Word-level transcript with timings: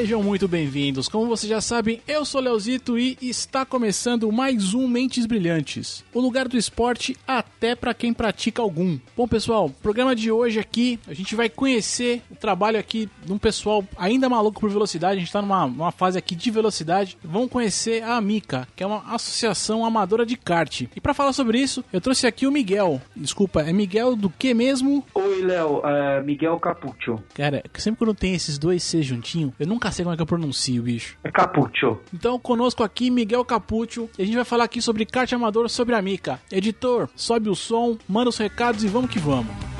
Sejam 0.00 0.22
muito 0.22 0.48
bem-vindos. 0.48 1.08
Como 1.08 1.26
vocês 1.26 1.50
já 1.50 1.60
sabem, 1.60 2.00
eu 2.08 2.24
sou 2.24 2.40
Leozito 2.40 2.98
e 2.98 3.18
está 3.20 3.66
começando 3.66 4.32
mais 4.32 4.72
um 4.72 4.88
Mentes 4.88 5.26
Brilhantes. 5.26 6.02
O 6.14 6.20
lugar 6.20 6.48
do 6.48 6.56
esporte 6.56 7.14
até 7.28 7.74
para 7.74 7.92
quem 7.92 8.14
pratica 8.14 8.62
algum. 8.62 8.98
Bom, 9.14 9.28
pessoal, 9.28 9.68
programa 9.82 10.16
de 10.16 10.32
hoje 10.32 10.58
aqui, 10.58 10.98
a 11.06 11.12
gente 11.12 11.36
vai 11.36 11.50
conhecer 11.50 12.22
o 12.30 12.34
trabalho 12.34 12.78
aqui 12.78 13.10
de 13.26 13.30
um 13.30 13.36
pessoal 13.36 13.84
ainda 13.94 14.26
maluco 14.26 14.58
por 14.58 14.70
velocidade. 14.70 15.16
A 15.16 15.18
gente 15.18 15.26
está 15.26 15.42
numa, 15.42 15.66
numa 15.66 15.92
fase 15.92 16.16
aqui 16.16 16.34
de 16.34 16.50
velocidade. 16.50 17.18
Vamos 17.22 17.50
conhecer 17.50 18.02
a 18.02 18.16
Amica, 18.16 18.66
que 18.74 18.82
é 18.82 18.86
uma 18.86 19.04
associação 19.14 19.84
amadora 19.84 20.24
de 20.24 20.34
kart. 20.34 20.80
E 20.96 20.98
para 20.98 21.12
falar 21.12 21.34
sobre 21.34 21.58
isso, 21.58 21.84
eu 21.92 22.00
trouxe 22.00 22.26
aqui 22.26 22.46
o 22.46 22.50
Miguel. 22.50 23.02
Desculpa, 23.14 23.60
é 23.60 23.70
Miguel 23.70 24.16
do 24.16 24.30
que 24.30 24.54
mesmo? 24.54 25.04
Oi, 25.14 25.42
Léo, 25.42 25.82
é 25.84 26.22
Miguel 26.22 26.58
Capuccio. 26.58 27.22
Cara, 27.34 27.62
sempre 27.74 27.98
quando 27.98 28.14
tem 28.14 28.34
esses 28.34 28.56
dois 28.56 28.82
C 28.82 29.02
juntinho, 29.02 29.52
eu 29.60 29.66
nunca 29.66 29.89
sei 29.90 30.04
como 30.04 30.14
é 30.14 30.16
que 30.16 30.22
eu 30.22 30.26
pronuncio, 30.26 30.82
bicho. 30.82 31.16
É 31.24 31.30
Capuccio. 31.30 32.00
Então, 32.12 32.38
conosco 32.38 32.82
aqui, 32.82 33.10
Miguel 33.10 33.44
Capuccio, 33.44 34.08
e 34.18 34.22
a 34.22 34.24
gente 34.24 34.34
vai 34.36 34.44
falar 34.44 34.64
aqui 34.64 34.80
sobre 34.80 35.06
kart 35.06 35.32
amador 35.32 35.68
sobre 35.68 35.94
a 35.94 36.02
Mica. 36.02 36.40
Editor, 36.50 37.08
sobe 37.14 37.48
o 37.48 37.54
som, 37.54 37.96
manda 38.08 38.28
os 38.28 38.38
recados 38.38 38.84
e 38.84 38.88
vamos 38.88 39.10
que 39.10 39.18
vamos. 39.18 39.79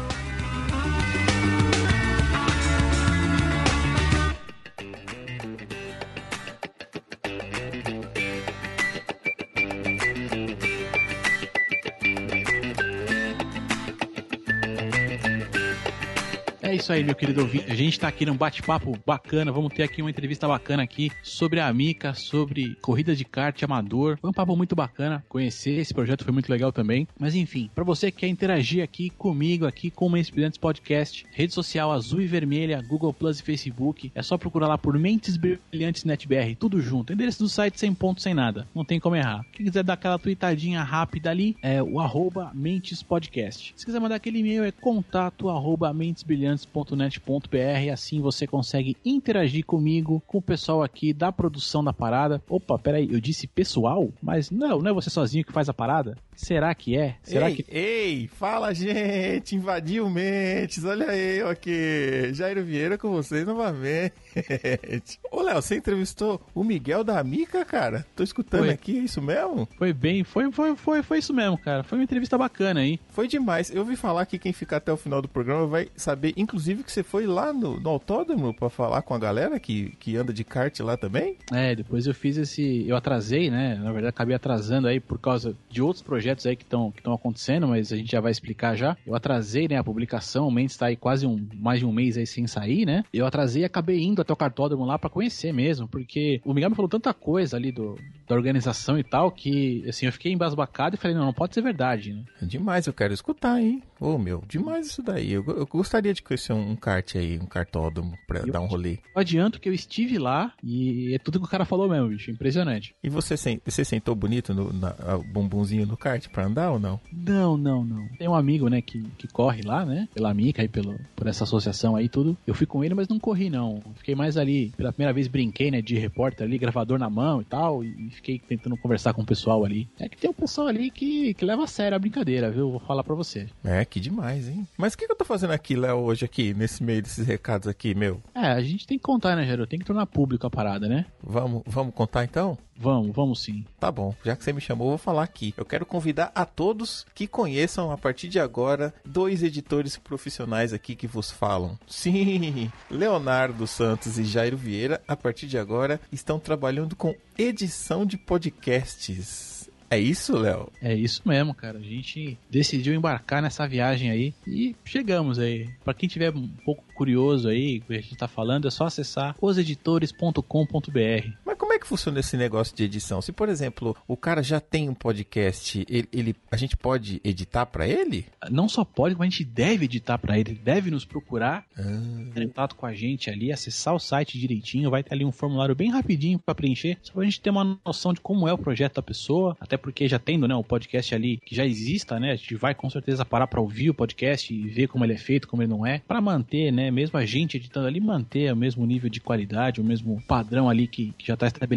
É 16.71 16.77
isso 16.77 16.93
aí, 16.93 17.03
meu 17.03 17.17
querido 17.17 17.41
ouvinte. 17.41 17.65
A 17.69 17.75
gente 17.75 17.95
está 17.95 18.07
aqui 18.07 18.25
num 18.25 18.37
bate-papo 18.37 18.97
bacana. 19.05 19.51
Vamos 19.51 19.75
ter 19.75 19.83
aqui 19.83 20.01
uma 20.01 20.09
entrevista 20.09 20.47
bacana 20.47 20.85
aqui 20.85 21.11
sobre 21.21 21.59
a 21.59 21.67
Amica, 21.67 22.15
sobre 22.15 22.77
corrida 22.77 23.13
de 23.17 23.25
kart 23.25 23.61
amador. 23.65 24.17
Foi 24.21 24.31
um 24.31 24.33
papo 24.33 24.57
muito 24.57 24.77
bacana 24.77 25.25
conhecer. 25.29 25.81
Esse 25.81 25.93
projeto 25.93 26.23
foi 26.23 26.33
muito 26.33 26.49
legal 26.49 26.71
também. 26.71 27.09
Mas 27.19 27.35
enfim, 27.35 27.69
para 27.75 27.83
você 27.83 28.13
que 28.13 28.19
quer 28.19 28.29
interagir 28.29 28.85
aqui 28.85 29.11
comigo, 29.11 29.67
aqui 29.67 29.91
com 29.91 30.09
o 30.09 30.17
Inspirantes 30.17 30.59
Podcast, 30.59 31.27
rede 31.33 31.53
social 31.53 31.91
azul 31.91 32.21
e 32.21 32.29
vermelha, 32.29 32.81
Google 32.87 33.13
Plus 33.13 33.41
e 33.41 33.43
Facebook, 33.43 34.13
é 34.15 34.23
só 34.23 34.39
procurar 34.39 34.69
lá 34.69 34.79
por 34.79 34.97
Mentes 34.97 35.37
Brilhantes 35.37 36.05
NetBR, 36.05 36.55
tudo 36.55 36.81
junto. 36.81 37.13
Endereço 37.13 37.43
do 37.43 37.49
site 37.49 37.81
sem 37.81 37.93
ponto, 37.93 38.23
sem 38.23 38.33
nada. 38.33 38.69
Não 38.73 38.85
tem 38.85 39.01
como 39.01 39.17
errar. 39.17 39.45
Quem 39.51 39.67
quiser 39.67 39.83
dar 39.83 39.95
aquela 39.95 40.21
tweetadinha 40.21 40.85
rápida 40.85 41.31
ali, 41.31 41.57
é 41.63 41.83
o 41.83 41.99
arroba 41.99 42.53
Mentes 42.55 43.03
Podcast. 43.03 43.75
Se 43.77 43.85
quiser 43.85 43.99
mandar 43.99 44.15
aquele 44.15 44.39
e-mail, 44.39 44.63
é 44.63 44.71
contato 44.71 45.49
arroba 45.49 45.93
Mentes 45.93 46.23
Brilhantes 46.23 46.60
300.net.br, 46.67 47.93
assim 47.93 48.21
você 48.21 48.47
consegue 48.47 48.97
interagir 49.05 49.65
comigo, 49.65 50.23
com 50.27 50.39
o 50.39 50.43
pessoal 50.43 50.83
aqui 50.83 51.13
da 51.13 51.33
produção 51.33 51.83
da 51.83 51.93
parada. 51.93 52.43
Opa, 52.49 52.79
peraí, 52.79 53.09
eu 53.11 53.21
disse 53.21 53.47
pessoal? 53.47 54.09
Mas 54.23 54.51
não, 54.51 54.79
não 54.79 54.91
é 54.91 54.93
você 54.95 55.11
sozinho 55.11 55.45
que 55.45 55.53
faz 55.53 55.69
a 55.69 55.75
parada? 55.75 56.17
Será 56.41 56.75
que 56.75 56.97
é? 56.97 57.17
Será 57.23 57.51
ei, 57.51 57.57
que. 57.57 57.67
Ei, 57.69 58.29
fala 58.29 58.73
gente, 58.73 59.55
invadiu 59.55 60.09
mentes, 60.09 60.83
olha 60.85 61.15
eu 61.15 61.49
aqui, 61.51 62.33
Jairo 62.33 62.65
Vieira 62.65 62.97
com 62.97 63.11
vocês 63.11 63.47
novamente. 63.47 64.15
Ô 65.31 65.43
Léo, 65.43 65.61
você 65.61 65.77
entrevistou 65.77 66.41
o 66.55 66.65
Miguel 66.65 67.05
da 67.05 67.23
Mica, 67.23 67.63
cara? 67.63 68.07
Tô 68.17 68.23
escutando 68.23 68.65
Foi. 68.65 68.71
aqui, 68.71 68.99
é 68.99 69.03
isso 69.03 69.21
mesmo? 69.21 69.69
Foi 69.77 69.93
bem, 69.93 70.25
foi, 70.25 70.51
foi, 70.51 70.75
foi, 70.77 71.03
foi 71.03 71.19
isso 71.19 71.35
mesmo, 71.35 71.59
cara. 71.59 71.85
Foi 71.85 71.99
uma 71.99 72.05
entrevista 72.05 72.39
bacana 72.39 72.81
aí. 72.81 72.99
Foi 73.11 73.29
demais. 73.29 73.71
Eu 73.71 73.81
ouvi 73.81 73.95
falar 73.95 74.25
que 74.25 74.39
quem 74.39 74.53
ficar 74.53 74.79
até 74.79 74.91
o 74.91 74.97
final 74.97 75.21
do 75.21 75.29
programa 75.29 75.67
vai 75.67 75.89
saber, 75.95 76.33
inclusive, 76.39 76.83
que 76.83 76.91
você 76.91 77.03
foi 77.03 77.27
lá 77.27 77.53
no, 77.53 77.79
no 77.79 77.91
autódromo 77.91 78.55
pra 78.55 78.71
falar 78.71 79.03
com 79.03 79.13
a 79.13 79.19
galera 79.19 79.61
que, 79.61 79.95
que 80.01 80.17
anda 80.17 80.33
de 80.33 80.43
kart 80.43 80.81
lá 80.81 80.97
também. 80.97 81.37
É, 81.53 81.75
depois 81.75 82.07
eu 82.07 82.15
fiz 82.15 82.39
esse. 82.39 82.89
Eu 82.89 82.97
atrasei, 82.97 83.51
né? 83.51 83.75
Na 83.75 83.93
verdade, 83.93 84.09
acabei 84.09 84.35
atrasando 84.35 84.89
aí 84.89 84.99
por 84.99 85.19
causa 85.19 85.55
de 85.69 85.83
outros 85.83 86.03
projetos 86.03 86.30
aí 86.47 86.57
que 86.57 86.65
estão 86.65 86.91
que 86.91 87.09
acontecendo, 87.09 87.69
mas 87.69 87.93
a 87.93 87.97
gente 87.97 88.11
já 88.11 88.21
vai 88.21 88.31
explicar 88.31 88.77
já. 88.77 88.97
Eu 89.07 89.15
atrasei, 89.15 89.69
né, 89.69 89.77
a 89.77 89.85
publicação, 89.85 90.49
o 90.49 90.51
Mendes 90.51 90.77
tá 90.77 90.87
aí 90.87 90.97
quase 90.97 91.27
um, 91.27 91.49
mais 91.55 91.81
de 91.81 91.87
um 91.87 91.93
mês 91.93 92.17
aí 92.17 92.27
sem 92.27 92.47
sair, 92.47 92.87
né? 92.87 93.05
Eu 93.13 93.27
atrasei 93.27 93.63
e 93.63 93.65
acabei 93.65 94.03
indo 94.03 94.23
até 94.23 94.33
o 94.33 94.37
cartódromo 94.37 94.85
lá 94.85 94.99
pra 94.99 95.11
conhecer 95.11 95.53
mesmo, 95.53 95.89
porque 95.89 96.41
o 96.45 96.55
Miguel 96.55 96.71
me 96.71 96.77
falou 96.77 96.89
tanta 96.89 97.13
coisa 97.13 97.57
ali 97.57 97.73
do, 97.73 97.97
da 98.29 98.35
organização 98.35 98.99
e 98.99 99.05
tal, 99.05 99.31
que 99.31 99.85
assim, 99.89 100.07
eu 100.07 100.13
fiquei 100.13 100.33
embasbacado 100.33 100.97
e 100.97 100.99
falei, 100.99 101.17
não, 101.17 101.27
não 101.27 101.33
pode 101.33 101.55
ser 101.55 101.63
verdade, 101.63 102.13
né? 102.13 102.25
É 102.43 102.47
Demais, 102.47 102.87
eu 102.87 102.93
quero 102.93 103.15
escutar, 103.15 103.61
hein? 103.61 103.83
Ô 104.01 104.17
meu, 104.17 104.43
demais 104.49 104.87
isso 104.87 105.03
daí. 105.03 105.33
Eu, 105.33 105.45
eu 105.47 105.67
gostaria 105.67 106.15
de 106.15 106.23
conhecer 106.23 106.53
um, 106.53 106.71
um 106.71 106.77
kart 106.77 107.17
aí, 107.17 107.39
um 107.39 107.47
cartódromo, 107.47 108.17
pra 108.27 108.41
Eu 108.41 108.53
dar 108.53 108.61
um 108.61 108.67
rolê. 108.67 108.99
Eu 109.15 109.21
adianto 109.21 109.61
que 109.61 109.69
eu 109.69 109.75
estive 109.75 110.19
lá 110.19 110.53
e 110.63 111.15
é 111.15 111.19
tudo 111.19 111.39
que 111.39 111.45
o 111.45 111.49
cara 111.49 111.65
falou 111.65 111.89
mesmo, 111.89 112.09
bicho. 112.09 112.31
Impressionante. 112.31 112.95
E 113.03 113.09
você, 113.09 113.35
você 113.37 113.85
sentou 113.85 114.15
bonito 114.15 114.55
no 114.55 114.73
na, 114.73 114.95
bumbumzinho 115.33 115.87
no 115.87 115.97
kart 115.97 116.20
pra 116.29 116.47
andar 116.47 116.73
ou 116.73 116.79
não? 116.79 117.01
Não, 117.13 117.57
não, 117.57 117.85
não. 117.85 118.09
Tem 118.19 118.29
um 118.29 118.35
amigo, 118.35 118.69
né, 118.69 118.83
que, 118.83 119.03
que 119.19 119.29
corre 119.29 119.63
lá, 119.63 119.85
né? 119.85 120.09
Pela 120.13 120.35
Mica 120.35 120.63
e 120.63 120.69
pelo, 120.69 120.99
por 121.17 121.27
essa 121.27 121.45
associação 121.45 121.97
aí 121.97 122.09
tudo. 122.09 122.37
Eu 122.47 122.55
fui 122.55 122.67
com 122.67 122.85
ele, 122.85 122.95
mas 122.95 123.09
não 123.09 123.19
corri, 123.19 123.49
não. 123.49 123.81
Fiquei 123.97 124.15
mais 124.15 124.37
ali, 124.37 124.73
pela 124.77 124.93
primeira 124.93 125.13
vez 125.13 125.29
brinquei, 125.29 125.71
né, 125.71 125.81
de 125.81 125.97
repórter 125.99 126.47
ali, 126.47 126.59
gravador 126.59 126.99
na 126.99 127.09
mão 127.09 127.41
e 127.41 127.45
tal. 127.45 127.85
E 127.85 128.11
fiquei 128.11 128.39
tentando 128.39 128.77
conversar 128.77 129.15
com 129.15 129.23
o 129.23 129.27
pessoal 129.27 129.65
ali. 129.65 129.89
É 129.99 130.09
que 130.09 130.17
tem 130.17 130.31
um 130.31 130.35
pessoal 130.35 130.67
ali 130.67 130.91
que, 130.91 131.35
que 131.35 131.45
leva 131.45 131.65
a 131.65 131.67
sério 131.67 131.97
a 131.97 131.99
brincadeira, 131.99 132.51
viu? 132.51 132.71
Vou 132.71 132.81
falar 132.81 133.05
pra 133.05 133.15
você. 133.15 133.47
É, 133.65 133.85
que 133.85 134.01
demais, 134.01 134.49
hein? 134.49 134.67
Mas 134.77 134.95
o 134.95 134.99
que, 134.99 135.07
que 135.07 135.13
eu 135.13 135.17
tô 135.17 135.25
fazendo 135.25 135.53
aqui, 135.53 135.77
Léo, 135.77 135.99
hoje 135.99 136.25
aqui, 136.25 136.53
nesse 136.55 136.83
meio 136.83 137.03
desses 137.03 137.27
recados 137.27 137.69
aqui, 137.69 137.95
meu? 137.95 138.21
É, 138.35 138.47
a 138.47 138.63
gente 138.63 138.87
tem 138.87 138.99
que 138.99 139.05
contar, 139.05 139.37
né, 139.37 139.47
Gero? 139.47 139.67
Tem 139.67 139.79
que 139.79 139.85
tornar 139.85 140.07
público 140.07 140.47
a 140.47 140.51
parada, 140.51 140.89
né? 140.89 141.07
Vamos, 141.23 141.63
vamos 141.67 141.95
contar 141.95 142.25
então? 142.25 142.59
Vamos, 142.81 143.15
vamos 143.15 143.43
sim. 143.43 143.65
Tá 143.79 143.93
bom, 143.93 144.15
já 144.25 144.35
que 144.35 144.43
você 144.43 144.55
me 144.55 144.61
chamou, 144.61 144.87
eu 144.87 144.93
vou 144.93 144.99
falar 144.99 145.23
aqui. 145.23 145.53
Eu 145.55 145.67
quero 145.67 145.85
convidar 145.85 146.33
a 146.35 146.47
todos 146.47 147.05
que 147.15 147.27
conheçam, 147.27 147.93
a 147.93 147.99
partir 147.99 148.29
de 148.29 148.41
agora, 148.41 148.95
dois 149.05 149.43
editores 149.43 149.99
profissionais 149.99 150.73
aqui 150.73 150.95
que 150.97 151.07
vos 151.07 151.31
falam. 151.31 151.79
Sim, 151.87 152.73
Leonardo 152.91 153.67
Santos 153.67 154.19
e 154.19 154.25
Jairo 154.25 154.57
Vieira, 154.57 155.03
a 155.07 155.15
partir 155.15 155.47
de 155.47 155.59
agora, 155.59 156.01
estão 156.11 156.39
trabalhando 156.39 156.97
com 156.97 157.15
edição 157.37 158.07
de 158.07 158.17
podcasts. 158.17 159.51
É 159.93 159.99
isso, 159.99 160.39
Léo? 160.39 160.71
É 160.81 160.95
isso 160.95 161.21
mesmo, 161.25 161.53
cara. 161.53 161.79
A 161.79 161.83
gente 161.83 162.39
decidiu 162.49 162.95
embarcar 162.95 163.43
nessa 163.43 163.67
viagem 163.67 164.09
aí 164.09 164.33
e 164.47 164.77
chegamos 164.85 165.37
aí. 165.37 165.69
Pra 165.85 165.93
quem 165.93 166.09
tiver 166.09 166.33
um 166.33 166.47
pouco 166.65 166.85
curioso 166.95 167.49
aí, 167.49 167.79
o 167.79 167.83
que 167.83 167.95
a 167.95 168.01
gente 168.01 168.17
tá 168.17 168.29
falando, 168.29 168.69
é 168.69 168.71
só 168.71 168.87
acessar 168.87 169.35
oseditores.com.br. 169.41 171.33
Mas 171.45 171.59
como 171.59 171.70
que 171.81 171.87
funciona 171.87 172.21
esse 172.21 172.37
negócio 172.37 172.77
de 172.77 172.85
edição? 172.85 173.21
Se, 173.23 173.33
por 173.33 173.49
exemplo, 173.49 173.97
o 174.07 174.17
cara 174.17 174.43
já 174.43 174.61
tem 174.61 174.89
um 174.89 174.95
podcast, 174.95 175.85
ele, 175.89 176.09
ele- 176.13 176.37
a 176.51 176.57
gente 176.57 176.77
pode 176.77 177.21
editar 177.25 177.67
pra 177.67 177.89
ele? 177.89 178.27
Não 178.51 178.69
só 178.69 178.85
pode, 178.85 179.15
como 179.15 179.25
a 179.25 179.29
gente 179.29 179.45
deve 179.45 179.87
editar 179.87 180.19
pra 180.19 180.39
ele, 180.39 180.51
ele 180.53 180.61
deve 180.63 180.91
nos 180.91 181.05
procurar, 181.05 181.65
Ah, 181.77 181.83
entrar 182.27 182.45
em 182.45 182.49
contato 182.49 182.75
com 182.77 182.87
a 182.87 182.93
gente 182.95 183.31
ali, 183.31 183.53
acessar 183.53 183.95
o 183.95 183.99
site 183.99 184.39
direitinho, 184.39 184.91
vai 184.91 185.03
ter 185.03 185.15
ali 185.15 185.25
um 185.25 185.33
formulário 185.33 185.75
bem 185.75 185.91
rapidinho 185.91 186.39
pra 186.39 186.55
preencher, 186.55 186.99
só 187.03 187.13
pra 187.13 187.25
gente 187.25 187.41
ter 187.41 187.51
uma 187.51 187.79
noção 187.85 188.13
de 188.13 188.21
como 188.21 188.47
é 188.47 188.53
o 188.53 188.59
projeto 188.59 188.97
da 188.97 189.03
pessoa, 189.03 189.57
até 189.61 189.77
porque 189.77 190.07
já 190.09 190.19
tendo, 190.19 190.47
né, 190.47 190.55
o 190.55 190.63
podcast 190.65 191.15
ali 191.15 191.39
que 191.45 191.55
já 191.55 191.65
exista, 191.65 192.19
né, 192.21 192.33
a 192.33 192.37
gente 192.37 192.55
vai 192.57 192.75
com 192.75 192.91
certeza 192.91 193.25
parar 193.25 193.47
pra 193.47 193.61
ouvir 193.61 193.91
o 193.91 193.95
podcast 193.95 194.53
e 194.53 194.69
ver 194.69 194.89
como 194.89 195.05
ele 195.05 195.15
é 195.15 195.19
feito, 195.19 195.49
como 195.49 195.63
ele 195.63 195.71
não 195.71 195.87
é, 195.87 196.01
pra 196.07 196.21
manter, 196.21 196.71
né, 196.73 196.91
mesmo 196.91 197.19
a 197.19 197.25
gente 197.25 197.57
editando 197.57 197.87
ali, 197.87 198.01
manter 198.01 198.53
o 198.53 198.57
mesmo 198.57 198.85
nível 198.85 199.09
de 199.09 199.21
qualidade, 199.21 199.81
o 199.81 199.85
mesmo 199.85 200.23
padrão 200.27 200.69
ali 200.69 200.87
que, 200.87 201.13
que 201.17 201.27
já 201.27 201.37
tá 201.37 201.47
estabelecido, 201.47 201.70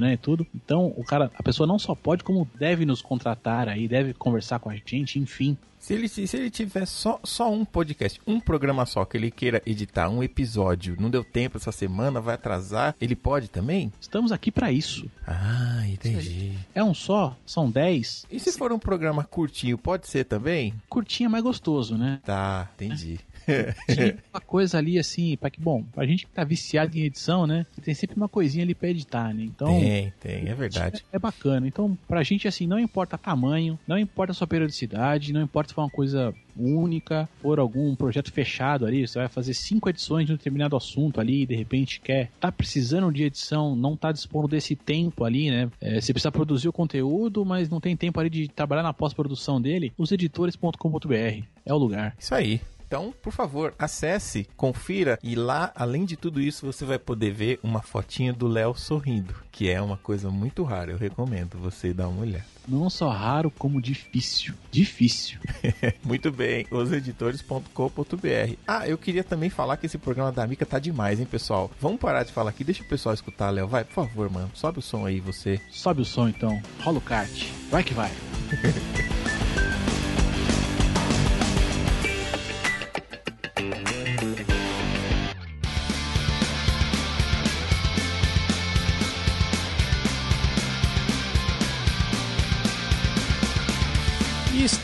né, 0.00 0.14
e 0.14 0.16
tudo. 0.16 0.46
Então, 0.54 0.92
o 0.96 1.04
cara, 1.04 1.30
a 1.36 1.42
pessoa 1.42 1.66
não 1.66 1.78
só 1.78 1.94
pode, 1.94 2.24
como 2.24 2.48
deve 2.58 2.84
nos 2.84 3.02
contratar 3.02 3.68
aí, 3.68 3.88
deve 3.88 4.12
conversar 4.14 4.58
com 4.58 4.70
a 4.70 4.76
gente, 4.76 5.18
enfim. 5.18 5.56
Se 5.78 5.94
ele, 5.94 6.08
se 6.08 6.36
ele 6.36 6.50
tiver 6.50 6.84
só, 6.84 7.20
só 7.22 7.52
um 7.52 7.64
podcast, 7.64 8.20
um 8.26 8.40
programa 8.40 8.84
só, 8.86 9.04
que 9.04 9.16
ele 9.16 9.30
queira 9.30 9.62
editar 9.64 10.08
um 10.08 10.20
episódio, 10.20 10.96
não 10.98 11.08
deu 11.08 11.22
tempo 11.22 11.58
essa 11.58 11.70
semana, 11.70 12.20
vai 12.20 12.34
atrasar, 12.34 12.96
ele 13.00 13.14
pode 13.14 13.48
também? 13.48 13.92
Estamos 14.00 14.32
aqui 14.32 14.50
pra 14.50 14.72
isso. 14.72 15.08
Ah, 15.24 15.84
entendi. 15.86 16.54
É 16.74 16.82
um 16.82 16.92
só? 16.92 17.36
São 17.46 17.70
10? 17.70 18.26
E 18.30 18.40
se 18.40 18.50
for 18.58 18.72
um 18.72 18.80
programa 18.80 19.22
curtinho, 19.22 19.78
pode 19.78 20.08
ser 20.08 20.24
também? 20.24 20.74
Curtinho 20.88 21.28
é 21.28 21.30
mais 21.30 21.44
gostoso, 21.44 21.96
né? 21.96 22.20
Tá, 22.24 22.68
entendi. 22.74 23.20
Tinha 23.88 24.16
uma 24.32 24.40
coisa 24.40 24.78
ali 24.78 24.98
assim, 24.98 25.36
para 25.36 25.50
que, 25.50 25.60
bom, 25.60 25.82
pra 25.94 26.06
gente 26.06 26.26
que 26.26 26.32
tá 26.32 26.44
viciado 26.44 26.96
em 26.96 27.02
edição, 27.02 27.46
né? 27.46 27.66
Tem 27.82 27.94
sempre 27.94 28.16
uma 28.16 28.28
coisinha 28.28 28.64
ali 28.64 28.74
pra 28.74 28.88
editar, 28.88 29.32
né? 29.32 29.44
Então. 29.44 29.68
Tem, 29.68 30.12
tem, 30.20 30.48
é 30.48 30.54
verdade. 30.54 31.04
É 31.12 31.18
bacana. 31.18 31.66
Então, 31.66 31.96
pra 32.08 32.22
gente, 32.22 32.48
assim, 32.48 32.66
não 32.66 32.78
importa 32.78 33.16
tamanho, 33.16 33.78
não 33.86 33.98
importa 33.98 34.32
a 34.32 34.34
sua 34.34 34.46
periodicidade, 34.46 35.32
não 35.32 35.42
importa 35.42 35.68
se 35.68 35.74
for 35.74 35.82
uma 35.82 35.90
coisa 35.90 36.34
única, 36.58 37.28
for 37.40 37.58
algum 37.58 37.94
projeto 37.94 38.32
fechado 38.32 38.86
ali, 38.86 39.06
você 39.06 39.18
vai 39.18 39.28
fazer 39.28 39.54
cinco 39.54 39.88
edições 39.88 40.26
de 40.26 40.32
um 40.32 40.36
determinado 40.36 40.76
assunto 40.76 41.20
ali, 41.20 41.42
e 41.42 41.46
de 41.46 41.54
repente 41.54 42.00
quer, 42.00 42.30
tá 42.40 42.50
precisando 42.50 43.12
de 43.12 43.24
edição, 43.24 43.76
não 43.76 43.96
tá 43.96 44.10
dispondo 44.10 44.48
desse 44.48 44.74
tempo 44.74 45.24
ali, 45.24 45.50
né? 45.50 45.70
É, 45.80 46.00
você 46.00 46.12
precisa 46.12 46.32
produzir 46.32 46.68
o 46.68 46.72
conteúdo, 46.72 47.44
mas 47.44 47.68
não 47.68 47.80
tem 47.80 47.96
tempo 47.96 48.18
ali 48.18 48.30
de 48.30 48.48
trabalhar 48.48 48.82
na 48.82 48.94
pós-produção 48.94 49.60
dele, 49.60 49.92
os 49.98 50.10
editores.com.br 50.10 51.44
é 51.64 51.74
o 51.74 51.76
lugar. 51.76 52.16
Isso 52.18 52.34
aí. 52.34 52.60
Então, 52.86 53.12
por 53.20 53.32
favor, 53.32 53.74
acesse, 53.78 54.46
confira 54.56 55.18
e 55.22 55.34
lá, 55.34 55.72
além 55.74 56.04
de 56.04 56.16
tudo 56.16 56.40
isso, 56.40 56.64
você 56.64 56.84
vai 56.84 56.98
poder 56.98 57.32
ver 57.32 57.58
uma 57.62 57.82
fotinha 57.82 58.32
do 58.32 58.46
Léo 58.46 58.76
sorrindo, 58.76 59.34
que 59.50 59.68
é 59.68 59.82
uma 59.82 59.96
coisa 59.96 60.30
muito 60.30 60.62
rara. 60.62 60.92
Eu 60.92 60.98
recomendo 60.98 61.58
você 61.58 61.92
dar 61.92 62.08
uma 62.08 62.22
olhada. 62.22 62.44
Não 62.68 62.88
só 62.90 63.08
raro, 63.08 63.50
como 63.50 63.80
difícil. 63.80 64.54
Difícil. 64.72 65.38
Muito 66.02 66.32
bem, 66.32 66.66
oseditores.com.br. 66.70 68.56
Ah, 68.66 68.88
eu 68.88 68.98
queria 68.98 69.22
também 69.22 69.48
falar 69.48 69.76
que 69.76 69.86
esse 69.86 69.98
programa 69.98 70.32
da 70.32 70.46
Mica 70.46 70.66
tá 70.66 70.80
demais, 70.80 71.20
hein, 71.20 71.26
pessoal? 71.26 71.70
Vamos 71.80 72.00
parar 72.00 72.24
de 72.24 72.32
falar 72.32 72.50
aqui, 72.50 72.64
deixa 72.64 72.82
o 72.82 72.88
pessoal 72.88 73.14
escutar, 73.14 73.50
Léo. 73.50 73.68
Vai, 73.68 73.84
por 73.84 73.94
favor, 73.94 74.28
mano. 74.28 74.50
Sobe 74.52 74.80
o 74.80 74.82
som 74.82 75.06
aí, 75.06 75.20
você. 75.20 75.60
Sobe 75.70 76.02
o 76.02 76.04
som 76.04 76.28
então. 76.28 76.60
Rola 76.82 76.98
o 76.98 77.00
kart. 77.00 77.46
Vai 77.70 77.84
que 77.84 77.94
vai. 77.94 78.10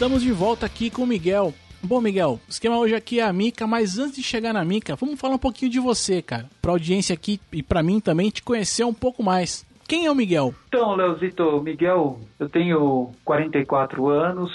estamos 0.02 0.20
de 0.20 0.32
volta 0.32 0.66
aqui 0.66 0.90
com 0.90 1.04
o 1.04 1.06
Miguel. 1.06 1.54
Bom, 1.80 2.00
Miguel, 2.00 2.40
o 2.48 2.50
esquema 2.50 2.76
hoje 2.76 2.92
aqui 2.92 3.20
é 3.20 3.22
a 3.22 3.32
Mica, 3.32 3.68
mas 3.68 4.00
antes 4.00 4.16
de 4.16 4.22
chegar 4.24 4.52
na 4.52 4.64
Mica, 4.64 4.96
vamos 4.96 5.20
falar 5.20 5.36
um 5.36 5.38
pouquinho 5.38 5.70
de 5.70 5.78
você, 5.78 6.20
cara. 6.20 6.50
Pra 6.60 6.72
audiência 6.72 7.14
aqui 7.14 7.40
e 7.52 7.62
pra 7.62 7.84
mim 7.84 8.00
também 8.00 8.28
te 8.28 8.42
conhecer 8.42 8.82
um 8.82 8.92
pouco 8.92 9.22
mais. 9.22 9.64
Quem 9.86 10.06
é 10.06 10.10
o 10.10 10.14
Miguel? 10.16 10.52
Então, 10.66 10.96
Leozito, 10.96 11.62
Miguel, 11.62 12.18
eu 12.36 12.48
tenho 12.48 13.12
44 13.24 14.08
anos, 14.08 14.50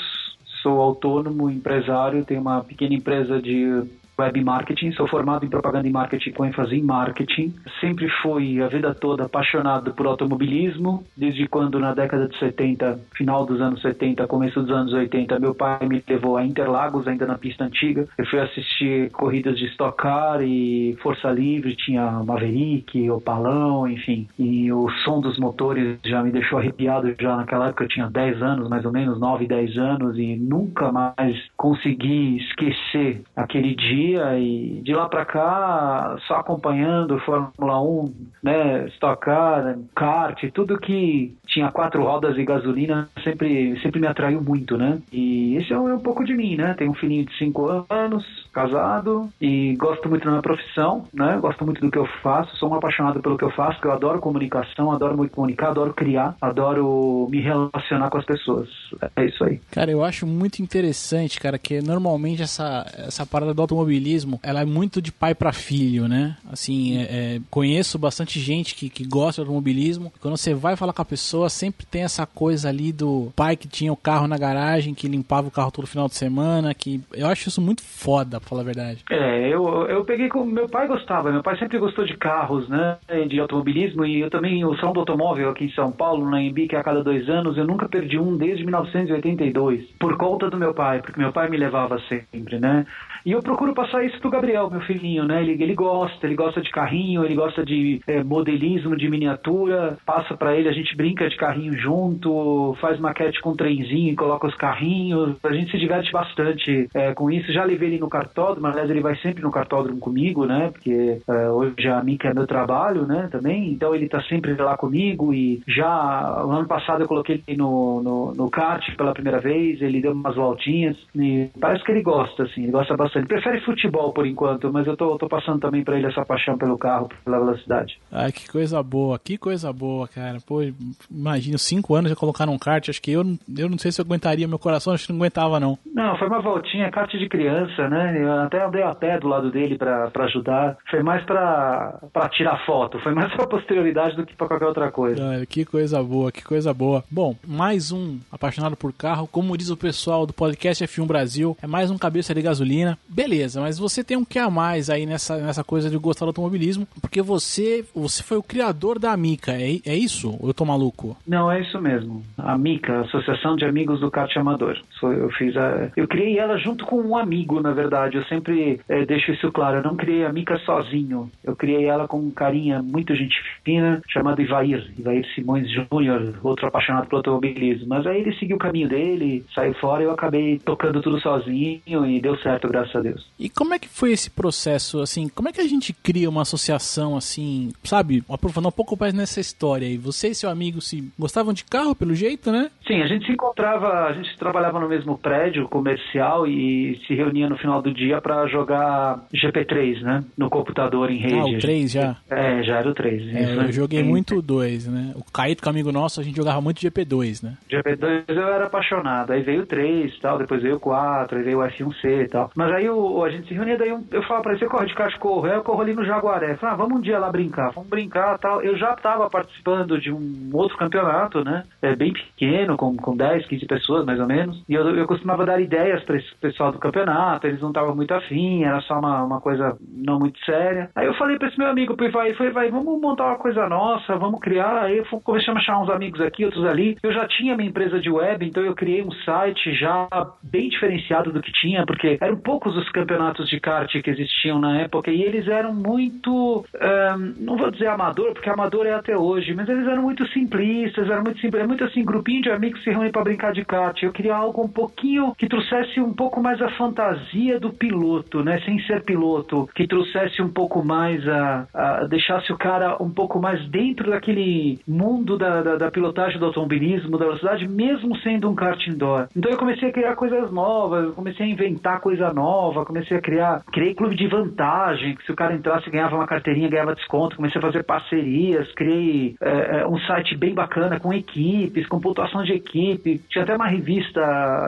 sou 0.61 0.81
autônomo, 0.81 1.49
empresário, 1.49 2.25
tenho 2.25 2.41
uma 2.41 2.61
pequena 2.61 2.95
empresa 2.95 3.41
de 3.41 3.85
web 4.19 4.43
marketing, 4.43 4.91
sou 4.93 5.07
formado 5.07 5.45
em 5.45 5.49
propaganda 5.49 5.87
e 5.87 5.91
marketing 5.91 6.31
com 6.31 6.45
ênfase 6.45 6.75
em 6.75 6.81
marketing. 6.81 7.53
Sempre 7.79 8.09
fui 8.21 8.61
a 8.61 8.67
vida 8.67 8.93
toda 8.93 9.25
apaixonado 9.25 9.93
por 9.93 10.07
automobilismo, 10.07 11.03
desde 11.15 11.47
quando 11.47 11.79
na 11.79 11.93
década 11.93 12.27
de 12.27 12.37
70, 12.37 12.99
final 13.15 13.45
dos 13.45 13.61
anos 13.61 13.81
70, 13.81 14.25
começo 14.27 14.61
dos 14.61 14.71
anos 14.71 14.93
80, 14.93 15.39
meu 15.39 15.53
pai 15.53 15.87
me 15.87 16.03
levou 16.07 16.37
a 16.37 16.45
Interlagos, 16.45 17.07
ainda 17.07 17.25
na 17.27 17.37
pista 17.37 17.63
antiga. 17.63 18.07
Eu 18.17 18.25
fui 18.25 18.39
assistir 18.39 19.11
corridas 19.11 19.57
de 19.57 19.65
Stock 19.67 19.97
Car 19.97 20.41
e 20.41 20.97
Força 21.01 21.29
Livre, 21.29 21.75
tinha 21.75 22.23
Maverick, 22.23 23.09
Opalão, 23.11 23.87
enfim. 23.87 24.27
E 24.39 24.71
o 24.71 24.89
som 25.03 25.19
dos 25.19 25.37
motores 25.37 25.99
já 26.03 26.23
me 26.23 26.31
deixou 26.31 26.57
arrepiado 26.57 27.13
já 27.19 27.35
naquela 27.35 27.67
época, 27.67 27.83
eu 27.83 27.89
tinha 27.89 28.09
10 28.09 28.41
anos, 28.41 28.69
mais 28.69 28.85
ou 28.85 28.91
menos, 28.91 29.19
9, 29.19 29.45
10 29.45 29.77
anos, 29.77 30.17
e 30.17 30.35
nunca 30.35 30.91
mais 30.91 31.37
consegui 31.55 32.37
esquecer 32.37 33.21
aquele 33.35 33.75
dia 33.75 34.06
e 34.15 34.81
de 34.83 34.93
lá 34.93 35.07
para 35.09 35.25
cá 35.25 36.15
só 36.27 36.35
acompanhando 36.35 37.19
Fórmula 37.19 37.81
1, 37.81 38.13
né, 38.43 38.87
Stock 38.89 39.21
Car, 39.21 39.77
kart, 39.95 40.51
tudo 40.53 40.79
que 40.79 41.35
tinha 41.47 41.71
quatro 41.71 42.03
rodas 42.03 42.37
e 42.37 42.45
gasolina 42.45 43.09
sempre 43.23 43.79
sempre 43.81 43.99
me 43.99 44.07
atraiu 44.07 44.41
muito, 44.41 44.77
né? 44.77 44.99
E 45.11 45.55
esse 45.55 45.73
é 45.73 45.79
um, 45.79 45.89
é 45.89 45.95
um 45.95 45.99
pouco 45.99 46.23
de 46.23 46.33
mim, 46.33 46.55
né? 46.55 46.73
Tenho 46.77 46.91
um 46.91 46.95
filhinho 46.95 47.25
de 47.25 47.37
cinco 47.37 47.85
anos, 47.89 48.25
casado 48.57 49.29
e 49.39 49.75
gosto 49.75 50.09
muito 50.09 50.25
da 50.25 50.31
minha 50.31 50.41
profissão, 50.41 51.05
né? 51.13 51.37
Gosto 51.39 51.63
muito 51.63 51.79
do 51.79 51.91
que 51.91 51.97
eu 51.97 52.07
faço, 52.23 52.57
sou 52.57 52.71
um 52.71 52.73
apaixonado 52.73 53.21
pelo 53.21 53.37
que 53.37 53.43
eu 53.43 53.51
faço, 53.51 53.79
que 53.79 53.85
eu 53.85 53.91
adoro 53.91 54.19
comunicação, 54.19 54.91
adoro 54.91 55.15
muito 55.15 55.31
comunicar, 55.31 55.69
adoro 55.69 55.93
criar, 55.93 56.35
adoro 56.41 57.27
me 57.29 57.39
relacionar 57.39 58.09
com 58.09 58.17
as 58.17 58.25
pessoas. 58.25 58.67
É 59.15 59.25
isso 59.25 59.43
aí. 59.43 59.61
Cara, 59.69 59.91
eu 59.91 60.03
acho 60.03 60.25
muito 60.25 60.59
interessante, 60.59 61.39
cara, 61.39 61.59
que 61.59 61.81
normalmente 61.81 62.41
essa, 62.41 62.91
essa 62.97 63.27
parada 63.27 63.53
do 63.53 63.61
automobilismo, 63.61 64.39
ela 64.41 64.61
é 64.61 64.65
muito 64.65 64.99
de 64.99 65.11
pai 65.11 65.35
para 65.35 65.53
filho, 65.53 66.07
né? 66.07 66.35
Assim, 66.51 66.97
é, 66.97 67.03
é, 67.03 67.41
conheço 67.51 67.99
bastante 67.99 68.39
gente 68.39 68.73
que, 68.73 68.89
que 68.89 69.05
gosta 69.05 69.41
de 69.43 69.47
automobilismo. 69.47 70.11
Quando 70.19 70.35
você 70.35 70.55
vai 70.55 70.75
falar 70.75 70.93
com 70.93 71.01
a 71.03 71.05
pessoa, 71.05 71.47
sempre 71.47 71.85
tem 71.85 72.01
essa 72.01 72.25
coisa 72.25 72.69
ali 72.69 72.91
do 72.91 73.31
pai 73.35 73.55
que 73.55 73.67
tinha 73.67 73.93
o 73.93 73.97
carro 73.97 74.27
na 74.27 74.37
garagem, 74.37 74.95
que 74.95 75.07
limpava 75.07 75.47
o 75.47 75.51
carro 75.51 75.69
todo 75.69 75.85
final 75.85 76.07
de 76.07 76.15
semana, 76.15 76.73
que 76.73 76.99
eu 77.13 77.27
acho 77.27 77.49
isso 77.49 77.61
muito 77.61 77.83
foda, 77.83 78.39
falar 78.47 78.61
a 78.61 78.65
verdade. 78.65 79.03
É, 79.09 79.49
eu, 79.49 79.87
eu 79.87 80.05
peguei 80.05 80.29
com. 80.29 80.43
Meu 80.43 80.67
pai 80.67 80.87
gostava, 80.87 81.31
meu 81.31 81.43
pai 81.43 81.57
sempre 81.57 81.77
gostou 81.77 82.05
de 82.05 82.15
carros, 82.17 82.67
né? 82.69 82.97
De 83.27 83.39
automobilismo, 83.39 84.05
e 84.05 84.19
eu 84.19 84.29
também, 84.29 84.63
o 84.65 84.75
Salão 84.77 84.93
do 84.93 84.99
Automóvel 85.01 85.49
aqui 85.49 85.65
em 85.65 85.71
São 85.71 85.91
Paulo, 85.91 86.29
na 86.29 86.41
Embi, 86.41 86.67
que 86.67 86.75
é 86.75 86.79
a 86.79 86.83
cada 86.83 87.03
dois 87.03 87.27
anos, 87.29 87.57
eu 87.57 87.65
nunca 87.65 87.87
perdi 87.87 88.17
um 88.17 88.37
desde 88.37 88.63
1982, 88.63 89.85
por 89.99 90.17
conta 90.17 90.49
do 90.49 90.57
meu 90.57 90.73
pai, 90.73 91.01
porque 91.01 91.19
meu 91.19 91.31
pai 91.31 91.49
me 91.49 91.57
levava 91.57 91.99
sempre, 92.07 92.59
né? 92.59 92.85
E 93.25 93.31
eu 93.31 93.41
procuro 93.41 93.73
passar 93.73 94.03
isso 94.03 94.19
pro 94.19 94.29
Gabriel, 94.29 94.69
meu 94.69 94.81
filhinho, 94.81 95.25
né? 95.25 95.41
Ele, 95.41 95.61
ele 95.61 95.73
gosta, 95.73 96.25
ele 96.25 96.35
gosta 96.35 96.61
de 96.61 96.69
carrinho, 96.69 97.23
ele 97.23 97.35
gosta 97.35 97.65
de 97.65 98.01
é, 98.07 98.23
modelismo, 98.23 98.95
de 98.95 99.09
miniatura. 99.09 99.97
Passa 100.05 100.35
para 100.35 100.55
ele, 100.55 100.69
a 100.69 100.73
gente 100.73 100.95
brinca 100.95 101.29
de 101.29 101.37
carrinho 101.37 101.73
junto, 101.73 102.75
faz 102.79 102.99
maquete 102.99 103.41
com 103.41 103.55
trenzinho 103.55 104.11
e 104.11 104.15
coloca 104.15 104.47
os 104.47 104.55
carrinhos. 104.55 105.35
A 105.43 105.53
gente 105.53 105.71
se 105.71 105.77
diverte 105.77 106.11
bastante 106.11 106.89
é, 106.93 107.13
com 107.13 107.29
isso. 107.31 107.51
Já 107.51 107.63
levei 107.63 107.89
ele 107.89 107.99
no 107.99 108.09
cartódromo, 108.09 108.67
aliás, 108.67 108.89
ele 108.89 109.01
vai 109.01 109.15
sempre 109.17 109.43
no 109.43 109.51
cartódromo 109.51 109.99
comigo, 109.99 110.45
né? 110.45 110.69
Porque 110.71 111.21
é, 111.27 111.49
hoje 111.49 111.87
a 111.87 112.03
Mica 112.03 112.29
é 112.29 112.33
meu 112.33 112.47
trabalho, 112.47 113.05
né? 113.05 113.29
Também. 113.31 113.71
Então 113.71 113.93
ele 113.93 114.07
tá 114.07 114.21
sempre 114.23 114.53
lá 114.55 114.77
comigo 114.77 115.33
e 115.33 115.61
já 115.67 116.43
no 116.45 116.51
ano 116.51 116.67
passado 116.67 117.01
eu 117.01 117.07
coloquei 117.07 117.43
ele 117.47 117.57
no, 117.57 118.01
no, 118.01 118.33
no 118.33 118.49
kart 118.49 118.83
pela 118.95 119.13
primeira 119.13 119.39
vez, 119.39 119.81
ele 119.81 120.01
deu 120.01 120.11
umas 120.11 120.35
voltinhas 120.35 120.97
e 121.15 121.49
parece 121.59 121.83
que 121.83 121.91
ele 121.91 122.01
gosta, 122.01 122.43
assim, 122.43 122.63
ele 122.63 122.71
gosta 122.71 122.95
bastante. 122.95 123.16
Ele 123.17 123.27
prefere 123.27 123.59
futebol 123.61 124.11
por 124.11 124.25
enquanto, 124.25 124.71
mas 124.71 124.87
eu 124.87 124.95
tô, 124.95 125.17
tô 125.17 125.27
passando 125.27 125.59
também 125.59 125.83
para 125.83 125.97
ele 125.97 126.07
essa 126.07 126.25
paixão 126.25 126.57
pelo 126.57 126.77
carro, 126.77 127.09
pela 127.23 127.39
velocidade. 127.39 127.99
Ai, 128.11 128.31
que 128.31 128.49
coisa 128.49 128.81
boa, 128.81 129.19
que 129.19 129.37
coisa 129.37 129.71
boa, 129.71 130.07
cara. 130.07 130.37
Pô, 130.45 130.61
imagina, 131.09 131.57
cinco 131.57 131.95
anos 131.95 132.09
já 132.09 132.15
colocar 132.15 132.47
um 132.49 132.57
kart, 132.57 132.89
acho 132.89 133.01
que 133.01 133.11
eu, 133.11 133.23
eu 133.57 133.69
não 133.69 133.77
sei 133.77 133.91
se 133.91 133.99
eu 133.99 134.05
aguentaria, 134.05 134.47
meu 134.47 134.59
coração 134.59 134.93
acho 134.93 135.07
que 135.07 135.13
não 135.13 135.19
aguentava, 135.19 135.59
não. 135.59 135.77
Não, 135.93 136.17
foi 136.17 136.27
uma 136.27 136.41
voltinha, 136.41 136.91
kart 136.91 137.11
de 137.11 137.27
criança, 137.27 137.89
né? 137.89 138.21
Eu 138.21 138.31
até 138.41 138.63
andei 138.63 138.83
a 138.83 138.93
pé 138.93 139.19
do 139.19 139.27
lado 139.27 139.51
dele 139.51 139.77
para 139.77 140.11
ajudar. 140.25 140.77
Foi 140.89 141.01
mais 141.01 141.23
para 141.25 142.29
tirar 142.31 142.65
foto, 142.65 142.99
foi 142.99 143.13
mais 143.13 143.31
pra 143.35 143.47
posterioridade 143.47 144.15
do 144.15 144.25
que 144.25 144.35
pra 144.35 144.47
qualquer 144.47 144.65
outra 144.65 144.91
coisa. 144.91 145.29
Ai, 145.29 145.45
que 145.45 145.65
coisa 145.65 146.01
boa, 146.01 146.31
que 146.31 146.43
coisa 146.43 146.73
boa. 146.73 147.03
Bom, 147.09 147.35
mais 147.45 147.91
um 147.91 148.19
apaixonado 148.31 148.75
por 148.75 148.93
carro, 148.93 149.27
como 149.27 149.57
diz 149.57 149.69
o 149.69 149.77
pessoal 149.77 150.25
do 150.25 150.33
podcast 150.33 150.83
F1 150.83 151.05
Brasil, 151.05 151.57
é 151.61 151.67
mais 151.67 151.89
um 151.91 151.97
cabeça 151.97 152.33
de 152.33 152.41
gasolina. 152.41 152.96
Beleza, 153.07 153.61
mas 153.61 153.79
você 153.79 154.03
tem 154.03 154.17
um 154.17 154.25
que 154.25 154.37
a 154.37 154.49
mais 154.49 154.89
aí 154.89 155.05
nessa, 155.05 155.37
nessa 155.37 155.63
coisa 155.63 155.89
de 155.89 155.97
gostar 155.97 156.25
do 156.25 156.29
automobilismo, 156.29 156.87
porque 157.01 157.21
você 157.21 157.85
você 157.95 158.21
foi 158.21 158.37
o 158.37 158.43
criador 158.43 158.99
da 158.99 159.11
Amica, 159.11 159.53
é, 159.53 159.79
é 159.85 159.95
isso? 159.95 160.37
Ou 160.39 160.49
eu 160.49 160.53
tô 160.53 160.65
maluco? 160.65 161.17
Não, 161.25 161.51
é 161.51 161.61
isso 161.61 161.79
mesmo. 161.81 162.23
A 162.37 162.53
Amica, 162.53 163.01
Associação 163.01 163.55
de 163.55 163.65
Amigos 163.65 163.99
do 163.99 164.11
Kart 164.11 164.35
Amador. 164.37 164.77
Eu 165.01 165.29
fiz 165.31 165.55
a, 165.55 165.89
eu 165.95 166.07
criei 166.07 166.37
ela 166.37 166.57
junto 166.57 166.85
com 166.85 167.01
um 167.01 167.17
amigo, 167.17 167.61
na 167.61 167.71
verdade. 167.71 168.17
Eu 168.17 168.23
sempre 168.25 168.79
é, 168.89 169.05
deixo 169.05 169.31
isso 169.31 169.51
claro. 169.51 169.77
Eu 169.77 169.83
não 169.83 169.95
criei 169.95 170.25
a 170.25 170.33
Mica 170.33 170.57
sozinho. 170.59 171.31
Eu 171.43 171.55
criei 171.55 171.85
ela 171.85 172.07
com 172.07 172.19
um 172.19 172.31
carinha 172.31 172.81
muito 172.81 173.15
gente 173.15 173.35
fina, 173.63 174.01
chamado 174.07 174.41
Ivair, 174.41 174.91
Ivair 174.97 175.25
Simões 175.33 175.69
Júnior, 175.71 176.35
outro 176.43 176.67
apaixonado 176.67 177.07
pelo 177.07 177.19
automobilismo. 177.19 177.87
Mas 177.87 178.05
aí 178.05 178.21
ele 178.21 178.35
seguiu 178.35 178.57
o 178.57 178.59
caminho 178.59 178.89
dele, 178.89 179.45
saiu 179.53 179.73
fora 179.75 180.03
e 180.03 180.05
eu 180.05 180.11
acabei 180.11 180.59
tocando 180.59 181.01
tudo 181.01 181.19
sozinho 181.19 182.05
e 182.05 182.19
deu 182.19 182.37
certo, 182.39 182.67
graças 182.67 182.86
a 182.95 183.01
Deus. 183.01 183.25
E 183.39 183.49
como 183.49 183.73
é 183.73 183.79
que 183.79 183.87
foi 183.87 184.11
esse 184.11 184.29
processo, 184.29 184.99
assim, 185.01 185.27
como 185.27 185.49
é 185.49 185.51
que 185.51 185.61
a 185.61 185.67
gente 185.67 185.93
cria 185.93 186.29
uma 186.29 186.43
associação, 186.43 187.17
assim, 187.17 187.71
sabe, 187.83 188.23
aprofundar 188.29 188.69
um 188.69 188.75
pouco 188.75 188.97
mais 188.99 189.13
nessa 189.13 189.39
história 189.39 189.87
aí? 189.87 189.97
Você 189.97 190.29
e 190.29 190.35
seu 190.35 190.49
amigo 190.49 190.81
se 190.81 191.11
gostavam 191.17 191.53
de 191.53 191.63
carro, 191.63 191.95
pelo 191.95 192.13
jeito, 192.13 192.51
né? 192.51 192.69
Sim, 192.85 193.01
a 193.01 193.07
gente 193.07 193.25
se 193.25 193.31
encontrava, 193.31 194.05
a 194.05 194.13
gente 194.13 194.37
trabalhava 194.37 194.79
no 194.79 194.87
mesmo 194.87 195.17
prédio 195.17 195.67
comercial 195.67 196.45
e 196.47 196.99
se 197.07 197.15
reunia 197.15 197.49
no 197.49 197.57
final 197.57 197.81
do 197.81 197.93
dia 197.93 198.21
para 198.21 198.47
jogar 198.47 199.25
GP3, 199.33 200.01
né, 200.01 200.23
no 200.37 200.49
computador 200.49 201.09
em 201.09 201.17
rede. 201.17 201.35
Ah, 201.35 201.45
o 201.45 201.59
3 201.59 201.91
já? 201.91 202.17
É, 202.29 202.63
já 202.63 202.77
era 202.77 202.89
o 202.89 202.93
3. 202.93 203.35
É, 203.35 203.55
eu 203.55 203.71
joguei 203.71 204.03
muito 204.03 204.35
o 204.35 204.41
2, 204.41 204.87
né? 204.87 205.13
O 205.15 205.23
Caíto, 205.23 205.63
com 205.63 205.69
amigo 205.69 205.91
nosso, 205.91 206.19
a 206.19 206.23
gente 206.23 206.35
jogava 206.35 206.61
muito 206.61 206.81
GP2, 206.81 207.43
né? 207.43 207.57
GP2 207.69 208.23
eu 208.27 208.47
era 208.47 208.65
apaixonado, 208.65 209.31
aí 209.31 209.41
veio 209.41 209.63
o 209.63 209.65
3 209.65 210.13
e 210.13 210.19
tal, 210.19 210.37
depois 210.37 210.61
veio 210.61 210.75
o 210.75 210.79
4, 210.79 211.37
aí 211.37 211.43
veio 211.43 211.59
o 211.59 211.63
F1C 211.63 212.25
e 212.25 212.27
tal. 212.27 212.51
Mas 212.55 212.71
aí 212.77 212.89
o, 212.89 213.23
a 213.23 213.29
gente 213.29 213.47
se 213.47 213.53
reunia, 213.53 213.77
daí 213.77 213.89
eu 213.89 214.23
falava 214.23 214.43
pra 214.43 214.51
ele, 214.51 214.59
você 214.59 214.67
corre 214.67 214.85
de 214.85 214.95
kart, 214.95 215.17
corro. 215.17 215.45
Aí 215.47 215.53
eu 215.53 215.63
corro 215.63 215.81
ali 215.81 215.93
no 215.93 216.05
Jaguaré. 216.05 216.55
Falei, 216.55 216.75
ah, 216.75 216.77
vamos 216.77 216.99
um 216.99 217.01
dia 217.01 217.19
lá 217.19 217.31
brincar, 217.31 217.71
vamos 217.71 217.89
brincar 217.89 218.37
tal. 218.37 218.61
Eu 218.61 218.77
já 218.77 218.93
estava 218.93 219.29
participando 219.29 219.99
de 219.99 220.11
um 220.11 220.49
outro 220.53 220.77
campeonato, 220.77 221.43
né? 221.43 221.63
É, 221.81 221.95
bem 221.95 222.13
pequeno, 222.13 222.77
com, 222.77 222.95
com 222.95 223.15
10, 223.15 223.47
15 223.47 223.65
pessoas 223.65 224.05
mais 224.05 224.19
ou 224.19 224.27
menos. 224.27 224.63
E 224.69 224.73
eu, 224.73 224.95
eu 224.95 225.07
costumava 225.07 225.45
dar 225.45 225.59
ideias 225.59 226.03
para 226.03 226.17
esse 226.17 226.35
pessoal 226.35 226.71
do 226.71 226.79
campeonato, 226.79 227.47
eles 227.47 227.61
não 227.61 227.69
estavam 227.69 227.87
tava 227.87 227.95
muito 227.95 228.13
afim, 228.13 228.63
era 228.63 228.81
só 228.81 228.99
uma, 228.99 229.23
uma 229.23 229.41
coisa 229.41 229.77
não 229.81 230.19
muito 230.19 230.37
séria. 230.43 230.89
Aí 230.95 231.07
eu 231.07 231.13
falei 231.15 231.37
pra 231.37 231.47
esse 231.47 231.57
meu 231.57 231.69
amigo, 231.69 231.95
vai, 232.11 232.33
foi, 232.33 232.51
vai, 232.51 232.69
vamos 232.69 232.99
montar 232.99 233.27
uma 233.27 233.37
coisa 233.37 233.67
nossa, 233.67 234.15
vamos 234.17 234.39
criar. 234.39 234.83
Aí 234.83 234.97
eu 234.97 235.05
comecei 235.21 235.53
a 235.53 235.59
chamar 235.59 235.83
uns 235.83 235.89
amigos 235.89 236.19
aqui, 236.21 236.43
outros 236.43 236.65
ali. 236.65 236.97
Eu 237.01 237.11
já 237.11 237.27
tinha 237.27 237.55
minha 237.55 237.69
empresa 237.69 237.99
de 237.99 238.09
web, 238.09 238.45
então 238.45 238.63
eu 238.63 238.75
criei 238.75 239.01
um 239.01 239.11
site 239.11 239.73
já 239.75 240.07
bem 240.43 240.69
diferenciado 240.69 241.31
do 241.31 241.41
que 241.41 241.51
tinha, 241.53 241.85
porque 241.85 242.17
eram 242.19 242.37
poucos 242.67 242.77
os 242.77 242.89
campeonatos 242.89 243.49
de 243.49 243.59
kart 243.59 243.89
que 244.01 244.09
existiam 244.09 244.59
na 244.59 244.81
época 244.81 245.11
e 245.11 245.21
eles 245.21 245.47
eram 245.47 245.73
muito, 245.73 246.65
um, 246.75 247.33
não 247.39 247.57
vou 247.57 247.71
dizer 247.71 247.87
amador, 247.87 248.33
porque 248.33 248.49
amador 248.49 248.85
é 248.85 248.93
até 248.93 249.17
hoje, 249.17 249.53
mas 249.53 249.67
eles 249.69 249.87
eram 249.87 250.01
muito 250.01 250.27
simplistas, 250.29 251.09
eram 251.09 251.23
muito 251.23 251.39
simples, 251.39 251.65
muito 251.65 251.83
assim, 251.83 252.03
grupinho 252.03 252.41
de 252.41 252.51
amigos 252.51 252.83
se 252.83 252.89
reúnem 252.89 253.11
para 253.11 253.23
brincar 253.23 253.53
de 253.53 253.63
kart. 253.63 254.01
Eu 254.01 254.11
queria 254.11 254.35
algo 254.35 254.63
um 254.63 254.67
pouquinho 254.67 255.33
que 255.37 255.47
trouxesse 255.47 255.99
um 255.99 256.13
pouco 256.13 256.41
mais 256.41 256.61
a 256.61 256.69
fantasia 256.71 257.59
do 257.59 257.71
piloto, 257.71 258.43
né, 258.43 258.59
sem 258.65 258.79
ser 258.81 259.03
piloto, 259.03 259.69
que 259.73 259.87
trouxesse 259.87 260.41
um 260.41 260.49
pouco 260.49 260.83
mais 260.83 261.27
a, 261.27 261.67
a 261.73 262.03
deixasse 262.05 262.51
o 262.51 262.57
cara 262.57 263.01
um 263.01 263.09
pouco 263.09 263.39
mais 263.39 263.65
dentro 263.69 264.09
daquele 264.09 264.79
mundo 264.87 265.37
da, 265.37 265.61
da, 265.61 265.75
da 265.75 265.91
pilotagem 265.91 266.39
do 266.39 266.45
automobilismo, 266.45 267.17
da 267.17 267.25
velocidade, 267.25 267.67
mesmo 267.67 268.17
sendo 268.17 268.49
um 268.49 268.55
kart 268.55 268.85
indoor. 268.87 269.27
Então 269.35 269.51
eu 269.51 269.57
comecei 269.57 269.89
a 269.89 269.91
criar 269.91 270.15
coisas 270.15 270.51
novas, 270.51 271.13
comecei 271.13 271.45
a 271.45 271.49
inventar 271.49 271.99
coisa 271.99 272.33
nova, 272.33 272.56
comecei 272.85 273.17
a 273.17 273.21
criar, 273.21 273.63
criei 273.71 273.93
clube 273.93 274.15
de 274.15 274.27
vantagem, 274.27 275.15
que 275.15 275.25
se 275.25 275.31
o 275.31 275.35
cara 275.35 275.53
entrasse 275.53 275.89
ganhava 275.89 276.15
uma 276.15 276.27
carteirinha, 276.27 276.69
ganhava 276.69 276.95
desconto, 276.95 277.35
comecei 277.35 277.59
a 277.59 277.61
fazer 277.61 277.83
parcerias, 277.83 278.71
criei 278.73 279.35
é, 279.41 279.85
um 279.87 279.97
site 279.99 280.35
bem 280.35 280.53
bacana 280.53 280.99
com 280.99 281.13
equipes, 281.13 281.87
com 281.87 281.99
pontuação 281.99 282.43
de 282.43 282.53
equipe, 282.53 283.21
tinha 283.29 283.43
até 283.43 283.55
uma 283.55 283.67
revista 283.67 284.21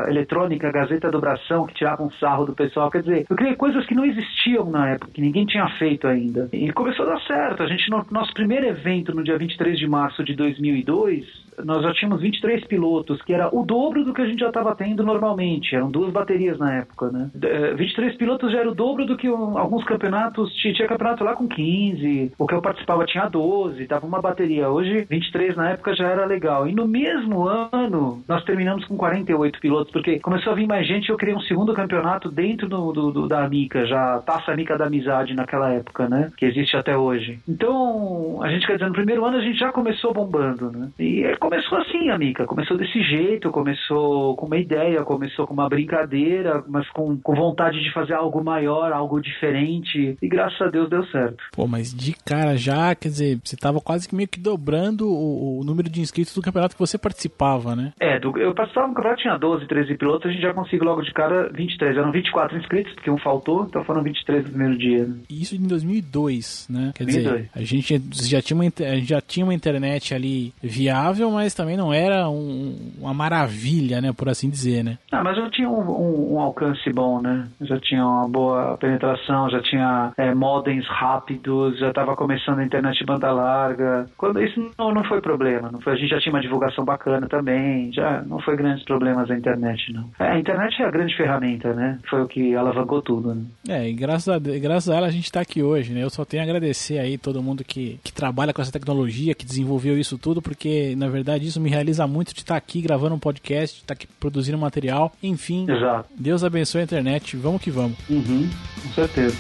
eletrônica, 0.08 0.72
Gazeta 0.72 1.12
do 1.12 1.20
Bração, 1.20 1.66
que 1.66 1.74
tirava 1.74 2.04
um 2.04 2.12
sarro 2.12 2.46
do 2.46 2.56
pessoal, 2.56 2.90
quer 2.90 3.02
dizer, 3.02 3.26
eu 3.30 3.36
criei 3.36 3.56
coisas 3.56 3.86
que 3.86 3.96
não 3.96 4.06
existiam 4.06 4.70
na 4.70 4.90
época, 4.90 5.12
que 5.14 5.22
ninguém 5.22 5.46
tinha 5.46 5.68
feito 5.78 6.08
ainda. 6.08 6.50
E 6.54 6.72
começou 6.72 7.06
a 7.06 7.14
dar 7.14 7.22
certo, 7.22 7.64
a 7.64 7.68
gente, 7.68 7.90
no 7.90 8.06
nosso 8.12 8.34
primeiro 8.34 8.66
evento, 8.66 9.14
no 9.14 9.24
dia 9.24 9.38
23 9.38 9.78
de 9.78 9.88
março 9.88 10.24
de 10.24 10.36
2002, 10.36 11.49
nós 11.64 11.84
já 11.84 11.94
tínhamos 11.94 12.22
23 12.22 12.66
pilotos, 12.66 13.22
que 13.22 13.34
era 13.34 13.54
o 13.54 13.66
dobro 13.66 14.04
do 14.04 14.14
que 14.14 14.22
a 14.22 14.26
gente 14.26 14.40
já 14.40 14.48
estava 14.48 14.76
tendo 14.76 15.04
normalmente. 15.04 15.76
Eram 15.76 15.90
duas 15.90 16.12
baterias 16.12 16.58
na 16.58 16.76
época, 16.76 17.10
né? 17.12 17.30
23 17.76 18.16
pilotos 18.16 18.52
já 18.52 18.60
era 18.60 18.70
o 18.70 18.76
dobro 18.76 19.06
do 19.06 19.18
que 19.18 19.28
alguns 19.28 19.84
campeonatos. 19.84 20.54
Tinha, 20.56 20.88
campeonato 20.88 21.24
lá 21.24 21.36
com 21.36 21.48
15, 21.48 22.34
o 22.38 22.46
que 22.46 22.54
eu 22.54 22.62
participava 22.62 23.06
tinha 23.06 23.28
12, 23.28 23.86
tava 23.88 24.06
uma 24.06 24.22
bateria. 24.22 24.70
Hoje, 24.70 25.06
23 25.10 25.56
na 25.56 25.72
época 25.72 25.96
já 25.96 26.08
era 26.08 26.26
legal. 26.26 26.68
E 26.68 26.74
no 26.74 26.88
mesmo 26.88 27.48
ano, 27.48 28.24
nós 28.28 28.44
terminamos 28.44 28.86
com 28.86 28.98
48 28.98 29.60
pilotos, 29.60 29.92
porque 29.92 30.20
começou 30.20 30.54
a 30.54 30.56
vir 30.56 30.68
mais 30.68 30.88
gente 30.88 31.10
eu 31.10 31.18
criei 31.18 31.36
um 31.36 31.42
segundo 31.42 31.74
campeonato 31.74 32.30
dentro 32.30 32.68
do, 32.68 32.92
do, 32.92 33.12
do 33.12 33.28
da 33.28 33.44
Amica, 33.44 33.86
já 33.86 34.20
Taça 34.20 34.52
Amica 34.52 34.78
da 34.78 34.86
Amizade 34.86 35.36
naquela 35.36 35.72
época, 35.72 36.10
né? 36.10 36.32
Que 36.36 36.46
existe 36.46 36.76
até 36.76 36.98
hoje. 36.98 37.40
Então, 37.48 38.40
a 38.42 38.50
gente 38.50 38.66
quer 38.66 38.74
dizer, 38.74 38.88
no 38.88 38.94
primeiro 38.94 39.26
ano 39.26 39.38
a 39.38 39.42
gente 39.42 39.60
já 39.60 39.72
começou 39.72 40.14
bombando, 40.14 40.72
né? 40.72 40.90
E 41.00 41.24
é 41.24 41.36
começou 41.50 41.80
assim, 41.80 42.10
amiga. 42.10 42.46
Começou 42.46 42.78
desse 42.78 43.02
jeito, 43.02 43.50
começou 43.50 44.36
com 44.36 44.46
uma 44.46 44.58
ideia, 44.58 45.04
começou 45.04 45.48
com 45.48 45.54
uma 45.54 45.68
brincadeira, 45.68 46.64
mas 46.68 46.88
com, 46.90 47.18
com 47.18 47.36
vontade 47.36 47.82
de 47.82 47.92
fazer 47.92 48.14
algo 48.14 48.44
maior, 48.44 48.94
algo 48.94 49.20
diferente. 49.20 50.16
E 50.22 50.28
graças 50.28 50.62
a 50.62 50.70
Deus 50.70 50.90
deu 50.90 51.04
certo. 51.08 51.44
Pô, 51.52 51.66
mas 51.66 51.92
de 51.94 52.14
cara 52.14 52.56
já, 52.56 52.94
quer 52.94 53.10
dizer, 53.10 53.40
você 53.44 53.58
tava 53.58 53.82
quase 53.82 54.08
que 54.08 54.16
meio 54.16 54.28
que 54.28 54.40
dobrando 54.40 55.10
o, 55.10 55.60
o 55.60 55.64
número 55.64 55.90
de 55.90 56.02
inscritos 56.02 56.36
do 56.36 56.42
campeonato 56.42 56.76
que 56.76 56.80
você 56.80 56.98
participava, 56.98 57.76
né? 57.76 57.94
É, 58.00 58.20
do, 58.20 58.38
eu 58.38 58.54
participava 58.54 58.88
no 58.88 58.94
campeonato, 58.94 59.22
tinha 59.24 59.38
12, 59.38 59.66
13 59.66 59.98
pilotos, 59.98 60.30
a 60.30 60.32
gente 60.32 60.42
já 60.44 60.54
conseguiu 60.54 60.86
logo 60.86 61.02
de 61.02 61.12
cara 61.14 61.50
23. 61.52 61.98
Eram 61.98 62.12
24 62.12 62.58
inscritos, 62.58 62.94
porque 62.94 63.10
um 63.10 63.18
faltou, 63.18 63.66
então 63.68 63.84
foram 63.84 64.04
23 64.04 64.44
no 64.44 64.50
primeiro 64.50 64.78
dia. 64.78 65.06
Né? 65.06 65.16
Isso 65.30 65.56
em 65.56 65.68
2002, 65.68 66.68
né? 66.70 66.92
Quer 66.94 67.06
2002. 67.06 67.38
dizer, 67.38 67.50
a 67.56 67.62
gente 67.64 68.02
já 68.30 68.42
tinha, 68.42 68.56
uma, 68.56 68.72
já 69.02 69.20
tinha 69.20 69.46
uma 69.46 69.54
internet 69.54 70.14
ali 70.14 70.54
viável, 70.62 71.29
mas 71.32 71.54
também 71.54 71.78
não 71.78 71.94
era 71.94 72.30
um, 72.30 72.76
uma 73.00 73.14
maravilha, 73.14 74.02
né, 74.02 74.12
por 74.14 74.30
assim 74.30 74.50
dizer, 74.50 74.84
né? 74.84 74.98
Ah, 75.12 75.24
mas 75.24 75.38
já 75.38 75.50
tinha 75.50 75.70
um, 75.70 75.80
um, 75.80 76.34
um 76.36 76.40
alcance 76.40 76.90
bom, 76.92 77.22
né? 77.22 77.48
Já 77.62 77.80
tinha 77.80 78.06
uma 78.06 78.28
boa 78.28 78.78
penetração, 78.78 79.50
já 79.50 79.62
tinha 79.62 80.12
é, 80.18 80.34
modems 80.34 80.88
rápidos, 80.88 81.78
já 81.80 81.90
estava 81.90 82.16
começando 82.16 82.60
a 82.60 82.66
internet 82.66 83.04
banda 83.06 83.32
larga. 83.32 84.08
Quando 84.18 84.42
isso 84.42 84.72
não, 84.78 84.94
não 84.94 85.04
foi 85.04 85.22
problema, 85.22 85.72
não 85.72 85.82
foi. 85.82 85.94
A 85.94 85.96
gente 85.96 86.10
já 86.10 86.20
tinha 86.20 86.34
uma 86.34 86.42
divulgação 86.42 86.86
bacana 86.86 87.28
também, 87.28 87.92
já 87.92 88.22
não 88.24 88.40
foi 88.40 88.56
grandes 88.56 88.84
problemas 88.84 89.30
a 89.30 89.36
internet, 89.36 89.92
não. 89.94 90.10
É, 90.20 90.32
a 90.32 90.40
internet 90.40 90.82
é 90.82 90.86
a 90.86 90.92
grande 90.92 91.16
ferramenta, 91.16 91.74
né? 91.74 92.00
Foi 92.10 92.22
o 92.22 92.28
que 92.28 92.56
alavancou 92.56 93.02
tudo. 93.02 93.36
Né? 93.36 93.44
É, 93.68 93.90
e 93.90 93.94
graças 93.94 94.30
a, 94.30 94.40
graças 94.40 94.90
a 94.90 94.96
ela 94.96 95.08
a 95.08 95.12
gente 95.12 95.26
está 95.26 95.42
aqui 95.42 95.62
hoje, 95.62 95.94
né? 95.94 96.04
Eu 96.04 96.10
só 96.10 96.26
tenho 96.26 96.44
a 96.44 96.46
agradecer 96.46 97.00
aí 97.00 97.18
todo 97.18 97.44
mundo 97.44 97.64
que, 97.64 98.00
que 98.04 98.14
trabalha 98.14 98.54
com 98.54 98.62
essa 98.62 98.72
tecnologia, 98.72 99.36
que 99.36 99.46
desenvolveu 99.46 99.98
isso 99.98 100.18
tudo, 100.18 100.42
porque 100.42 100.96
na 100.96 101.08
verdade 101.08 101.19
verdade, 101.20 101.48
isso 101.48 101.60
me 101.60 101.70
realiza 101.70 102.08
muito 102.08 102.34
de 102.34 102.42
estar 102.42 102.56
aqui 102.56 102.82
gravando 102.82 103.16
um 103.16 103.20
podcast, 103.20 103.78
de 103.78 103.84
estar 103.84 103.94
aqui 103.94 104.08
produzindo 104.20 104.58
material. 104.58 105.14
Enfim, 105.22 105.70
Exato. 105.70 106.10
Deus 106.18 106.44
abençoe 106.44 106.82
a 106.82 106.84
internet. 106.84 107.36
Vamos 107.38 107.62
que 107.62 107.72
vamos. 107.72 107.98
Uhum, 108.10 108.50
com 108.84 108.94
certeza. 108.94 109.36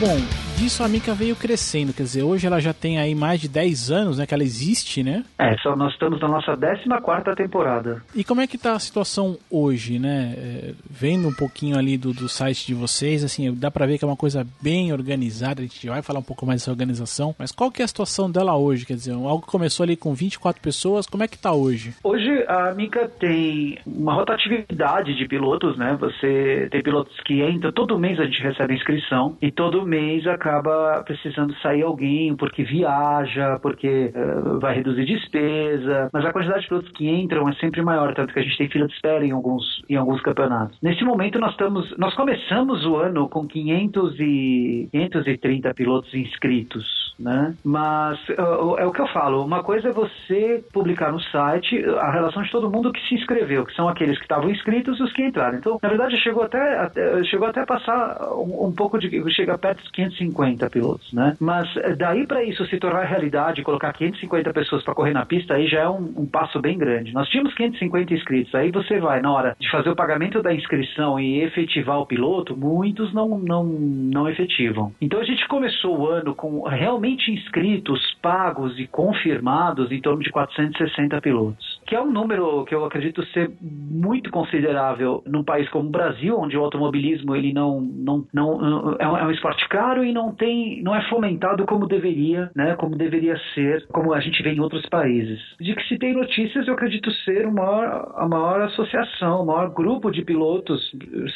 Bom, 0.00 0.43
disso 0.56 0.82
a 0.84 0.88
Mika 0.88 1.14
veio 1.14 1.34
crescendo, 1.34 1.92
quer 1.92 2.04
dizer, 2.04 2.22
hoje 2.22 2.46
ela 2.46 2.60
já 2.60 2.72
tem 2.72 2.98
aí 2.98 3.14
mais 3.14 3.40
de 3.40 3.48
10 3.48 3.90
anos, 3.90 4.18
né, 4.18 4.26
que 4.26 4.32
ela 4.32 4.42
existe, 4.42 5.02
né? 5.02 5.24
É, 5.38 5.56
só 5.58 5.74
nós 5.74 5.92
estamos 5.92 6.20
na 6.20 6.28
nossa 6.28 6.56
14 6.56 7.34
temporada. 7.36 8.02
E 8.14 8.22
como 8.22 8.40
é 8.40 8.46
que 8.46 8.56
tá 8.56 8.72
a 8.72 8.78
situação 8.78 9.36
hoje, 9.50 9.98
né? 9.98 10.34
É, 10.36 10.74
vendo 10.88 11.28
um 11.28 11.34
pouquinho 11.34 11.76
ali 11.76 11.98
do, 11.98 12.12
do 12.12 12.28
site 12.28 12.66
de 12.66 12.74
vocês, 12.74 13.24
assim, 13.24 13.52
dá 13.52 13.70
pra 13.70 13.86
ver 13.86 13.98
que 13.98 14.04
é 14.04 14.08
uma 14.08 14.16
coisa 14.16 14.46
bem 14.62 14.92
organizada, 14.92 15.60
a 15.60 15.64
gente 15.64 15.88
vai 15.88 16.02
falar 16.02 16.20
um 16.20 16.24
pouco 16.24 16.46
mais 16.46 16.60
dessa 16.60 16.70
organização, 16.70 17.34
mas 17.38 17.50
qual 17.50 17.70
que 17.70 17.82
é 17.82 17.84
a 17.84 17.88
situação 17.88 18.30
dela 18.30 18.56
hoje? 18.56 18.86
Quer 18.86 18.94
dizer, 18.94 19.12
algo 19.12 19.42
que 19.42 19.50
começou 19.50 19.82
ali 19.82 19.96
com 19.96 20.14
24 20.14 20.62
pessoas, 20.62 21.06
como 21.06 21.24
é 21.24 21.28
que 21.28 21.38
tá 21.38 21.52
hoje? 21.52 21.94
Hoje 22.04 22.44
a 22.46 22.72
Mika 22.74 23.08
tem 23.18 23.78
uma 23.84 24.14
rotatividade 24.14 25.16
de 25.16 25.26
pilotos, 25.26 25.76
né? 25.76 25.96
Você 26.00 26.68
tem 26.70 26.82
pilotos 26.82 27.18
que 27.24 27.42
entram, 27.42 27.72
todo 27.72 27.98
mês 27.98 28.20
a 28.20 28.24
gente 28.24 28.40
recebe 28.40 28.74
inscrição 28.74 29.36
e 29.42 29.50
todo 29.50 29.84
mês 29.84 30.26
a 30.26 30.38
acaba 30.44 31.02
precisando 31.04 31.54
sair 31.60 31.82
alguém 31.82 32.36
porque 32.36 32.62
viaja, 32.62 33.58
porque 33.60 34.12
uh, 34.14 34.60
vai 34.60 34.74
reduzir 34.74 35.06
despesa, 35.06 36.10
mas 36.12 36.24
a 36.24 36.32
quantidade 36.32 36.62
de 36.62 36.68
pilotos 36.68 36.92
que 36.92 37.08
entram 37.08 37.48
é 37.48 37.54
sempre 37.54 37.80
maior, 37.82 38.14
tanto 38.14 38.34
que 38.34 38.40
a 38.40 38.42
gente 38.42 38.58
tem 38.58 38.68
fila 38.68 38.86
de 38.86 38.92
espera 38.92 39.24
em 39.24 39.30
alguns, 39.30 39.64
em 39.88 39.96
alguns 39.96 40.20
campeonatos. 40.20 40.78
Nesse 40.82 41.02
momento 41.02 41.38
nós 41.38 41.52
estamos, 41.52 41.96
nós 41.96 42.14
começamos 42.14 42.84
o 42.84 42.96
ano 42.96 43.28
com 43.28 43.46
500 43.46 44.20
e, 44.20 44.88
530 44.92 45.74
pilotos 45.74 46.12
inscritos 46.14 47.03
né? 47.18 47.54
Mas 47.64 48.18
uh, 48.30 48.76
é 48.78 48.86
o 48.86 48.92
que 48.92 49.00
eu 49.00 49.06
falo, 49.08 49.44
uma 49.44 49.62
coisa 49.62 49.88
é 49.88 49.92
você 49.92 50.64
publicar 50.72 51.12
no 51.12 51.20
site 51.20 51.84
a 51.84 52.10
relação 52.10 52.42
de 52.42 52.50
todo 52.50 52.70
mundo 52.70 52.92
que 52.92 53.00
se 53.08 53.14
inscreveu, 53.14 53.64
que 53.64 53.74
são 53.74 53.88
aqueles 53.88 54.16
que 54.18 54.24
estavam 54.24 54.50
inscritos 54.50 54.98
e 54.98 55.02
os 55.02 55.12
que 55.12 55.24
entraram. 55.24 55.58
Então, 55.58 55.78
na 55.82 55.88
verdade, 55.88 56.16
chegou 56.18 56.42
até, 56.42 56.78
até 56.78 57.24
chegou 57.24 57.46
até 57.46 57.60
a 57.60 57.66
passar 57.66 58.18
um, 58.32 58.66
um, 58.66 58.72
pouco 58.72 58.98
de 58.98 59.10
chega 59.32 59.56
perto 59.56 59.82
dos 59.82 59.90
550 59.90 60.70
pilotos, 60.70 61.12
né? 61.12 61.36
Mas 61.40 61.68
eh, 61.76 61.94
daí 61.94 62.26
para 62.26 62.42
isso 62.44 62.64
se 62.66 62.78
tornar 62.78 63.04
realidade, 63.04 63.62
colocar 63.62 63.92
550 63.92 64.52
pessoas 64.52 64.82
para 64.82 64.94
correr 64.94 65.12
na 65.12 65.24
pista, 65.24 65.54
aí 65.54 65.66
já 65.66 65.80
é 65.80 65.88
um, 65.88 66.12
um, 66.16 66.26
passo 66.26 66.60
bem 66.60 66.76
grande. 66.76 67.12
Nós 67.12 67.28
tínhamos 67.28 67.54
550 67.54 68.14
inscritos, 68.14 68.54
aí 68.54 68.70
você 68.70 68.98
vai 68.98 69.20
na 69.20 69.32
hora 69.32 69.56
de 69.58 69.70
fazer 69.70 69.90
o 69.90 69.96
pagamento 69.96 70.42
da 70.42 70.54
inscrição 70.54 71.18
e 71.18 71.42
efetivar 71.42 71.98
o 71.98 72.06
piloto, 72.06 72.56
muitos 72.56 73.12
não 73.12 73.38
não 73.38 73.64
não 73.64 74.28
efetivam. 74.28 74.92
Então 75.00 75.20
a 75.20 75.24
gente 75.24 75.46
começou 75.48 75.98
o 75.98 76.08
ano 76.08 76.34
com 76.34 76.62
realmente 76.62 77.03
realmente 77.04 77.30
inscritos, 77.30 78.00
pagos 78.22 78.78
e 78.78 78.86
confirmados 78.86 79.92
em 79.92 80.00
torno 80.00 80.22
de 80.22 80.30
460 80.30 81.20
pilotos, 81.20 81.80
que 81.86 81.94
é 81.94 82.00
um 82.00 82.10
número 82.10 82.64
que 82.64 82.74
eu 82.74 82.84
acredito 82.84 83.24
ser 83.26 83.50
muito 83.60 84.30
considerável 84.30 85.22
num 85.26 85.44
país 85.44 85.68
como 85.70 85.88
o 85.88 85.92
Brasil, 85.92 86.38
onde 86.38 86.56
o 86.56 86.64
automobilismo 86.64 87.34
ele 87.34 87.52
não, 87.52 87.80
não, 87.80 88.26
não 88.32 88.96
é, 88.98 89.08
um, 89.08 89.16
é 89.18 89.24
um 89.26 89.30
esporte 89.30 89.68
caro 89.68 90.04
e 90.04 90.12
não 90.12 90.34
tem, 90.34 90.82
não 90.82 90.94
é 90.94 91.02
fomentado 91.08 91.64
como 91.66 91.86
deveria, 91.86 92.50
né, 92.54 92.74
como 92.76 92.96
deveria 92.96 93.36
ser, 93.54 93.86
como 93.88 94.12
a 94.12 94.20
gente 94.20 94.42
vê 94.42 94.52
em 94.52 94.60
outros 94.60 94.86
países. 94.88 95.40
De 95.60 95.74
que 95.74 95.82
se 95.88 95.98
tem 95.98 96.14
notícias, 96.14 96.66
eu 96.66 96.74
acredito 96.74 97.10
ser 97.24 97.46
maior, 97.50 98.12
a 98.16 98.28
maior 98.28 98.60
associação, 98.62 99.42
o 99.42 99.46
maior 99.46 99.70
grupo 99.70 100.10
de 100.10 100.22
pilotos, 100.22 100.80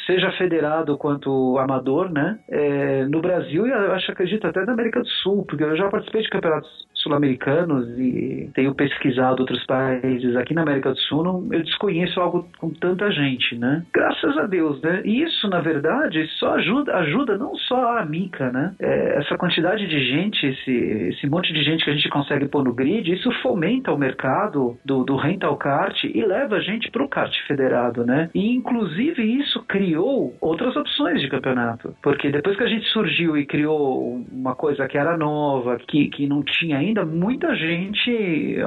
seja 0.05 0.31
federado 0.33 0.97
quanto 0.97 1.57
amador, 1.57 2.11
né, 2.11 2.39
é, 2.49 3.05
no 3.05 3.21
Brasil 3.21 3.67
e 3.67 3.69
eu 3.69 3.93
acho 3.93 4.11
acredito 4.11 4.45
até 4.47 4.65
na 4.65 4.73
América 4.73 5.01
do 5.01 5.07
Sul, 5.07 5.45
porque 5.45 5.63
eu 5.63 5.77
já 5.77 5.89
participei 5.89 6.21
de 6.21 6.29
campeonatos 6.29 6.69
sul-americanos 7.01 7.87
e 7.97 8.49
tenho 8.53 8.73
pesquisado 8.73 9.41
outros 9.41 9.65
países 9.65 10.35
aqui 10.35 10.53
na 10.53 10.61
América 10.61 10.91
do 10.91 10.99
Sul, 10.99 11.23
não, 11.23 11.47
eu 11.51 11.63
desconheço 11.63 12.19
algo 12.19 12.47
com 12.57 12.69
tanta 12.69 13.11
gente, 13.11 13.55
né? 13.57 13.83
Graças 13.93 14.37
a 14.37 14.45
Deus, 14.45 14.81
né? 14.81 15.01
E 15.05 15.23
isso, 15.23 15.49
na 15.49 15.61
verdade, 15.61 16.25
só 16.39 16.55
ajuda, 16.55 16.95
ajuda 16.97 17.37
não 17.37 17.55
só 17.55 17.97
a 17.97 18.05
Mica, 18.05 18.51
né? 18.51 18.73
É, 18.79 19.19
essa 19.19 19.37
quantidade 19.37 19.87
de 19.87 20.05
gente, 20.09 20.45
esse, 20.45 20.71
esse 20.71 21.27
monte 21.27 21.53
de 21.53 21.63
gente 21.63 21.83
que 21.83 21.91
a 21.91 21.93
gente 21.93 22.09
consegue 22.09 22.47
pôr 22.47 22.63
no 22.63 22.73
grid, 22.73 23.11
isso 23.11 23.31
fomenta 23.41 23.91
o 23.91 23.97
mercado 23.97 24.77
do, 24.85 25.03
do 25.03 25.15
rental 25.15 25.57
kart 25.57 26.03
e 26.03 26.21
leva 26.23 26.55
a 26.55 26.61
gente 26.61 26.91
para 26.91 27.03
o 27.03 27.09
kart 27.09 27.33
federado, 27.47 28.05
né? 28.05 28.29
E 28.33 28.53
inclusive 28.55 29.21
isso 29.39 29.63
criou 29.67 30.35
outras 30.41 30.75
opções 30.75 31.21
de 31.21 31.29
campeonato, 31.29 31.95
porque 32.01 32.29
depois 32.29 32.57
que 32.57 32.63
a 32.63 32.67
gente 32.67 32.85
surgiu 32.87 33.37
e 33.37 33.45
criou 33.45 34.23
uma 34.31 34.55
coisa 34.55 34.87
que 34.87 34.97
era 34.97 35.17
nova, 35.17 35.77
que, 35.87 36.09
que 36.09 36.27
não 36.27 36.43
tinha 36.43 36.77
ainda, 36.77 36.88
muita 37.05 37.55
gente, 37.55 38.57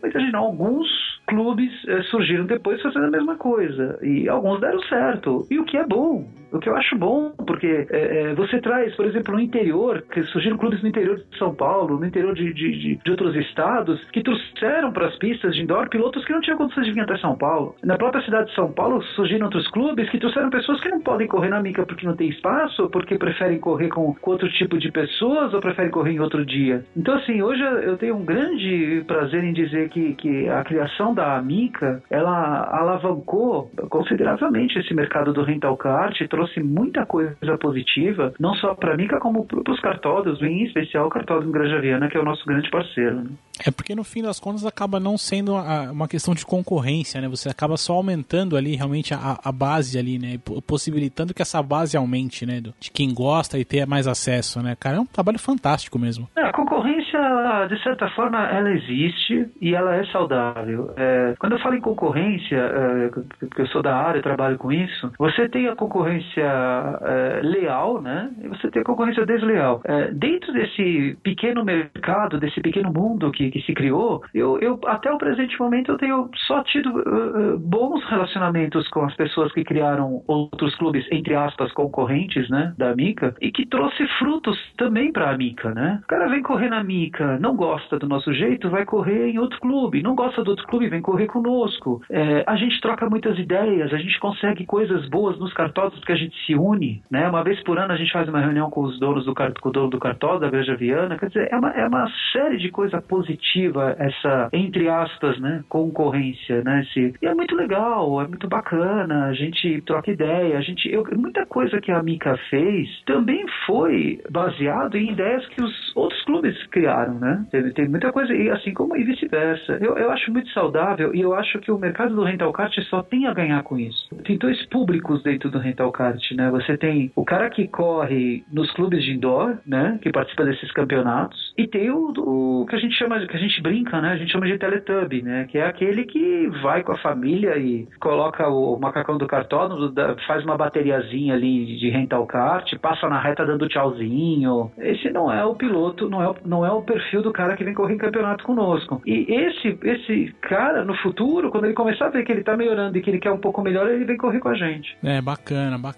muita 0.00 0.20
gente, 0.20 0.36
alguns 0.36 0.88
clubes 1.26 1.72
eh, 1.88 2.02
surgiram 2.04 2.46
depois 2.46 2.80
fazendo 2.82 3.06
a 3.06 3.10
mesma 3.10 3.36
coisa 3.36 3.98
e 4.02 4.28
alguns 4.28 4.60
deram 4.60 4.80
certo. 4.82 5.46
E 5.50 5.58
o 5.58 5.64
que 5.64 5.76
é 5.76 5.86
bom 5.86 6.26
o 6.52 6.58
que 6.58 6.68
eu 6.68 6.76
acho 6.76 6.96
bom, 6.96 7.32
porque 7.46 7.86
é, 7.90 8.30
é, 8.30 8.34
você 8.34 8.60
traz, 8.60 8.94
por 8.94 9.06
exemplo, 9.06 9.34
no 9.34 9.40
interior, 9.40 10.02
que 10.10 10.22
surgiram 10.24 10.58
clubes 10.58 10.82
no 10.82 10.88
interior 10.88 11.16
de 11.16 11.38
São 11.38 11.54
Paulo, 11.54 11.98
no 11.98 12.06
interior 12.06 12.34
de, 12.34 12.52
de, 12.52 12.96
de, 12.96 13.10
outros 13.10 13.34
estados, 13.36 14.02
que 14.12 14.22
trouxeram 14.22 14.92
para 14.92 15.06
as 15.06 15.16
pistas 15.16 15.54
de 15.54 15.62
indoor 15.62 15.88
pilotos 15.88 16.24
que 16.24 16.32
não 16.32 16.40
tinham 16.40 16.58
condições 16.58 16.86
de 16.86 16.92
vir 16.92 17.00
até 17.00 17.16
São 17.18 17.36
Paulo. 17.36 17.74
Na 17.82 17.96
própria 17.96 18.22
cidade 18.24 18.50
de 18.50 18.54
São 18.54 18.70
Paulo 18.72 19.02
surgiram 19.14 19.46
outros 19.46 19.66
clubes 19.68 20.08
que 20.10 20.18
trouxeram 20.18 20.50
pessoas 20.50 20.80
que 20.80 20.88
não 20.88 21.00
podem 21.00 21.26
correr 21.26 21.48
na 21.48 21.62
mica 21.62 21.86
porque 21.86 22.06
não 22.06 22.16
tem 22.16 22.28
espaço, 22.28 22.82
ou 22.82 22.90
porque 22.90 23.16
preferem 23.16 23.58
correr 23.58 23.88
com, 23.88 24.14
com 24.14 24.30
outro 24.30 24.48
tipo 24.52 24.78
de 24.78 24.90
pessoas, 24.90 25.54
ou 25.54 25.60
preferem 25.60 25.90
correr 25.90 26.12
em 26.12 26.20
outro 26.20 26.44
dia. 26.44 26.84
Então, 26.96 27.14
assim, 27.14 27.42
hoje 27.42 27.62
eu 27.62 27.96
tenho 27.96 28.16
um 28.16 28.24
grande 28.24 29.04
prazer 29.06 29.42
em 29.42 29.52
dizer 29.52 29.88
que, 29.88 30.14
que 30.14 30.48
a 30.48 30.62
criação 30.64 31.14
da 31.14 31.40
Mica, 31.40 32.02
ela 32.10 32.68
alavancou 32.70 33.70
consideravelmente 33.88 34.78
esse 34.78 34.94
mercado 34.94 35.32
do 35.32 35.42
rental 35.42 35.76
kart, 35.76 36.16
trouxe 36.28 36.41
trouxe 36.42 36.60
muita 36.60 37.06
coisa 37.06 37.36
positiva, 37.60 38.32
não 38.38 38.54
só 38.54 38.74
para 38.74 38.96
mim, 38.96 39.06
como 39.20 39.44
para 39.44 39.72
os 39.72 39.80
cartódromos, 39.80 40.42
em 40.42 40.64
especial 40.64 41.06
o 41.06 41.10
cartódromo 41.10 41.52
Granja 41.52 41.80
Viana, 41.80 42.08
que 42.08 42.16
é 42.16 42.20
o 42.20 42.24
nosso 42.24 42.44
grande 42.44 42.68
parceiro. 42.70 43.22
Né? 43.22 43.30
É 43.64 43.70
porque 43.70 43.94
no 43.94 44.02
fim 44.02 44.22
das 44.22 44.40
contas 44.40 44.66
acaba 44.66 44.98
não 44.98 45.16
sendo 45.16 45.54
uma 45.92 46.08
questão 46.08 46.34
de 46.34 46.44
concorrência, 46.44 47.20
né? 47.20 47.28
Você 47.28 47.48
acaba 47.48 47.76
só 47.76 47.94
aumentando 47.94 48.56
ali 48.56 48.74
realmente 48.74 49.14
a, 49.14 49.38
a 49.44 49.52
base 49.52 49.98
ali, 49.98 50.18
né? 50.18 50.38
Possibilitando 50.66 51.34
que 51.34 51.42
essa 51.42 51.62
base 51.62 51.96
aumente, 51.96 52.44
né? 52.46 52.60
De 52.60 52.90
quem 52.90 53.14
gosta 53.14 53.58
e 53.58 53.64
ter 53.64 53.86
mais 53.86 54.08
acesso, 54.08 54.60
né? 54.62 54.74
Cara, 54.80 54.96
é 54.96 55.00
um 55.00 55.06
trabalho 55.06 55.38
fantástico 55.38 55.98
mesmo. 55.98 56.28
É, 56.36 56.42
a 56.42 56.52
concorrência, 56.52 57.20
de 57.68 57.80
certa 57.82 58.08
forma, 58.10 58.38
ela 58.48 58.70
existe 58.70 59.48
e 59.60 59.74
ela 59.74 59.94
é 59.94 60.04
saudável. 60.06 60.92
É, 60.96 61.34
quando 61.38 61.52
eu 61.52 61.60
falo 61.60 61.76
em 61.76 61.80
concorrência, 61.80 62.56
é, 62.56 63.10
porque 63.40 63.62
eu 63.62 63.66
sou 63.68 63.82
da 63.82 63.94
área, 63.94 64.22
trabalho 64.22 64.58
com 64.58 64.72
isso, 64.72 65.12
você 65.18 65.48
tem 65.48 65.68
a 65.68 65.76
concorrência 65.76 66.31
é, 66.40 67.40
leal, 67.42 68.00
né? 68.00 68.30
E 68.42 68.48
você 68.48 68.70
tem 68.70 68.82
concorrência 68.82 69.26
desleal. 69.26 69.80
É, 69.84 70.10
dentro 70.12 70.52
desse 70.52 71.16
pequeno 71.22 71.64
mercado, 71.64 72.38
desse 72.38 72.60
pequeno 72.60 72.92
mundo 72.92 73.30
que, 73.30 73.50
que 73.50 73.60
se 73.62 73.74
criou, 73.74 74.22
eu, 74.34 74.58
eu, 74.60 74.78
até 74.86 75.10
o 75.10 75.18
presente 75.18 75.58
momento 75.58 75.92
eu 75.92 75.98
tenho 75.98 76.30
só 76.46 76.62
tido 76.64 76.90
uh, 76.90 77.58
bons 77.58 78.04
relacionamentos 78.08 78.88
com 78.88 79.04
as 79.04 79.14
pessoas 79.14 79.52
que 79.52 79.64
criaram 79.64 80.22
outros 80.26 80.74
clubes, 80.76 81.06
entre 81.10 81.34
aspas, 81.34 81.72
concorrentes, 81.72 82.48
né? 82.48 82.74
Da 82.76 82.94
Mica, 82.94 83.34
e 83.40 83.50
que 83.50 83.66
trouxe 83.66 84.06
frutos 84.18 84.58
também 84.76 85.12
para 85.12 85.30
a 85.30 85.36
Mica, 85.36 85.72
né? 85.74 86.00
O 86.04 86.06
cara 86.06 86.28
vem 86.28 86.42
correr 86.42 86.68
na 86.68 86.82
Mica, 86.82 87.38
não 87.38 87.56
gosta 87.56 87.98
do 87.98 88.08
nosso 88.08 88.32
jeito, 88.32 88.70
vai 88.70 88.84
correr 88.84 89.28
em 89.28 89.38
outro 89.38 89.58
clube. 89.60 90.02
Não 90.02 90.14
gosta 90.14 90.42
do 90.42 90.50
outro 90.50 90.66
clube, 90.66 90.88
vem 90.88 91.02
correr 91.02 91.26
conosco. 91.26 92.02
É, 92.10 92.44
a 92.46 92.56
gente 92.56 92.80
troca 92.80 93.08
muitas 93.08 93.38
ideias, 93.38 93.92
a 93.92 93.98
gente 93.98 94.18
consegue 94.20 94.64
coisas 94.66 95.08
boas 95.08 95.38
nos 95.38 95.52
cartódromos 95.52 96.04
que 96.04 96.12
a 96.12 96.16
gente 96.16 96.21
se 96.44 96.54
une, 96.54 97.02
né? 97.10 97.28
Uma 97.28 97.42
vez 97.42 97.62
por 97.62 97.78
ano 97.78 97.92
a 97.92 97.96
gente 97.96 98.12
faz 98.12 98.28
uma 98.28 98.40
reunião 98.40 98.70
com 98.70 98.82
os 98.82 98.98
donos 98.98 99.24
do, 99.24 99.34
com 99.34 99.68
o 99.68 99.72
dono 99.72 99.90
do 99.90 99.98
cartódromo, 99.98 100.40
da 100.40 100.48
Igreja 100.48 100.76
Viana. 100.76 101.18
Quer 101.18 101.28
dizer, 101.28 101.48
é 101.50 101.56
uma, 101.56 101.70
é 101.70 101.86
uma 101.86 102.08
série 102.32 102.58
de 102.58 102.70
coisa 102.70 103.00
positiva 103.00 103.94
essa, 103.98 104.48
entre 104.52 104.88
aspas, 104.88 105.38
né? 105.40 105.62
Concorrência, 105.68 106.62
né? 106.62 106.82
Esse, 106.82 107.14
e 107.20 107.26
é 107.26 107.34
muito 107.34 107.54
legal, 107.54 108.20
é 108.20 108.26
muito 108.26 108.48
bacana, 108.48 109.26
a 109.26 109.32
gente 109.32 109.80
troca 109.82 110.10
ideia, 110.10 110.58
a 110.58 110.60
gente... 110.60 110.92
Eu, 110.92 111.04
muita 111.16 111.46
coisa 111.46 111.80
que 111.80 111.92
a 111.92 112.02
Mica 112.02 112.36
fez 112.50 112.88
também 113.06 113.44
foi 113.66 114.20
baseado 114.30 114.96
em 114.96 115.12
ideias 115.12 115.46
que 115.48 115.62
os 115.62 115.96
outros 115.96 116.22
clubes 116.24 116.56
criaram, 116.68 117.14
né? 117.18 117.46
Tem, 117.50 117.70
tem 117.72 117.88
muita 117.88 118.12
coisa, 118.12 118.34
e 118.34 118.50
assim 118.50 118.72
como 118.72 118.96
e 118.96 119.04
vice-versa. 119.04 119.78
Eu, 119.80 119.96
eu 119.96 120.10
acho 120.10 120.32
muito 120.32 120.48
saudável 120.50 121.14
e 121.14 121.20
eu 121.20 121.34
acho 121.34 121.58
que 121.60 121.70
o 121.70 121.78
mercado 121.78 122.14
do 122.14 122.24
rental 122.24 122.52
kart 122.52 122.74
só 122.88 123.02
tem 123.02 123.26
a 123.26 123.34
ganhar 123.34 123.62
com 123.62 123.78
isso. 123.78 124.08
Tem 124.24 124.36
dois 124.36 124.64
públicos 124.66 125.22
dentro 125.22 125.50
do 125.50 125.58
rental 125.58 125.90
kart, 125.92 126.01
né? 126.34 126.50
Você 126.50 126.76
tem 126.76 127.12
o 127.14 127.24
cara 127.24 127.50
que 127.50 127.68
corre 127.68 128.44
nos 128.52 128.70
clubes 128.72 129.04
de 129.04 129.12
indoor, 129.12 129.58
né? 129.66 129.98
Que 130.02 130.10
participa 130.10 130.44
desses 130.44 130.70
campeonatos, 130.72 131.52
e 131.56 131.66
tem 131.66 131.90
o, 131.90 132.12
o 132.16 132.66
que 132.66 132.76
a 132.76 132.78
gente 132.78 132.94
chama, 132.94 133.24
que 133.26 133.36
a 133.36 133.40
gente 133.40 133.60
brinca, 133.62 134.00
né? 134.00 134.12
A 134.12 134.16
gente 134.16 134.32
chama 134.32 134.46
de 134.46 134.58
Teletubby, 134.58 135.22
né? 135.22 135.46
Que 135.50 135.58
é 135.58 135.66
aquele 135.66 136.04
que 136.04 136.48
vai 136.62 136.82
com 136.82 136.92
a 136.92 136.98
família 136.98 137.56
e 137.56 137.86
coloca 138.00 138.48
o 138.48 138.78
macacão 138.78 139.18
do 139.18 139.26
cartódromo, 139.26 139.92
faz 140.26 140.44
uma 140.44 140.56
bateriazinha 140.56 141.34
ali 141.34 141.78
de 141.78 141.88
rental 141.90 142.26
kart, 142.26 142.72
passa 142.78 143.08
na 143.08 143.20
reta 143.20 143.44
dando 143.44 143.68
tchauzinho. 143.68 144.70
Esse 144.78 145.10
não 145.10 145.32
é 145.32 145.44
o 145.44 145.54
piloto, 145.54 146.08
não 146.08 146.22
é 146.22 146.28
o, 146.28 146.36
não 146.44 146.66
é 146.66 146.70
o 146.70 146.82
perfil 146.82 147.22
do 147.22 147.32
cara 147.32 147.56
que 147.56 147.64
vem 147.64 147.74
correr 147.74 147.94
em 147.94 147.98
campeonato 147.98 148.44
conosco. 148.44 149.02
E 149.06 149.26
esse, 149.32 149.78
esse 149.82 150.34
cara, 150.40 150.84
no 150.84 150.94
futuro, 150.96 151.50
quando 151.50 151.64
ele 151.64 151.74
começar 151.74 152.06
a 152.06 152.10
ver 152.10 152.24
que 152.24 152.32
ele 152.32 152.42
tá 152.42 152.56
melhorando 152.56 152.96
e 152.96 153.02
que 153.02 153.10
ele 153.10 153.18
quer 153.18 153.32
um 153.32 153.38
pouco 153.38 153.62
melhor, 153.62 153.88
ele 153.88 154.04
vem 154.04 154.16
correr 154.16 154.40
com 154.40 154.48
a 154.48 154.54
gente. 154.54 154.96
É, 155.02 155.20
bacana, 155.20 155.78
bacana. 155.78 155.91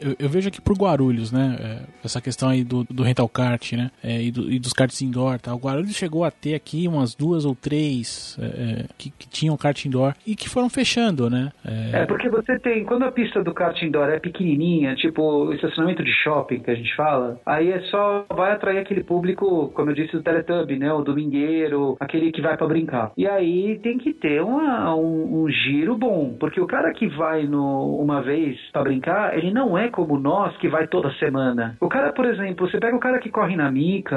Eu, 0.00 0.14
eu 0.18 0.28
vejo 0.28 0.48
aqui 0.48 0.60
por 0.60 0.76
Guarulhos, 0.76 1.32
né? 1.32 1.56
É, 1.60 1.78
essa 2.04 2.20
questão 2.20 2.48
aí 2.48 2.62
do, 2.62 2.84
do 2.84 3.02
rental 3.02 3.28
kart, 3.28 3.72
né? 3.72 3.90
É, 4.02 4.22
e, 4.22 4.30
do, 4.30 4.50
e, 4.50 4.58
dos 4.58 4.72
karts 4.72 5.00
indoor, 5.02 5.38
tá? 5.38 5.54
O 5.54 5.58
Guarulhos 5.58 5.94
chegou 5.94 6.24
a 6.24 6.30
ter 6.30 6.54
aqui 6.54 6.86
umas 6.86 7.14
duas 7.14 7.44
ou 7.44 7.54
três 7.54 8.36
é, 8.40 8.44
é 8.44 8.84
que, 8.98 9.10
que, 9.10 9.28
tinham 9.28 9.56
kart 9.56 9.84
indoor 9.84 10.14
e 10.26 10.34
que 10.34 10.48
foram 10.48 10.68
fechando, 10.68 11.30
né? 11.30 11.52
É... 11.64 12.02
é... 12.02 12.06
porque 12.06 12.28
você 12.28 12.58
tem, 12.58 12.84
quando 12.84 13.04
a 13.04 13.12
pista 13.12 13.42
do 13.42 13.54
kart 13.54 13.80
indoor 13.82 14.08
é 14.08 14.18
pequenininha, 14.18 14.94
tipo 14.94 15.22
o 15.22 15.52
estacionamento 15.52 16.04
de 16.04 16.12
shopping 16.12 16.60
que 16.60 16.70
a 16.70 16.74
gente 16.74 16.94
fala, 16.94 17.40
aí 17.44 17.70
é 17.70 17.80
só 17.90 18.26
vai 18.34 18.52
atrair 18.52 18.78
aquele 18.78 19.02
público, 19.02 19.70
como 19.74 19.90
eu 19.90 19.94
disse, 19.94 20.12
do 20.12 20.22
Teletubby, 20.22 20.78
né? 20.78 20.92
O 20.92 21.02
domingueiro, 21.02 21.96
aquele 22.00 22.32
que 22.32 22.42
vai 22.42 22.56
para 22.56 22.66
brincar. 22.66 23.12
E 23.16 23.26
aí 23.26 23.78
tem 23.82 23.98
que 23.98 24.12
ter 24.12 24.42
uma, 24.42 24.94
um, 24.94 25.42
um, 25.42 25.50
giro 25.50 25.96
bom, 25.96 26.36
porque 26.38 26.60
o 26.60 26.66
cara 26.66 26.92
que 26.92 27.06
vai 27.06 27.46
no, 27.46 27.96
uma 27.96 28.22
vez 28.22 28.58
para 28.72 28.82
brincar, 28.82 29.25
ele 29.34 29.52
não 29.52 29.76
é 29.76 29.88
como 29.88 30.18
nós 30.18 30.56
que 30.58 30.68
vai 30.68 30.86
toda 30.86 31.10
semana. 31.14 31.76
O 31.80 31.88
cara, 31.88 32.12
por 32.12 32.24
exemplo, 32.24 32.68
você 32.68 32.78
pega 32.78 32.96
o 32.96 33.00
cara 33.00 33.18
que 33.18 33.30
corre 33.30 33.56
na 33.56 33.70
Mica, 33.70 34.16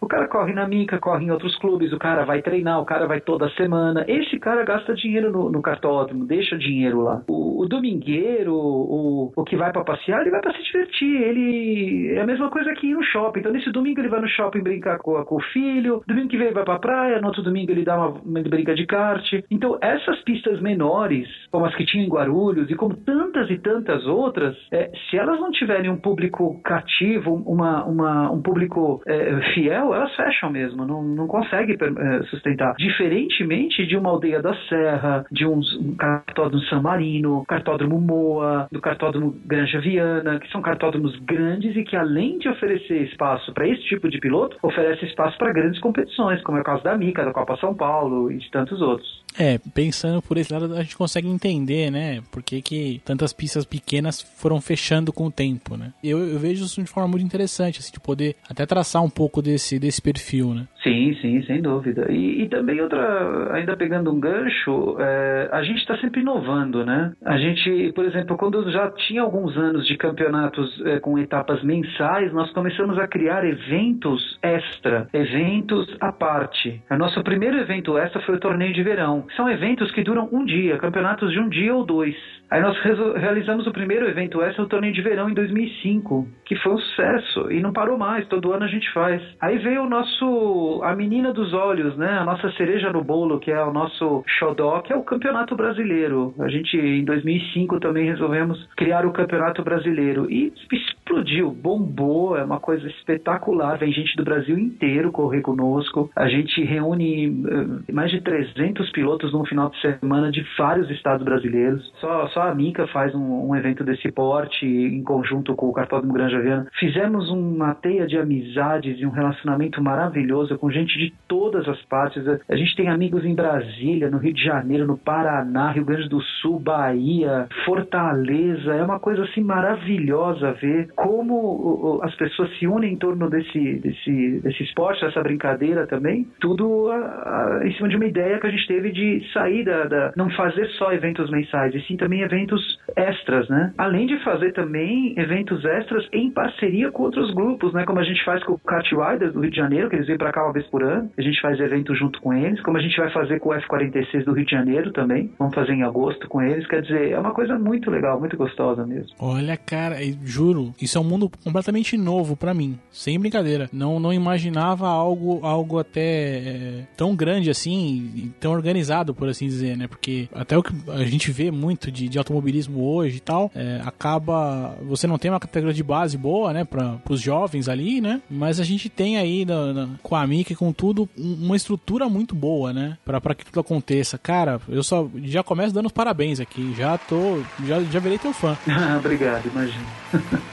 o 0.00 0.06
cara 0.06 0.28
corre 0.28 0.52
na 0.52 0.66
Mica, 0.66 0.98
corre 0.98 1.24
em 1.24 1.30
outros 1.30 1.56
clubes, 1.58 1.92
o 1.92 1.98
cara 1.98 2.24
vai 2.24 2.42
treinar, 2.42 2.80
o 2.80 2.84
cara 2.84 3.06
vai 3.06 3.20
toda 3.20 3.48
semana. 3.50 4.04
Esse 4.08 4.38
cara 4.38 4.64
gasta 4.64 4.94
dinheiro 4.94 5.30
no, 5.30 5.50
no 5.50 5.62
cartódromo, 5.62 6.26
deixa 6.26 6.56
dinheiro 6.56 7.02
lá. 7.02 7.22
O, 7.28 7.62
o 7.62 7.68
domingueiro, 7.68 8.54
o, 8.54 9.32
o 9.34 9.44
que 9.44 9.56
vai 9.56 9.72
para 9.72 9.84
passear, 9.84 10.20
ele 10.20 10.30
vai 10.30 10.40
para 10.40 10.52
se 10.54 10.62
divertir. 10.62 11.22
Ele 11.22 12.12
é 12.14 12.20
a 12.20 12.26
mesma 12.26 12.50
coisa 12.50 12.72
que 12.74 12.86
ir 12.86 12.94
no 12.94 13.02
shopping. 13.02 13.40
Então, 13.40 13.52
nesse 13.52 13.70
domingo 13.70 14.00
ele 14.00 14.08
vai 14.08 14.20
no 14.20 14.28
shopping 14.28 14.62
brincar 14.62 14.98
com, 14.98 15.22
com 15.24 15.36
o 15.36 15.42
filho, 15.52 16.02
domingo 16.06 16.28
que 16.28 16.36
vem 16.36 16.46
ele 16.46 16.54
vai 16.54 16.64
pra 16.64 16.78
praia, 16.78 17.20
no 17.20 17.28
outro 17.28 17.42
domingo 17.42 17.70
ele 17.70 17.84
dá 17.84 17.96
uma, 17.96 18.08
uma 18.08 18.42
brinca 18.42 18.74
de 18.74 18.86
kart. 18.86 19.24
Então, 19.50 19.78
essas 19.80 20.20
pistas 20.22 20.60
menores, 20.60 21.28
como 21.50 21.64
as 21.64 21.74
que 21.74 21.84
tinha 21.84 22.04
em 22.04 22.08
Guarulhos 22.08 22.70
e 22.70 22.74
como 22.74 22.96
tantas 22.96 23.50
e 23.50 23.58
tantas 23.58 24.06
outras, 24.06 24.47
é, 24.72 24.90
se 25.10 25.16
elas 25.16 25.38
não 25.40 25.50
tiverem 25.50 25.90
um 25.90 25.96
público 25.96 26.60
cativo, 26.62 27.42
uma, 27.46 27.84
uma, 27.84 28.30
um 28.30 28.40
público 28.40 29.02
é, 29.06 29.40
fiel, 29.54 29.94
elas 29.94 30.14
fecham 30.14 30.50
mesmo, 30.50 30.84
não, 30.84 31.02
não 31.02 31.26
consegue 31.26 31.76
é, 31.80 32.22
sustentar. 32.24 32.74
Diferentemente 32.78 33.86
de 33.86 33.96
uma 33.96 34.10
aldeia 34.10 34.42
da 34.42 34.54
Serra, 34.68 35.24
de 35.30 35.46
um, 35.46 35.60
um 35.80 35.96
cartódromo 35.96 36.62
San 36.64 36.80
Marino, 36.80 37.44
cartódromo 37.46 38.00
Moa, 38.00 38.68
do 38.70 38.80
cartódromo 38.80 39.34
Granja 39.44 39.80
Viana, 39.80 40.38
que 40.38 40.50
são 40.50 40.62
cartódromos 40.62 41.16
grandes 41.20 41.76
e 41.76 41.84
que 41.84 41.96
além 41.96 42.38
de 42.38 42.48
oferecer 42.48 43.02
espaço 43.02 43.52
para 43.52 43.68
esse 43.68 43.82
tipo 43.84 44.08
de 44.08 44.18
piloto, 44.18 44.56
oferece 44.62 45.04
espaço 45.06 45.36
para 45.38 45.52
grandes 45.52 45.80
competições, 45.80 46.42
como 46.42 46.58
é 46.58 46.60
o 46.60 46.64
caso 46.64 46.82
da 46.82 46.96
Mica, 46.96 47.24
da 47.24 47.32
Copa 47.32 47.56
São 47.56 47.74
Paulo 47.74 48.30
e 48.30 48.38
de 48.38 48.50
tantos 48.50 48.80
outros. 48.80 49.24
É, 49.38 49.58
pensando 49.74 50.20
por 50.22 50.36
esse 50.36 50.52
lado, 50.52 50.74
a 50.74 50.82
gente 50.82 50.96
consegue 50.96 51.28
entender, 51.28 51.90
né, 51.90 52.20
por 52.32 52.42
que, 52.42 52.60
que 52.60 53.00
tantas 53.04 53.32
pistas 53.32 53.64
pequenas 53.64 54.22
foram 54.38 54.60
fechando 54.60 55.12
com 55.12 55.26
o 55.26 55.32
tempo, 55.32 55.76
né? 55.76 55.92
Eu, 56.02 56.20
eu 56.20 56.38
vejo 56.38 56.64
isso 56.64 56.80
de 56.80 56.88
forma 56.88 57.08
muito 57.08 57.24
interessante, 57.24 57.80
assim, 57.80 57.90
de 57.90 57.98
poder 57.98 58.36
até 58.48 58.64
traçar 58.64 59.02
um 59.02 59.10
pouco 59.10 59.42
desse, 59.42 59.80
desse 59.80 60.00
perfil, 60.00 60.54
né? 60.54 60.68
Sim, 60.82 61.14
sim, 61.20 61.42
sem 61.42 61.60
dúvida. 61.60 62.06
E, 62.10 62.42
e 62.42 62.48
também 62.48 62.80
outra, 62.80 63.52
ainda 63.54 63.76
pegando 63.76 64.12
um 64.12 64.20
gancho, 64.20 64.96
é, 65.00 65.48
a 65.52 65.62
gente 65.62 65.78
está 65.78 65.96
sempre 65.98 66.20
inovando, 66.20 66.84
né? 66.84 67.12
A 67.24 67.36
gente, 67.36 67.92
por 67.94 68.04
exemplo, 68.04 68.36
quando 68.36 68.70
já 68.70 68.90
tinha 68.90 69.22
alguns 69.22 69.56
anos 69.56 69.86
de 69.86 69.96
campeonatos 69.96 70.80
é, 70.86 71.00
com 71.00 71.18
etapas 71.18 71.62
mensais, 71.64 72.32
nós 72.32 72.50
começamos 72.52 72.98
a 72.98 73.08
criar 73.08 73.44
eventos 73.44 74.38
extra, 74.42 75.08
eventos 75.12 75.96
à 76.00 76.12
parte. 76.12 76.80
O 76.90 76.96
nosso 76.96 77.22
primeiro 77.24 77.58
evento 77.58 77.98
extra 77.98 78.20
foi 78.22 78.36
o 78.36 78.40
torneio 78.40 78.72
de 78.72 78.82
verão. 78.82 79.26
São 79.36 79.50
eventos 79.50 79.90
que 79.90 80.02
duram 80.02 80.28
um 80.32 80.44
dia, 80.44 80.78
campeonatos 80.78 81.32
de 81.32 81.40
um 81.40 81.48
dia 81.48 81.74
ou 81.74 81.84
dois. 81.84 82.14
Aí 82.50 82.62
nós 82.62 82.78
realizamos 83.16 83.66
o 83.66 83.72
primeiro 83.72 84.08
evento 84.08 84.40
extra, 84.40 84.62
o 84.62 84.68
torneio 84.68 84.92
de 84.92 85.02
verão, 85.02 85.28
em 85.28 85.34
2005, 85.34 86.26
que 86.46 86.56
foi 86.56 86.72
um 86.72 86.78
sucesso 86.78 87.52
e 87.52 87.60
não 87.60 87.74
parou 87.74 87.98
mais, 87.98 88.26
todo 88.26 88.52
ano 88.52 88.64
a 88.64 88.68
gente 88.68 88.90
faz. 88.92 89.22
Aí 89.40 89.58
veio 89.58 89.82
o 89.82 89.88
nosso, 89.88 90.77
a 90.82 90.94
menina 90.94 91.32
dos 91.32 91.52
olhos, 91.52 91.96
né, 91.96 92.18
a 92.18 92.24
nossa 92.24 92.50
cereja 92.52 92.92
no 92.92 93.02
bolo, 93.02 93.38
que 93.38 93.50
é 93.50 93.62
o 93.62 93.72
nosso 93.72 94.22
xodó, 94.38 94.80
que 94.80 94.92
é 94.92 94.96
o 94.96 95.02
Campeonato 95.02 95.56
Brasileiro. 95.56 96.34
A 96.38 96.48
gente, 96.48 96.76
em 96.76 97.04
2005, 97.04 97.80
também 97.80 98.06
resolvemos 98.06 98.66
criar 98.76 99.06
o 99.06 99.12
Campeonato 99.12 99.62
Brasileiro. 99.62 100.30
E 100.30 100.52
explodiu, 100.72 101.50
bombou, 101.50 102.36
é 102.36 102.44
uma 102.44 102.60
coisa 102.60 102.86
espetacular, 102.88 103.78
vem 103.78 103.92
gente 103.92 104.16
do 104.16 104.24
Brasil 104.24 104.58
inteiro 104.58 105.10
correr 105.12 105.40
conosco, 105.40 106.10
a 106.14 106.28
gente 106.28 106.62
reúne 106.62 107.28
uh, 107.28 107.92
mais 107.92 108.10
de 108.10 108.20
300 108.20 108.90
pilotos 108.90 109.32
num 109.32 109.44
final 109.44 109.70
de 109.70 109.80
semana 109.80 110.30
de 110.30 110.44
vários 110.56 110.90
estados 110.90 111.24
brasileiros, 111.24 111.92
só 112.00 112.28
só 112.28 112.42
a 112.42 112.54
Mica 112.54 112.86
faz 112.88 113.14
um, 113.14 113.48
um, 113.48 113.56
evento 113.56 113.84
desse 113.84 114.10
porte 114.10 114.66
em 114.66 115.02
conjunto 115.02 115.54
com 115.54 115.68
o 115.68 115.72
Cartódromo 115.72 116.12
Granja 116.12 116.40
Viana. 116.40 116.66
Fizemos 116.78 117.30
uma 117.30 117.74
teia 117.74 118.06
de 118.06 118.18
amizades 118.18 118.98
e 118.98 119.06
um 119.06 119.10
relacionamento 119.10 119.82
maravilhoso 119.82 120.57
com 120.58 120.70
gente 120.70 120.98
de 120.98 121.12
todas 121.26 121.66
as 121.68 121.80
partes. 121.82 122.22
A 122.48 122.56
gente 122.56 122.76
tem 122.76 122.88
amigos 122.88 123.24
em 123.24 123.34
Brasília, 123.34 124.10
no 124.10 124.18
Rio 124.18 124.34
de 124.34 124.44
Janeiro, 124.44 124.86
no 124.86 124.98
Paraná, 124.98 125.70
Rio 125.70 125.84
Grande 125.84 126.08
do 126.08 126.20
Sul, 126.40 126.58
Bahia, 126.58 127.46
Fortaleza. 127.64 128.74
É 128.74 128.82
uma 128.82 129.00
coisa 129.00 129.24
assim 129.24 129.42
maravilhosa 129.42 130.52
ver 130.52 130.88
como 130.94 132.00
as 132.02 132.14
pessoas 132.16 132.50
se 132.58 132.66
unem 132.66 132.94
em 132.94 132.96
torno 132.96 133.30
desse, 133.30 133.78
desse, 133.80 134.40
desse 134.40 134.62
esporte, 134.62 135.04
dessa 135.04 135.22
brincadeira 135.22 135.86
também. 135.86 136.26
Tudo 136.40 136.90
a, 136.90 136.96
a, 136.96 137.60
em 137.66 137.72
cima 137.74 137.88
de 137.88 137.96
uma 137.96 138.06
ideia 138.06 138.38
que 138.38 138.46
a 138.46 138.50
gente 138.50 138.66
teve 138.66 138.90
de 138.90 139.22
sair 139.32 139.64
da, 139.64 139.84
da 139.84 140.12
não 140.16 140.30
fazer 140.30 140.66
só 140.70 140.92
eventos 140.92 141.30
mensais, 141.30 141.74
e 141.74 141.80
sim 141.82 141.96
também 141.96 142.22
eventos 142.22 142.78
extras, 142.96 143.48
né? 143.48 143.72
Além 143.78 144.06
de 144.06 144.18
fazer 144.24 144.52
também 144.52 145.14
eventos 145.16 145.64
extras 145.64 146.06
em 146.12 146.30
parceria 146.30 146.90
com 146.90 147.04
outros 147.04 147.32
grupos, 147.32 147.72
né? 147.72 147.84
Como 147.84 147.98
a 147.98 148.04
gente 148.04 148.24
faz 148.24 148.42
com 148.44 148.54
o 148.54 148.58
Kart 148.58 148.90
Riders 148.90 149.32
do 149.32 149.40
Rio 149.40 149.50
de 149.50 149.56
Janeiro, 149.56 149.88
que 149.88 149.96
eles 149.96 150.06
vêm 150.06 150.18
para 150.18 150.32
cá 150.32 150.47
uma 150.48 150.52
vez 150.52 150.66
por 150.66 150.82
ano. 150.82 151.10
A 151.16 151.22
gente 151.22 151.40
faz 151.40 151.60
evento 151.60 151.94
junto 151.94 152.20
com 152.20 152.32
eles, 152.32 152.60
como 152.62 152.76
a 152.76 152.80
gente 152.80 152.96
vai 152.96 153.12
fazer 153.12 153.38
com 153.38 153.50
o 153.50 153.52
F46 153.52 154.24
do 154.24 154.32
Rio 154.32 154.44
de 154.44 154.50
Janeiro 154.50 154.92
também. 154.92 155.30
Vamos 155.38 155.54
fazer 155.54 155.72
em 155.72 155.82
agosto 155.82 156.28
com 156.28 156.42
eles. 156.42 156.66
Quer 156.66 156.82
dizer, 156.82 157.10
é 157.10 157.18
uma 157.18 157.32
coisa 157.32 157.58
muito 157.58 157.90
legal, 157.90 158.18
muito 158.18 158.36
gostosa 158.36 158.86
mesmo. 158.86 159.10
Olha, 159.18 159.56
cara, 159.56 159.96
juro, 160.24 160.74
isso 160.80 160.96
é 160.98 161.00
um 161.00 161.04
mundo 161.04 161.30
completamente 161.44 161.96
novo 161.96 162.36
para 162.36 162.54
mim, 162.54 162.78
sem 162.90 163.18
brincadeira. 163.18 163.68
Não, 163.72 164.00
não 164.00 164.12
imaginava 164.12 164.88
algo, 164.88 165.40
algo 165.42 165.78
até 165.78 166.00
é, 166.00 166.86
tão 166.96 167.14
grande 167.14 167.50
assim, 167.50 168.32
tão 168.40 168.52
organizado, 168.52 169.14
por 169.14 169.28
assim 169.28 169.46
dizer, 169.46 169.76
né? 169.76 169.86
Porque 169.86 170.28
até 170.34 170.56
o 170.56 170.62
que 170.62 170.72
a 170.90 171.04
gente 171.04 171.30
vê 171.30 171.50
muito 171.50 171.90
de, 171.90 172.08
de 172.08 172.18
automobilismo 172.18 172.82
hoje 172.82 173.18
e 173.18 173.20
tal, 173.20 173.50
é, 173.54 173.80
acaba. 173.84 174.76
Você 174.82 175.06
não 175.06 175.18
tem 175.18 175.30
uma 175.30 175.40
categoria 175.40 175.74
de 175.74 175.82
base 175.82 176.16
boa, 176.16 176.52
né, 176.52 176.64
para 176.64 176.98
os 177.08 177.20
jovens 177.20 177.68
ali, 177.68 178.00
né? 178.00 178.20
Mas 178.30 178.60
a 178.60 178.64
gente 178.64 178.88
tem 178.88 179.18
aí 179.18 179.44
na, 179.44 179.88
com 180.02 180.14
a 180.14 180.26
Mickey, 180.38 180.54
com 180.54 180.72
tudo, 180.72 181.08
uma 181.16 181.56
estrutura 181.56 182.08
muito 182.08 182.34
boa, 182.34 182.72
né, 182.72 182.96
para 183.04 183.34
que 183.34 183.44
tudo 183.44 183.60
aconteça. 183.60 184.16
Cara, 184.16 184.60
eu 184.68 184.82
só 184.82 185.08
já 185.24 185.42
começo 185.42 185.74
dando 185.74 185.86
os 185.86 185.92
parabéns 185.92 186.38
aqui, 186.38 186.74
já 186.76 186.96
tô. 186.96 187.42
Já, 187.64 187.82
já 187.82 187.98
virei 187.98 188.18
teu 188.18 188.32
fã. 188.32 188.56
Obrigado, 188.98 189.46
imagina. 189.46 189.84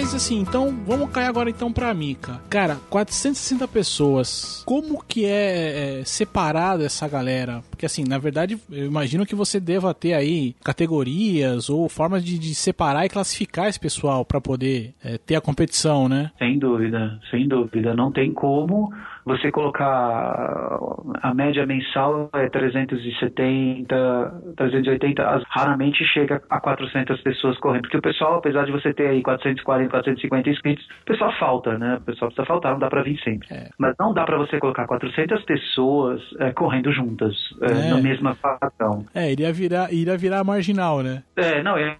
Mas 0.00 0.14
assim, 0.14 0.38
então 0.38 0.72
vamos 0.86 1.10
cair 1.10 1.26
agora 1.26 1.50
então 1.50 1.72
pra 1.72 1.92
Mica. 1.92 2.40
Cara, 2.48 2.76
460 2.88 3.66
pessoas. 3.66 4.62
Como 4.64 5.02
que 5.02 5.24
é, 5.24 5.98
é 5.98 6.04
separado 6.04 6.84
essa 6.84 7.08
galera? 7.08 7.64
Porque 7.68 7.84
assim, 7.84 8.04
na 8.04 8.16
verdade, 8.16 8.56
eu 8.70 8.86
imagino 8.86 9.26
que 9.26 9.34
você 9.34 9.58
deva 9.58 9.92
ter 9.92 10.14
aí 10.14 10.54
categorias 10.62 11.68
ou 11.68 11.88
formas 11.88 12.24
de, 12.24 12.38
de 12.38 12.54
separar 12.54 13.06
e 13.06 13.08
classificar 13.08 13.66
esse 13.66 13.80
pessoal 13.80 14.24
para 14.24 14.40
poder 14.40 14.94
é, 15.02 15.18
ter 15.18 15.34
a 15.34 15.40
competição, 15.40 16.08
né? 16.08 16.30
Sem 16.38 16.60
dúvida, 16.60 17.18
sem 17.28 17.48
dúvida. 17.48 17.92
Não 17.92 18.12
tem 18.12 18.32
como 18.32 18.92
você 19.28 19.52
colocar 19.52 20.78
a 21.22 21.34
média 21.34 21.66
mensal 21.66 22.30
é 22.32 22.48
370, 22.48 24.54
380, 24.56 25.42
raramente 25.50 26.04
chega 26.04 26.42
a 26.48 26.60
400 26.60 27.20
pessoas 27.20 27.58
correndo, 27.58 27.82
porque 27.82 27.98
o 27.98 28.02
pessoal, 28.02 28.36
apesar 28.36 28.64
de 28.64 28.72
você 28.72 28.92
ter 28.92 29.08
aí 29.08 29.22
440, 29.22 29.90
450 29.90 30.50
inscritos, 30.50 30.84
o 31.02 31.04
pessoal 31.04 31.32
falta, 31.38 31.78
né? 31.78 31.96
O 31.96 32.00
pessoal 32.00 32.30
precisa 32.30 32.46
faltar, 32.46 32.72
não 32.72 32.78
dá 32.78 32.88
para 32.88 33.02
vir 33.02 33.18
sempre. 33.22 33.48
É. 33.50 33.68
Mas 33.78 33.94
não 33.98 34.14
dá 34.14 34.24
para 34.24 34.38
você 34.38 34.58
colocar 34.58 34.86
400 34.86 35.42
pessoas 35.44 36.22
é, 36.40 36.50
correndo 36.52 36.90
juntas, 36.92 37.34
é, 37.62 37.88
é. 37.88 37.90
na 37.90 38.00
mesma 38.00 38.34
padrão. 38.34 39.04
É, 39.14 39.30
iria 39.30 39.52
virar, 39.52 39.92
iria 39.92 40.16
virar 40.16 40.42
marginal, 40.42 41.02
né? 41.02 41.22
É, 41.36 41.62
não, 41.62 41.76
é, 41.76 41.96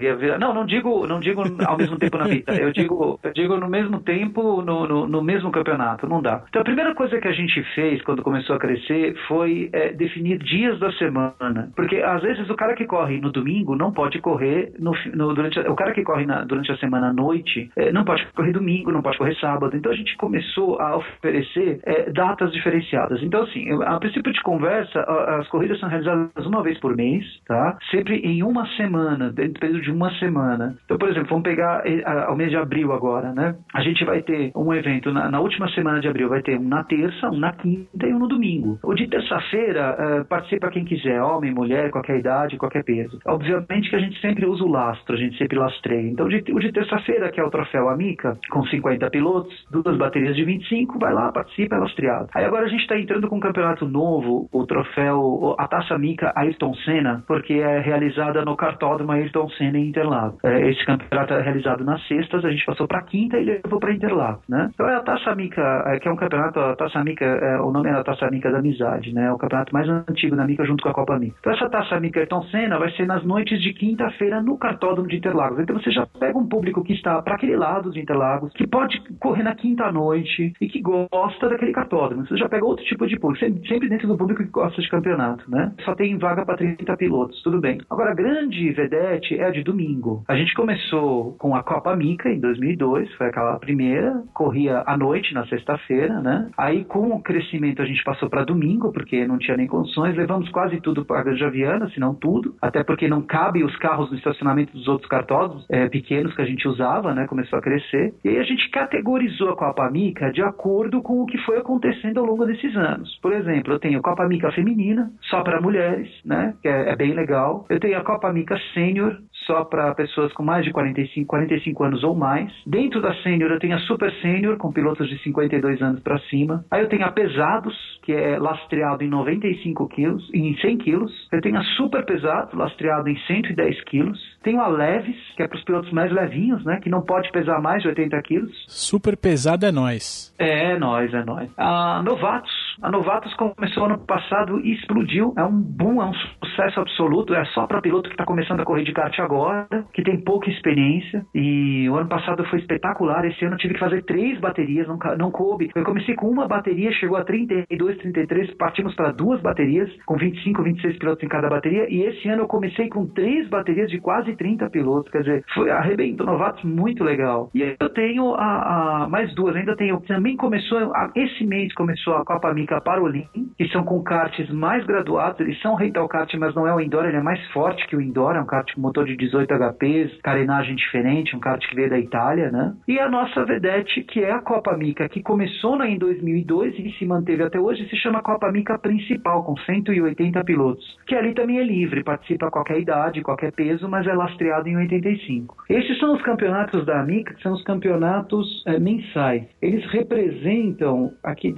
ia 0.00 0.16
virar, 0.16 0.38
não, 0.38 0.54
não 0.54 0.64
digo, 0.64 1.06
não 1.06 1.20
digo 1.20 1.42
ao 1.66 1.76
mesmo 1.76 1.98
tempo 1.98 2.16
na 2.16 2.24
vida, 2.24 2.54
eu 2.54 2.72
digo, 2.72 3.20
eu 3.22 3.32
digo 3.32 3.56
no 3.56 3.68
mesmo 3.68 4.00
tempo, 4.00 4.62
no, 4.62 4.86
no, 4.86 5.06
no 5.06 5.22
mesmo 5.22 5.50
campeonato, 5.50 6.08
não 6.08 6.22
dá. 6.22 6.42
Então, 6.48 6.61
a 6.62 6.64
primeira 6.64 6.94
coisa 6.94 7.18
que 7.18 7.26
a 7.26 7.32
gente 7.32 7.60
fez 7.74 8.00
quando 8.02 8.22
começou 8.22 8.54
a 8.54 8.58
crescer 8.58 9.16
foi 9.26 9.68
é, 9.72 9.92
definir 9.92 10.38
dias 10.38 10.78
da 10.78 10.92
semana. 10.92 11.72
Porque 11.74 11.96
às 11.96 12.22
vezes 12.22 12.48
o 12.48 12.54
cara 12.54 12.76
que 12.76 12.86
corre 12.86 13.20
no 13.20 13.32
domingo 13.32 13.74
não 13.74 13.90
pode 13.92 14.20
correr 14.20 14.72
no, 14.78 14.92
no 15.12 15.34
durante 15.34 15.58
a, 15.58 15.68
o 15.68 15.74
cara 15.74 15.92
que 15.92 16.04
corre 16.04 16.24
na, 16.24 16.44
durante 16.44 16.70
a 16.70 16.76
semana 16.76 17.08
à 17.08 17.12
noite 17.12 17.68
é, 17.74 17.90
não 17.90 18.04
pode 18.04 18.24
correr 18.28 18.52
domingo, 18.52 18.92
não 18.92 19.02
pode 19.02 19.18
correr 19.18 19.34
sábado. 19.40 19.76
Então 19.76 19.90
a 19.90 19.96
gente 19.96 20.16
começou 20.16 20.80
a 20.80 20.98
oferecer 20.98 21.80
é, 21.82 22.12
datas 22.12 22.52
diferenciadas. 22.52 23.20
Então 23.24 23.42
assim, 23.42 23.66
a 23.82 23.98
princípio 23.98 24.32
de 24.32 24.40
conversa, 24.42 25.00
as 25.40 25.48
corridas 25.48 25.80
são 25.80 25.88
realizadas 25.88 26.46
uma 26.46 26.62
vez 26.62 26.78
por 26.78 26.96
mês, 26.96 27.24
tá? 27.44 27.76
Sempre 27.90 28.18
em 28.18 28.44
uma 28.44 28.68
semana, 28.76 29.32
dentro 29.32 29.54
do 29.54 29.60
período 29.60 29.82
de 29.82 29.90
uma 29.90 30.12
semana. 30.20 30.76
Então, 30.84 30.96
por 30.96 31.08
exemplo, 31.08 31.30
vamos 31.30 31.42
pegar 31.42 31.82
é, 31.84 32.28
o 32.28 32.36
mês 32.36 32.50
de 32.50 32.56
abril 32.56 32.92
agora, 32.92 33.32
né? 33.32 33.56
A 33.74 33.82
gente 33.82 34.04
vai 34.04 34.22
ter 34.22 34.52
um 34.54 34.72
evento 34.72 35.10
na, 35.10 35.28
na 35.28 35.40
última 35.40 35.68
semana 35.70 36.00
de 36.00 36.06
abril, 36.06 36.28
vai 36.28 36.40
ter 36.40 36.51
um 36.58 36.68
na 36.68 36.84
terça, 36.84 37.28
um 37.30 37.38
na 37.38 37.52
quinta 37.52 38.06
e 38.06 38.12
um 38.12 38.18
no 38.18 38.28
domingo. 38.28 38.78
O 38.82 38.94
de 38.94 39.06
terça-feira 39.08 39.96
uh, 39.98 40.24
participa 40.26 40.70
quem 40.70 40.84
quiser, 40.84 41.22
homem, 41.22 41.52
mulher, 41.52 41.90
qualquer 41.90 42.18
idade, 42.18 42.56
qualquer 42.56 42.84
peso. 42.84 43.18
Obviamente 43.26 43.90
que 43.90 43.96
a 43.96 44.00
gente 44.00 44.20
sempre 44.20 44.46
usa 44.46 44.64
o 44.64 44.70
lastro, 44.70 45.14
a 45.14 45.18
gente 45.18 45.36
sempre 45.38 45.58
lastreia. 45.58 46.10
Então, 46.10 46.28
de, 46.28 46.44
o 46.52 46.58
de 46.58 46.72
terça-feira, 46.72 47.30
que 47.30 47.40
é 47.40 47.44
o 47.44 47.50
troféu 47.50 47.88
Amica, 47.88 48.38
com 48.50 48.64
50 48.64 49.10
pilotos, 49.10 49.52
duas 49.70 49.96
baterias 49.96 50.36
de 50.36 50.44
25, 50.44 50.98
vai 50.98 51.12
lá, 51.12 51.30
participa, 51.32 51.76
é 51.76 51.78
lastreado. 51.78 52.28
Aí 52.34 52.44
agora 52.44 52.66
a 52.66 52.68
gente 52.68 52.82
está 52.82 52.98
entrando 52.98 53.28
com 53.28 53.36
um 53.36 53.40
campeonato 53.40 53.86
novo, 53.86 54.48
o 54.52 54.66
troféu, 54.66 55.54
a 55.58 55.68
taça 55.68 55.94
Amica 55.94 56.32
Ayrton 56.36 56.74
Senna, 56.84 57.22
porque 57.26 57.54
é 57.54 57.80
realizada 57.80 58.44
no 58.44 58.56
cartódromo 58.56 59.12
Ayrton 59.12 59.48
Senna 59.50 59.78
em 59.78 59.88
Interlagos. 59.88 60.38
É, 60.44 60.68
esse 60.70 60.84
campeonato 60.84 61.34
é 61.34 61.42
realizado 61.42 61.84
nas 61.84 62.06
sextas, 62.06 62.44
a 62.44 62.50
gente 62.50 62.64
passou 62.64 62.86
para 62.86 63.02
quinta 63.02 63.38
e 63.38 63.44
levou 63.44 63.78
para 63.78 63.92
Interlagos, 63.92 64.42
né? 64.48 64.70
Então 64.74 64.88
é 64.88 64.96
a 64.96 65.00
taça 65.00 65.30
Amica, 65.30 65.62
é, 65.86 65.98
que 65.98 66.08
é 66.08 66.12
um 66.12 66.16
campeonato, 66.16 66.41
a 66.46 66.76
taça 66.76 67.02
Mica, 67.04 67.24
é, 67.24 67.60
o 67.60 67.70
nome 67.70 67.88
é 67.88 67.92
a 67.92 68.04
Taça 68.04 68.30
Mica 68.30 68.50
da 68.50 68.58
Amizade, 68.58 69.12
né? 69.14 69.26
É 69.26 69.32
o 69.32 69.38
campeonato 69.38 69.72
mais 69.72 69.88
antigo 69.88 70.36
da 70.36 70.46
Mica 70.46 70.64
junto 70.64 70.82
com 70.82 70.88
a 70.88 70.94
Copa 70.94 71.18
Mica. 71.18 71.36
Então 71.40 71.52
essa 71.52 71.68
Taça 71.68 71.98
Mica 72.00 72.20
Ayrton 72.20 72.42
Senna 72.44 72.78
vai 72.78 72.90
ser 72.92 73.06
nas 73.06 73.24
noites 73.24 73.60
de 73.60 73.72
quinta-feira 73.72 74.42
no 74.42 74.58
Cartódromo 74.58 75.08
de 75.08 75.16
Interlagos. 75.16 75.58
Então 75.58 75.78
você 75.78 75.90
já 75.90 76.06
pega 76.06 76.38
um 76.38 76.46
público 76.46 76.82
que 76.82 76.92
está 76.92 77.20
para 77.22 77.34
aquele 77.34 77.56
lado 77.56 77.90
de 77.90 78.00
Interlagos, 78.00 78.52
que 78.52 78.66
pode 78.66 79.00
correr 79.18 79.42
na 79.42 79.54
quinta 79.54 79.90
noite 79.90 80.52
e 80.60 80.68
que 80.68 80.80
gosta 80.80 81.48
daquele 81.48 81.72
cartódromo. 81.72 82.26
Você 82.26 82.36
já 82.36 82.48
pega 82.48 82.64
outro 82.64 82.84
tipo 82.84 83.06
de 83.06 83.18
público, 83.18 83.44
sempre 83.66 83.88
dentro 83.88 84.08
do 84.08 84.16
público 84.16 84.42
que 84.42 84.50
gosta 84.50 84.80
de 84.80 84.88
campeonato, 84.88 85.50
né? 85.50 85.72
Só 85.84 85.94
tem 85.94 86.16
vaga 86.18 86.44
para 86.44 86.56
30 86.56 86.96
pilotos, 86.96 87.42
tudo 87.42 87.60
bem. 87.60 87.78
Agora, 87.90 88.12
a 88.12 88.14
grande 88.14 88.70
vedete 88.72 89.38
é 89.38 89.46
a 89.46 89.50
de 89.50 89.62
domingo. 89.62 90.24
A 90.28 90.36
gente 90.36 90.54
começou 90.54 91.36
com 91.38 91.54
a 91.54 91.62
Copa 91.62 91.94
Mica 91.96 92.28
em 92.28 92.40
2002, 92.40 93.12
foi 93.14 93.26
aquela 93.28 93.58
primeira, 93.58 94.22
corria 94.32 94.82
à 94.86 94.96
noite, 94.96 95.34
na 95.34 95.46
sexta-feira, 95.46 96.20
né? 96.22 96.48
Aí, 96.56 96.84
com 96.84 97.10
o 97.10 97.22
crescimento, 97.22 97.82
a 97.82 97.84
gente 97.84 98.02
passou 98.04 98.28
para 98.30 98.44
domingo, 98.44 98.92
porque 98.92 99.26
não 99.26 99.38
tinha 99.38 99.56
nem 99.56 99.66
condições, 99.66 100.16
levamos 100.16 100.48
quase 100.50 100.80
tudo 100.80 101.04
para 101.04 101.20
a 101.20 101.22
Granja 101.22 101.50
Viana, 101.50 101.88
se 101.90 102.00
não 102.00 102.14
tudo, 102.14 102.54
até 102.60 102.82
porque 102.84 103.08
não 103.08 103.22
cabe 103.22 103.64
os 103.64 103.76
carros 103.76 104.10
no 104.10 104.16
estacionamento 104.16 104.72
dos 104.72 104.88
outros 104.88 105.08
cartódromos 105.08 105.66
é, 105.68 105.88
pequenos 105.88 106.34
que 106.34 106.42
a 106.42 106.46
gente 106.46 106.66
usava, 106.66 107.14
né? 107.14 107.26
Começou 107.26 107.58
a 107.58 107.62
crescer. 107.62 108.14
E 108.24 108.28
aí 108.28 108.38
a 108.38 108.42
gente 108.44 108.70
categorizou 108.70 109.50
a 109.50 109.56
Copa 109.56 109.90
Mica 109.90 110.30
de 110.32 110.42
acordo 110.42 111.02
com 111.02 111.22
o 111.22 111.26
que 111.26 111.38
foi 111.38 111.58
acontecendo 111.58 112.20
ao 112.20 112.26
longo 112.26 112.46
desses 112.46 112.74
anos. 112.76 113.18
Por 113.20 113.32
exemplo, 113.32 113.72
eu 113.72 113.78
tenho 113.78 113.98
a 113.98 114.02
Copa 114.02 114.26
Mica 114.26 114.50
feminina, 114.52 115.10
só 115.22 115.42
para 115.42 115.60
mulheres, 115.60 116.08
né? 116.24 116.54
Que 116.62 116.68
é, 116.68 116.90
é 116.90 116.96
bem 116.96 117.12
legal. 117.12 117.66
Eu 117.68 117.80
tenho 117.80 117.98
a 117.98 118.04
Copa 118.04 118.32
Mica 118.32 118.56
Sênior, 118.72 119.18
só 119.46 119.64
para 119.64 119.94
pessoas 119.94 120.32
com 120.32 120.42
mais 120.42 120.64
de 120.64 120.72
45, 120.72 121.26
45 121.26 121.84
anos 121.84 122.04
ou 122.04 122.14
mais. 122.14 122.52
Dentro 122.66 123.00
da 123.00 123.14
Sênior 123.16 123.50
eu 123.50 123.58
tenho 123.58 123.76
a 123.76 123.80
Super 123.80 124.12
Sênior, 124.20 124.56
com 124.56 124.72
pilotos 124.72 125.08
de 125.08 125.18
52 125.22 125.82
anos 125.82 126.00
para 126.00 126.18
cima. 126.30 126.64
Aí 126.70 126.82
eu 126.82 126.88
tenho 126.88 127.04
a 127.04 127.12
Pesados, 127.12 127.74
que 128.02 128.12
é 128.12 128.38
lastreado 128.38 129.02
em 129.04 129.08
95 129.08 129.88
quilos, 129.88 130.30
em 130.34 130.56
100 130.56 130.78
quilos. 130.78 131.28
Eu 131.32 131.40
tenho 131.40 131.58
a 131.58 131.64
Super 131.76 132.04
Pesado, 132.04 132.56
lastreado 132.56 133.08
em 133.08 133.16
110 133.16 133.84
quilos. 133.84 134.31
Tenho 134.42 134.60
a 134.60 134.66
Leves, 134.66 135.16
que 135.36 135.42
é 135.42 135.48
para 135.48 135.56
os 135.56 135.64
pilotos 135.64 135.92
mais 135.92 136.10
levinhos, 136.12 136.64
né? 136.64 136.80
Que 136.82 136.90
não 136.90 137.02
pode 137.02 137.30
pesar 137.30 137.60
mais 137.60 137.82
de 137.82 137.88
80 137.88 138.20
quilos. 138.22 138.52
Super 138.68 139.16
pesado 139.16 139.64
é 139.64 139.72
nós. 139.72 140.34
É, 140.38 140.76
nós, 140.78 141.12
é 141.14 141.24
nós. 141.24 141.50
A 141.56 142.02
Novatos. 142.02 142.52
A 142.82 142.90
Novatos 142.90 143.32
começou 143.34 143.84
ano 143.84 143.98
passado 143.98 144.58
e 144.60 144.72
explodiu. 144.74 145.32
É 145.36 145.44
um 145.44 145.60
boom, 145.60 146.02
é 146.02 146.06
um 146.06 146.14
sucesso 146.14 146.80
absoluto. 146.80 147.34
É 147.34 147.44
só 147.46 147.66
para 147.66 147.80
piloto 147.80 148.08
que 148.08 148.14
está 148.14 148.24
começando 148.24 148.60
a 148.60 148.64
correr 148.64 148.84
de 148.84 148.92
kart 148.92 149.16
agora, 149.20 149.66
que 149.92 150.02
tem 150.02 150.20
pouca 150.20 150.50
experiência. 150.50 151.24
E 151.34 151.88
o 151.88 151.96
ano 151.96 152.08
passado 152.08 152.44
foi 152.46 152.58
espetacular. 152.58 153.24
Esse 153.24 153.44
ano 153.44 153.54
eu 153.54 153.58
tive 153.58 153.74
que 153.74 153.80
fazer 153.80 154.02
três 154.04 154.40
baterias, 154.40 154.88
não, 154.88 154.98
não 155.16 155.30
coube. 155.30 155.70
Eu 155.74 155.84
comecei 155.84 156.14
com 156.14 156.28
uma 156.28 156.48
bateria, 156.48 156.92
chegou 156.92 157.16
a 157.16 157.24
32, 157.24 157.98
33, 157.98 158.54
partimos 158.54 158.94
para 158.94 159.12
duas 159.12 159.40
baterias, 159.40 159.90
com 160.04 160.16
25, 160.16 160.62
26 160.62 160.98
pilotos 160.98 161.22
em 161.22 161.28
cada 161.28 161.48
bateria. 161.48 161.86
E 161.88 162.02
esse 162.02 162.28
ano 162.28 162.42
eu 162.42 162.48
comecei 162.48 162.88
com 162.88 163.06
três 163.06 163.48
baterias 163.48 163.90
de 163.90 164.00
quase 164.00 164.31
30 164.36 164.70
pilotos. 164.70 165.10
Quer 165.10 165.22
dizer, 165.22 165.44
foi, 165.54 165.70
arrebentou 165.70 166.26
novatos 166.26 166.62
muito 166.64 167.04
legal. 167.04 167.50
E 167.54 167.76
eu 167.78 167.88
tenho 167.90 168.34
a, 168.34 169.04
a, 169.04 169.08
mais 169.08 169.34
duas, 169.34 169.56
ainda 169.56 169.76
tenho. 169.76 170.00
Também 170.00 170.36
começou, 170.36 170.78
a, 170.94 171.10
esse 171.14 171.44
mês 171.44 171.72
começou 171.74 172.14
a 172.14 172.24
Copa 172.24 172.52
Mica 172.52 172.80
Parolin, 172.80 173.26
que 173.56 173.68
são 173.68 173.84
com 173.84 174.02
karts 174.02 174.50
mais 174.50 174.84
graduados. 174.86 175.40
Eles 175.40 175.60
são 175.60 175.74
rental 175.74 176.08
kart, 176.08 176.32
mas 176.34 176.54
não 176.54 176.66
é 176.66 176.74
o 176.74 176.80
indoor, 176.80 177.06
ele 177.06 177.16
é 177.16 177.22
mais 177.22 177.44
forte 177.52 177.86
que 177.86 177.96
o 177.96 178.00
indoor. 178.00 178.36
É 178.36 178.40
um 178.40 178.46
kart 178.46 178.72
com 178.74 178.80
motor 178.80 179.04
de 179.04 179.16
18 179.16 179.48
HPs, 179.54 180.20
carenagem 180.22 180.74
diferente, 180.74 181.36
um 181.36 181.40
kart 181.40 181.64
que 181.66 181.74
veio 181.74 181.90
da 181.90 181.98
Itália, 181.98 182.50
né? 182.50 182.74
E 182.86 182.98
a 182.98 183.08
nossa 183.08 183.44
vedete, 183.44 184.02
que 184.02 184.20
é 184.20 184.32
a 184.32 184.40
Copa 184.40 184.76
Mica, 184.76 185.08
que 185.08 185.22
começou 185.22 185.82
em 185.82 185.98
2002 185.98 186.78
e 186.78 186.92
se 186.98 187.06
manteve 187.06 187.42
até 187.42 187.58
hoje, 187.58 187.88
se 187.88 187.96
chama 187.96 188.22
Copa 188.22 188.50
Mica 188.50 188.78
Principal, 188.78 189.44
com 189.44 189.56
180 189.56 190.44
pilotos. 190.44 190.84
Que 191.06 191.14
ali 191.14 191.34
também 191.34 191.58
é 191.58 191.64
livre, 191.64 192.04
participa 192.04 192.46
a 192.46 192.50
qualquer 192.50 192.78
idade, 192.78 193.22
qualquer 193.22 193.52
peso, 193.52 193.88
mas 193.88 194.06
é 194.06 194.14
lastreado 194.24 194.68
em 194.68 194.76
85. 194.76 195.56
Esses 195.68 195.98
são 195.98 196.14
os 196.14 196.22
campeonatos 196.22 196.84
da 196.86 197.02
Mica, 197.02 197.34
que 197.34 197.42
são 197.42 197.52
os 197.52 197.62
campeonatos 197.62 198.62
é, 198.66 198.78
mensais. 198.78 199.44
Eles 199.60 199.84
representam, 199.90 201.12
aqui 201.22 201.54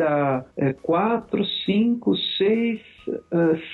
é, 0.57 0.73
4, 0.73 1.45
5, 1.45 2.17
6, 2.39 2.81